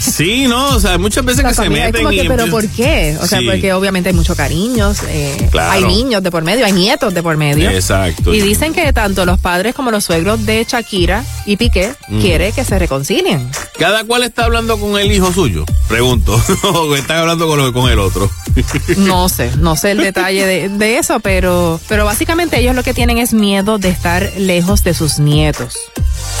Sí, 0.00 0.46
no, 0.48 0.68
o 0.76 0.80
sea, 0.80 0.98
muchas 0.98 1.24
veces 1.24 1.42
La 1.42 1.50
que 1.50 1.54
se 1.54 1.62
familia 1.62 1.86
es 1.86 1.92
meten 1.92 2.04
como 2.06 2.16
que, 2.16 2.24
y 2.24 2.28
pero 2.28 2.46
¿por 2.48 2.68
qué? 2.68 3.16
O 3.20 3.26
sea, 3.26 3.38
Sí. 3.40 3.46
porque 3.46 3.72
obviamente 3.72 4.08
hay 4.10 4.14
muchos 4.14 4.36
cariños, 4.36 4.98
eh, 5.08 5.48
Claro. 5.50 5.70
hay 5.72 5.84
niños 5.84 6.22
de 6.22 6.30
por 6.30 6.42
medio, 6.44 6.64
hay 6.66 6.72
nietos 6.72 7.12
de 7.14 7.22
por 7.22 7.36
medio. 7.36 7.70
Exacto. 7.70 8.32
Y 8.34 8.40
dicen 8.40 8.72
que 8.74 8.92
tanto 8.92 9.24
los 9.24 9.38
padres 9.38 9.74
como 9.74 9.90
los 9.90 10.04
suegros 10.04 10.44
de 10.46 10.66
Shakira 10.68 11.24
y 11.46 11.56
Piqué 11.56 11.94
Ujú. 12.08 12.20
quiere 12.20 12.52
que 12.52 12.64
se 12.64 12.78
reconcilien. 12.78 13.48
Cada 13.78 14.04
cual 14.04 14.22
está 14.24 14.44
hablando 14.44 14.78
con 14.78 14.98
el 14.98 15.10
hijo 15.12 15.32
suyo, 15.32 15.64
pregunto. 15.88 16.40
o 16.64 16.94
están 16.96 17.18
hablando 17.18 17.46
con, 17.46 17.72
con 17.72 17.90
el 17.90 17.98
otro. 17.98 18.30
No 18.96 19.28
sé, 19.28 19.50
no 19.58 19.76
sé 19.76 19.92
el 19.92 19.98
detalle 19.98 20.44
de, 20.44 20.68
de 20.68 20.98
eso, 20.98 21.20
pero, 21.20 21.80
pero 21.88 22.04
básicamente 22.04 22.58
ellos 22.58 22.74
lo 22.74 22.82
que 22.82 22.92
tienen 22.94 23.18
es 23.18 23.32
miedo 23.32 23.78
de 23.78 23.88
estar 23.90 24.30
lejos 24.36 24.82
de 24.82 24.94
sus 24.94 25.18
nietos, 25.18 25.74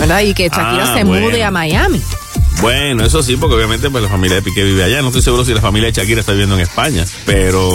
¿verdad? 0.00 0.20
Y 0.22 0.34
que 0.34 0.44
Shakira 0.48 0.92
Ah, 0.92 0.94
se 0.98 1.04
bueno. 1.04 1.26
mude 1.28 1.44
a 1.44 1.50
Miami. 1.50 2.00
Bueno, 2.60 3.04
eso 3.04 3.22
sí, 3.22 3.36
porque 3.36 3.54
obviamente 3.54 3.88
pues, 3.90 4.02
la 4.02 4.10
familia 4.10 4.36
de 4.36 4.42
Piqué 4.42 4.64
vive 4.64 4.82
allá. 4.82 5.00
No 5.00 5.08
estoy 5.08 5.22
seguro 5.22 5.44
si 5.44 5.54
la 5.54 5.60
familia 5.60 5.90
de 5.90 5.92
Shakira 5.92 6.20
está 6.20 6.32
viviendo 6.32 6.56
en 6.56 6.62
España. 6.62 7.04
Pero 7.24 7.70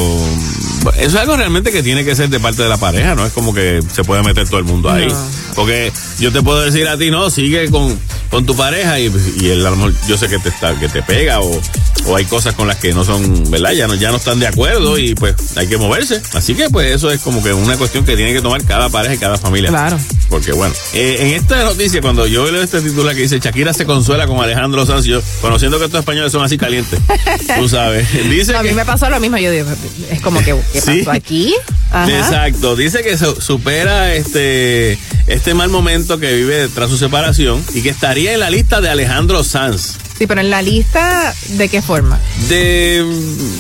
eso 0.98 1.08
es 1.08 1.16
algo 1.16 1.38
realmente 1.38 1.72
que 1.72 1.82
tiene 1.84 2.04
que 2.04 2.16
ser 2.16 2.30
de 2.30 2.40
parte 2.40 2.64
de 2.64 2.70
la 2.70 2.78
pareja, 2.78 3.16
¿no? 3.16 3.26
Es 3.26 3.32
como 3.32 3.54
que 3.54 3.82
se 3.94 4.04
puede 4.04 4.24
meter 4.24 4.48
todo 4.48 4.60
el 4.60 4.66
mundo 4.66 4.90
ahí. 4.90 5.08
No. 5.08 5.28
Porque 5.56 5.92
yo 6.20 6.32
te 6.32 6.42
puedo 6.42 6.62
decir 6.62 6.88
a 6.88 6.98
ti, 6.98 7.12
no, 7.12 7.30
sigue 7.30 7.70
con, 7.70 7.98
con 8.30 8.46
tu 8.46 8.56
pareja 8.56 9.00
y, 9.00 9.12
y 9.40 9.50
él 9.50 9.66
a 9.66 9.70
lo 9.70 9.76
mejor 9.76 9.94
yo 10.08 10.18
sé 10.18 10.28
que 10.28 10.40
te, 10.40 10.50
está, 10.50 10.78
que 10.80 10.90
te 10.90 11.02
pega 11.04 11.40
o, 11.40 11.62
o 12.08 12.16
hay 12.16 12.26
cosas 12.26 12.56
con 12.56 12.68
las 12.68 12.78
que 12.78 12.92
no 12.94 13.06
son, 13.06 13.50
¿verdad? 13.52 13.72
Ya 13.72 13.88
no, 13.88 13.96
ya 13.96 14.12
no 14.12 14.18
están 14.18 14.40
de 14.40 14.48
acuerdo 14.48 14.98
y 14.98 15.16
pues 15.16 15.36
hay 15.56 15.68
que 15.68 15.78
moverse. 15.78 16.22
Así 16.34 16.56
que 16.56 16.70
pues 16.70 16.94
eso 16.94 17.12
es 17.12 17.22
como 17.22 17.42
que 17.42 17.54
una 17.54 17.78
cuestión 17.78 18.04
que 18.04 18.16
tiene 18.16 18.34
que 18.34 18.42
tomar 18.42 18.64
cada 18.66 18.90
pareja 18.90 19.14
y 19.14 19.18
cada 19.18 19.38
familia. 19.38 19.70
Claro. 19.70 19.98
Porque 20.30 20.52
bueno, 20.52 20.74
eh, 20.94 21.18
en 21.20 21.28
esta 21.28 21.64
noticia, 21.64 22.02
cuando 22.02 22.26
yo 22.26 22.52
leo 22.52 22.64
este 22.64 22.82
titular 22.82 23.16
que 23.16 23.22
dice 23.22 23.40
Shakira 23.40 23.74
se 23.74 23.86
consuela 23.86 24.26
con 24.28 24.40
Alejandro 24.40 24.73
Sanz, 24.86 25.06
yo, 25.06 25.22
conociendo 25.42 25.78
que 25.80 25.86
estos 25.86 26.00
españoles 26.00 26.32
son 26.32 26.44
así 26.44 26.58
calientes, 26.58 27.00
tú 27.60 27.70
sabes, 27.70 28.08
dice 28.30 28.56
a 28.56 28.62
que... 28.62 28.70
mí 28.70 28.74
me 28.76 28.86
pasó 28.86 29.10
lo 29.10 29.20
mismo, 29.20 29.38
yo 29.38 29.52
digo, 29.52 29.68
es 30.10 30.22
como 30.22 30.40
que, 30.44 30.56
¿qué 30.74 30.82
Sí. 30.82 31.00
pasó 31.00 31.12
aquí? 31.12 31.54
Ajá. 31.92 32.10
Exacto, 32.18 32.76
dice 32.76 33.04
que 33.04 33.18
su- 33.18 33.40
supera 33.40 34.14
este 34.16 34.98
este 35.28 35.54
mal 35.54 35.70
momento 35.70 36.20
que 36.20 36.34
vive 36.34 36.68
tras 36.70 36.90
su 36.90 36.98
separación 36.98 37.64
y 37.74 37.82
que 37.82 37.90
estaría 37.90 38.34
en 38.34 38.40
la 38.40 38.50
lista 38.50 38.82
de 38.82 38.90
Alejandro 38.90 39.44
Sanz. 39.44 39.98
Sí, 40.18 40.28
pero 40.28 40.42
en 40.42 40.50
la 40.50 40.62
lista, 40.62 41.34
¿de 41.50 41.70
qué 41.70 41.82
forma? 41.82 42.20
De 42.50 43.00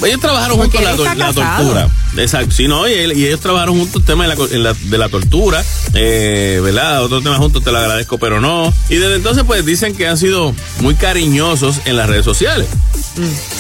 ellos 0.05 0.19
trabajaron 0.19 0.57
juntos 0.57 0.81
la, 0.83 1.15
la 1.15 1.33
tortura. 1.33 1.89
Exacto, 2.17 2.51
sí, 2.51 2.67
no, 2.67 2.87
y, 2.87 2.91
y 2.93 3.25
ellos 3.25 3.39
trabajaron 3.39 3.77
juntos 3.77 4.01
el 4.01 4.03
tema 4.05 4.27
de 4.27 4.35
la, 4.35 4.43
en 4.51 4.63
la- 4.63 4.73
de 4.73 4.97
la 4.97 5.09
tortura, 5.09 5.63
eh, 5.93 6.59
¿verdad? 6.63 7.03
Otro 7.03 7.21
tema 7.21 7.37
juntos 7.37 7.63
te 7.63 7.71
lo 7.71 7.77
agradezco, 7.79 8.17
pero 8.17 8.39
no. 8.39 8.73
Y 8.89 8.95
desde 8.95 9.15
entonces, 9.15 9.43
pues 9.45 9.65
dicen 9.65 9.95
que 9.95 10.07
han 10.07 10.17
sido 10.17 10.53
muy 10.79 10.95
cariñosos 10.95 11.81
en 11.85 11.97
las 11.97 12.07
redes 12.07 12.25
sociales. 12.25 12.67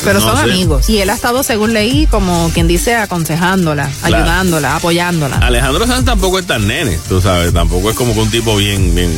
Pero 0.03 0.19
No 0.19 0.25
son 0.25 0.37
sé. 0.37 0.43
amigos. 0.51 0.89
Y 0.89 0.99
él 0.99 1.09
ha 1.09 1.13
estado, 1.13 1.43
según 1.43 1.73
leí, 1.73 2.07
como 2.07 2.49
quien 2.53 2.67
dice, 2.67 2.95
aconsejándola, 2.95 3.89
Claro. 4.01 4.15
ayudándola, 4.17 4.75
apoyándola. 4.75 5.37
Alejandro 5.37 5.85
Sanz 5.87 6.05
tampoco 6.05 6.39
es 6.39 6.45
tan 6.47 6.67
nene, 6.67 6.99
tú 7.09 7.21
sabes, 7.21 7.53
tampoco 7.53 7.89
es 7.89 7.95
como 7.95 8.13
que 8.13 8.19
un 8.19 8.29
tipo 8.31 8.55
bien, 8.55 8.93
bien 8.95 9.11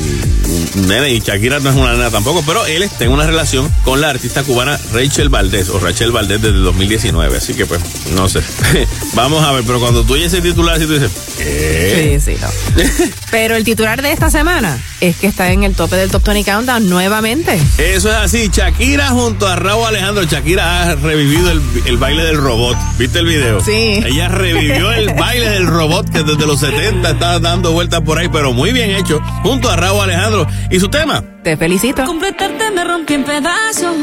nene 0.87 1.11
y 1.13 1.19
Shakira 1.19 1.59
no 1.59 1.69
es 1.69 1.75
una 1.75 1.93
nena 1.93 2.09
tampoco, 2.11 2.43
pero 2.45 2.65
él 2.65 2.83
está 2.83 3.05
en 3.05 3.11
una 3.11 3.25
relación 3.25 3.69
con 3.83 4.01
la 4.01 4.09
artista 4.09 4.43
cubana 4.43 4.79
Rachel 4.93 5.29
Valdés 5.29 5.69
o 5.69 5.79
Rachel 5.79 6.11
Valdés 6.11 6.41
desde 6.41 6.57
2019, 6.57 7.37
así 7.37 7.53
que 7.53 7.65
pues 7.65 7.81
no 8.15 8.27
sé. 8.29 8.41
Vamos 9.13 9.24
a 9.25 9.51
ver, 9.51 9.63
pero 9.65 9.79
cuando 9.79 10.03
tú 10.03 10.13
oyes 10.13 10.27
ese 10.27 10.41
titular 10.41 10.75
así 10.75 10.85
tú 10.85 10.93
dices, 10.93 11.11
¿qué? 11.37 12.19
Sí, 12.19 12.31
sí, 12.33 12.41
no. 12.41 12.47
Pero 13.31 13.55
el 13.55 13.63
titular 13.63 14.01
de 14.01 14.11
esta 14.11 14.29
semana 14.29 14.77
es 15.01 15.17
que 15.17 15.27
está 15.27 15.51
en 15.51 15.63
el 15.63 15.73
tope 15.75 15.95
del 15.95 16.11
Top 16.11 16.23
20 16.23 16.49
Countdown 16.49 16.89
nuevamente. 16.89 17.59
Eso 17.77 18.09
es 18.09 18.15
así, 18.15 18.49
Shakira 18.51 19.09
junto 19.09 19.47
a 19.47 19.55
Raúl 19.55 19.87
Alejandro, 19.87 20.23
Shakira 20.23 20.83
ha 20.83 20.95
revivido 20.95 21.51
el, 21.51 21.61
el 21.85 21.97
baile 21.97 22.23
del 22.23 22.37
robot, 22.37 22.77
¿viste 22.97 23.19
el 23.19 23.25
video? 23.25 23.59
Sí. 23.61 24.03
Ella 24.05 24.27
revivió 24.27 24.91
el 24.91 25.13
baile 25.19 25.49
del 25.49 25.67
robot 25.67 26.09
que 26.09 26.23
desde 26.23 26.45
los 26.45 26.59
70 26.59 27.09
está 27.09 27.39
dando 27.39 27.71
vueltas 27.71 28.01
por 28.01 28.19
ahí, 28.19 28.29
pero 28.29 28.53
muy 28.53 28.71
bien 28.71 28.91
hecho, 28.91 29.19
junto 29.43 29.69
a 29.69 29.75
Raúl 29.75 30.03
Alejandro 30.03 30.47
y 30.69 30.79
su 30.79 30.87
tema. 30.87 31.23
Te 31.43 31.57
felicito. 31.57 32.05
Completarte 32.05 32.71
me 32.71 32.83
rompí 32.83 33.15
en 33.15 33.23
pedazos. 33.23 33.95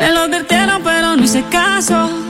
Me 0.00 0.10
lo 0.12 0.20
advirtieron, 0.20 0.82
pero 0.82 1.16
no 1.16 1.24
hice 1.24 1.44
caso. 1.50 2.29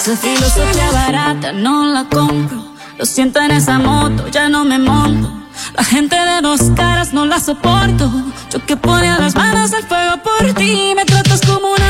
Esa 0.00 0.16
filosofía 0.16 0.90
barata 0.92 1.52
no 1.52 1.84
la 1.84 2.04
compro. 2.04 2.64
Lo 2.96 3.04
siento 3.04 3.38
en 3.42 3.50
esa 3.50 3.78
moto, 3.78 4.28
ya 4.28 4.48
no 4.48 4.64
me 4.64 4.78
monto. 4.78 5.30
La 5.76 5.84
gente 5.84 6.16
de 6.16 6.40
dos 6.40 6.70
caras 6.74 7.12
no 7.12 7.26
la 7.26 7.38
soporto. 7.38 8.10
Yo 8.50 8.64
que 8.64 8.78
ponía 8.78 9.18
las 9.18 9.34
manos 9.34 9.74
al 9.74 9.82
fuego 9.82 10.14
por 10.22 10.54
ti. 10.54 10.94
Me 10.96 11.04
tratas 11.04 11.42
como 11.42 11.74
una 11.74 11.89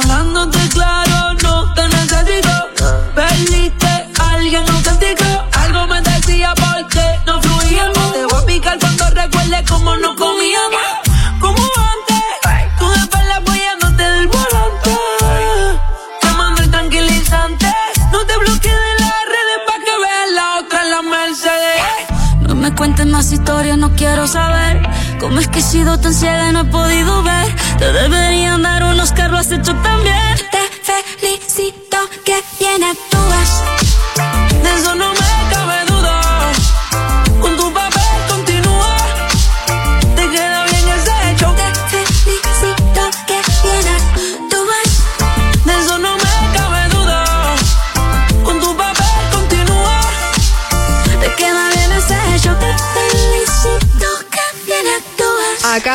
quiero 24.01 24.25
saber. 24.25 24.81
¿Cómo 25.19 25.39
es 25.39 25.47
que 25.47 25.59
he 25.59 25.61
sido 25.61 25.99
tan 25.99 26.11
ciega 26.11 26.49
y 26.49 26.53
no 26.53 26.61
he 26.61 26.65
podido 26.65 27.21
ver? 27.21 27.55
Te 27.77 27.93
deberían 27.93 28.63
dar 28.63 28.83
unos 28.83 29.11
carros, 29.11 29.41
has 29.41 29.51
hecho 29.51 29.75
también. 29.75 30.35
Te 30.55 30.63
felicito 31.19 31.97
que 32.25 32.41
bien 32.59 32.81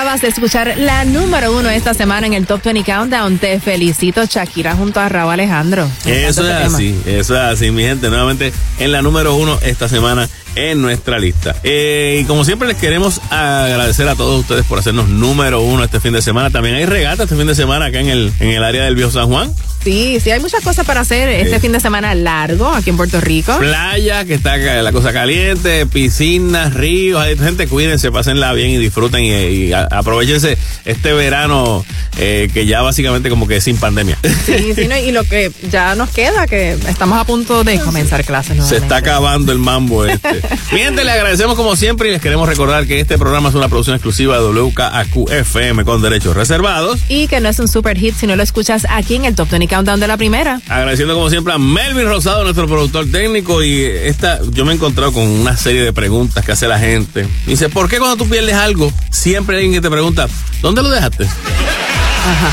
Acabas 0.07 0.23
de 0.23 0.28
escuchar 0.28 0.74
la 0.78 1.05
número 1.05 1.53
uno 1.53 1.69
esta 1.69 1.93
semana 1.93 2.28
en 2.28 2.35
el 2.35 2.47
Top 2.47 2.62
20 2.62 2.85
Countdown. 2.85 3.39
Te 3.39 3.59
felicito, 3.59 4.24
Shakira, 4.24 4.77
junto 4.77 5.01
a 5.01 5.09
Raúl 5.09 5.33
Alejandro. 5.33 5.91
Eso 6.05 6.12
es 6.12 6.28
este 6.28 6.43
tema. 6.43 6.77
así, 6.77 6.97
eso 7.07 7.35
es 7.35 7.41
así, 7.41 7.73
mi 7.73 7.83
gente. 7.83 8.09
Nuevamente 8.09 8.53
en 8.78 8.93
la 8.93 9.03
número 9.03 9.35
uno 9.35 9.59
esta 9.62 9.89
semana 9.89 10.28
en 10.55 10.81
nuestra 10.81 11.19
lista. 11.19 11.57
Eh, 11.65 12.20
y 12.23 12.24
como 12.27 12.45
siempre 12.45 12.69
les 12.69 12.77
queremos 12.77 13.20
agradecer 13.31 14.07
a 14.07 14.15
todos 14.15 14.39
ustedes 14.43 14.65
por 14.65 14.78
hacernos 14.78 15.09
número 15.09 15.61
uno 15.61 15.83
este 15.83 15.99
fin 15.99 16.12
de 16.12 16.23
semana. 16.23 16.51
También 16.51 16.77
hay 16.77 16.87
regata 16.87 17.24
este 17.24 17.35
fin 17.35 17.49
de 17.49 17.57
semana 17.57 17.87
acá 17.87 17.99
en 17.99 18.09
el, 18.09 18.33
en 18.39 18.51
el 18.51 18.62
área 18.62 18.85
del 18.85 18.95
Viejo 18.95 19.11
San 19.11 19.27
Juan. 19.27 19.53
Sí, 19.87 20.19
sí, 20.19 20.33
hay 20.33 20.41
muchas 20.41 20.65
cosas 20.65 20.85
para 20.85 21.03
hacer 21.03 21.29
este 21.29 21.61
fin 21.61 21.71
de 21.71 21.79
semana 21.79 22.13
largo 22.17 22.67
aquí 22.75 22.91
en 22.91 22.97
Puerto 22.97 23.21
Rico. 23.21 23.57
Playa, 23.57 24.25
que 24.25 24.35
está 24.35 24.57
la 24.57 24.91
cosa 24.91 25.13
caliente, 25.13 25.87
piscinas, 25.87 26.75
ríos. 26.75 27.21
Hay 27.21 27.39
gente, 27.39 27.69
cuídense, 27.69 28.11
pásenla 28.11 28.53
bien 28.53 28.71
y 28.71 28.79
disfruten 28.79 29.23
y, 29.23 29.31
y 29.31 29.73
aprovechense 29.73 30.59
este 30.85 31.13
verano 31.13 31.85
eh, 32.19 32.49
que 32.53 32.67
ya 32.67 32.83
básicamente 32.83 33.31
como 33.31 33.47
que 33.47 33.59
es 33.59 33.65
sin 33.65 33.77
pandemia. 33.77 34.19
Sí, 34.45 34.73
sí, 34.75 34.89
no, 34.89 34.97
y 34.97 35.13
lo 35.13 35.23
que 35.23 35.53
ya 35.71 35.95
nos 35.95 36.11
queda, 36.11 36.49
que 36.49 36.73
estamos 36.73 37.19
a 37.19 37.25
punto 37.25 37.63
de 37.63 37.79
comenzar 37.79 38.25
clases 38.25 38.55
Se 38.55 38.55
nuevamente. 38.57 38.85
está 38.87 38.97
acabando 38.97 39.53
el 39.53 39.59
mambo 39.59 40.05
este. 40.05 40.43
Mi 40.73 40.81
gente, 40.81 41.05
le 41.05 41.13
agradecemos 41.13 41.55
como 41.55 41.77
siempre 41.77 42.09
y 42.09 42.11
les 42.11 42.21
queremos 42.21 42.49
recordar 42.49 42.89
que 42.89 42.99
este 42.99 43.19
programa 43.19 43.51
es 43.51 43.55
una 43.55 43.69
producción 43.69 43.95
exclusiva 43.95 44.37
de 44.41 44.47
WKAQ 44.47 45.31
FM 45.31 45.85
con 45.85 46.03
derechos 46.03 46.35
reservados. 46.35 46.99
Y 47.09 47.29
que 47.29 47.39
no 47.39 47.49
es 47.49 47.61
un 47.61 47.69
super 47.69 47.97
hit 47.97 48.17
si 48.17 48.27
no 48.27 48.35
lo 48.35 48.43
escuchas 48.43 48.85
aquí 48.91 49.15
en 49.15 49.27
el 49.27 49.37
Top 49.37 49.49
20 49.49 49.76
Countdown 49.77 50.01
de 50.01 50.09
la 50.09 50.16
primera. 50.16 50.59
Agradeciendo 50.69 51.12
como 51.12 51.28
siempre 51.28 51.53
a 51.53 51.59
Melvin 51.59 52.07
Rosado, 52.07 52.44
nuestro 52.44 52.66
productor 52.66 53.11
técnico. 53.12 53.62
Y 53.62 53.82
esta, 53.85 54.40
yo 54.53 54.65
me 54.65 54.73
he 54.73 54.74
encontrado 54.77 55.12
con 55.12 55.23
una 55.23 55.55
serie 55.55 55.82
de 55.82 55.93
preguntas 55.93 56.43
que 56.47 56.53
hace 56.53 56.66
la 56.66 56.78
gente. 56.78 57.28
Dice, 57.47 57.69
¿por 57.69 57.86
qué 57.86 57.98
cuando 57.98 58.16
tú 58.16 58.27
pierdes 58.27 58.55
algo, 58.55 58.90
siempre 59.11 59.57
hay 59.57 59.65
alguien 59.65 59.82
que 59.82 59.86
te 59.86 59.90
pregunta, 59.90 60.28
¿dónde 60.62 60.82
lo 60.82 60.89
dejaste? 60.89 61.24
Ajá. 61.24 62.51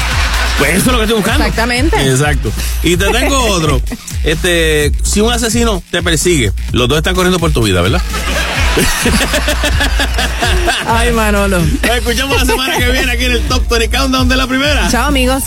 Pues 0.58 0.72
eso 0.72 0.80
es 0.80 0.86
lo 0.88 0.98
que 0.98 1.04
estoy 1.04 1.16
buscando. 1.16 1.46
Exactamente. 1.46 2.10
Exacto. 2.10 2.52
Y 2.84 2.98
te 2.98 3.10
tengo 3.10 3.38
otro. 3.46 3.82
Este, 4.24 4.94
si 5.04 5.20
un 5.20 5.34
asesino 5.34 5.84
te 5.92 6.02
persigue, 6.02 6.54
los 6.72 6.88
dos 6.88 6.98
están 6.98 7.14
corriendo 7.14 7.40
por 7.40 7.52
tu 7.52 7.62
vida, 7.62 7.82
¿verdad? 7.82 8.02
Ay, 10.88 11.12
Manolo. 11.12 11.60
Nos 11.60 11.98
escuchamos 11.98 12.38
la 12.38 12.46
semana 12.46 12.78
que 12.78 12.90
viene 12.90 13.12
aquí 13.12 13.26
en 13.26 13.34
el 13.34 13.48
Top 13.48 13.68
20 13.70 13.90
Countdown 13.96 14.30
de 14.30 14.36
la 14.36 14.48
primera. 14.48 14.88
Chao, 14.90 15.08
amigos. 15.08 15.44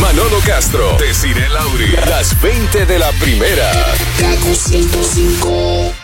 Manolo 0.00 0.38
Castro, 0.44 0.96
Desiree 0.98 1.48
Lauri, 1.48 1.96
las 2.08 2.38
20 2.40 2.86
de 2.86 2.98
la 2.98 3.10
primera. 3.12 3.70
Kaku 4.18 4.54
105. 4.54 6.01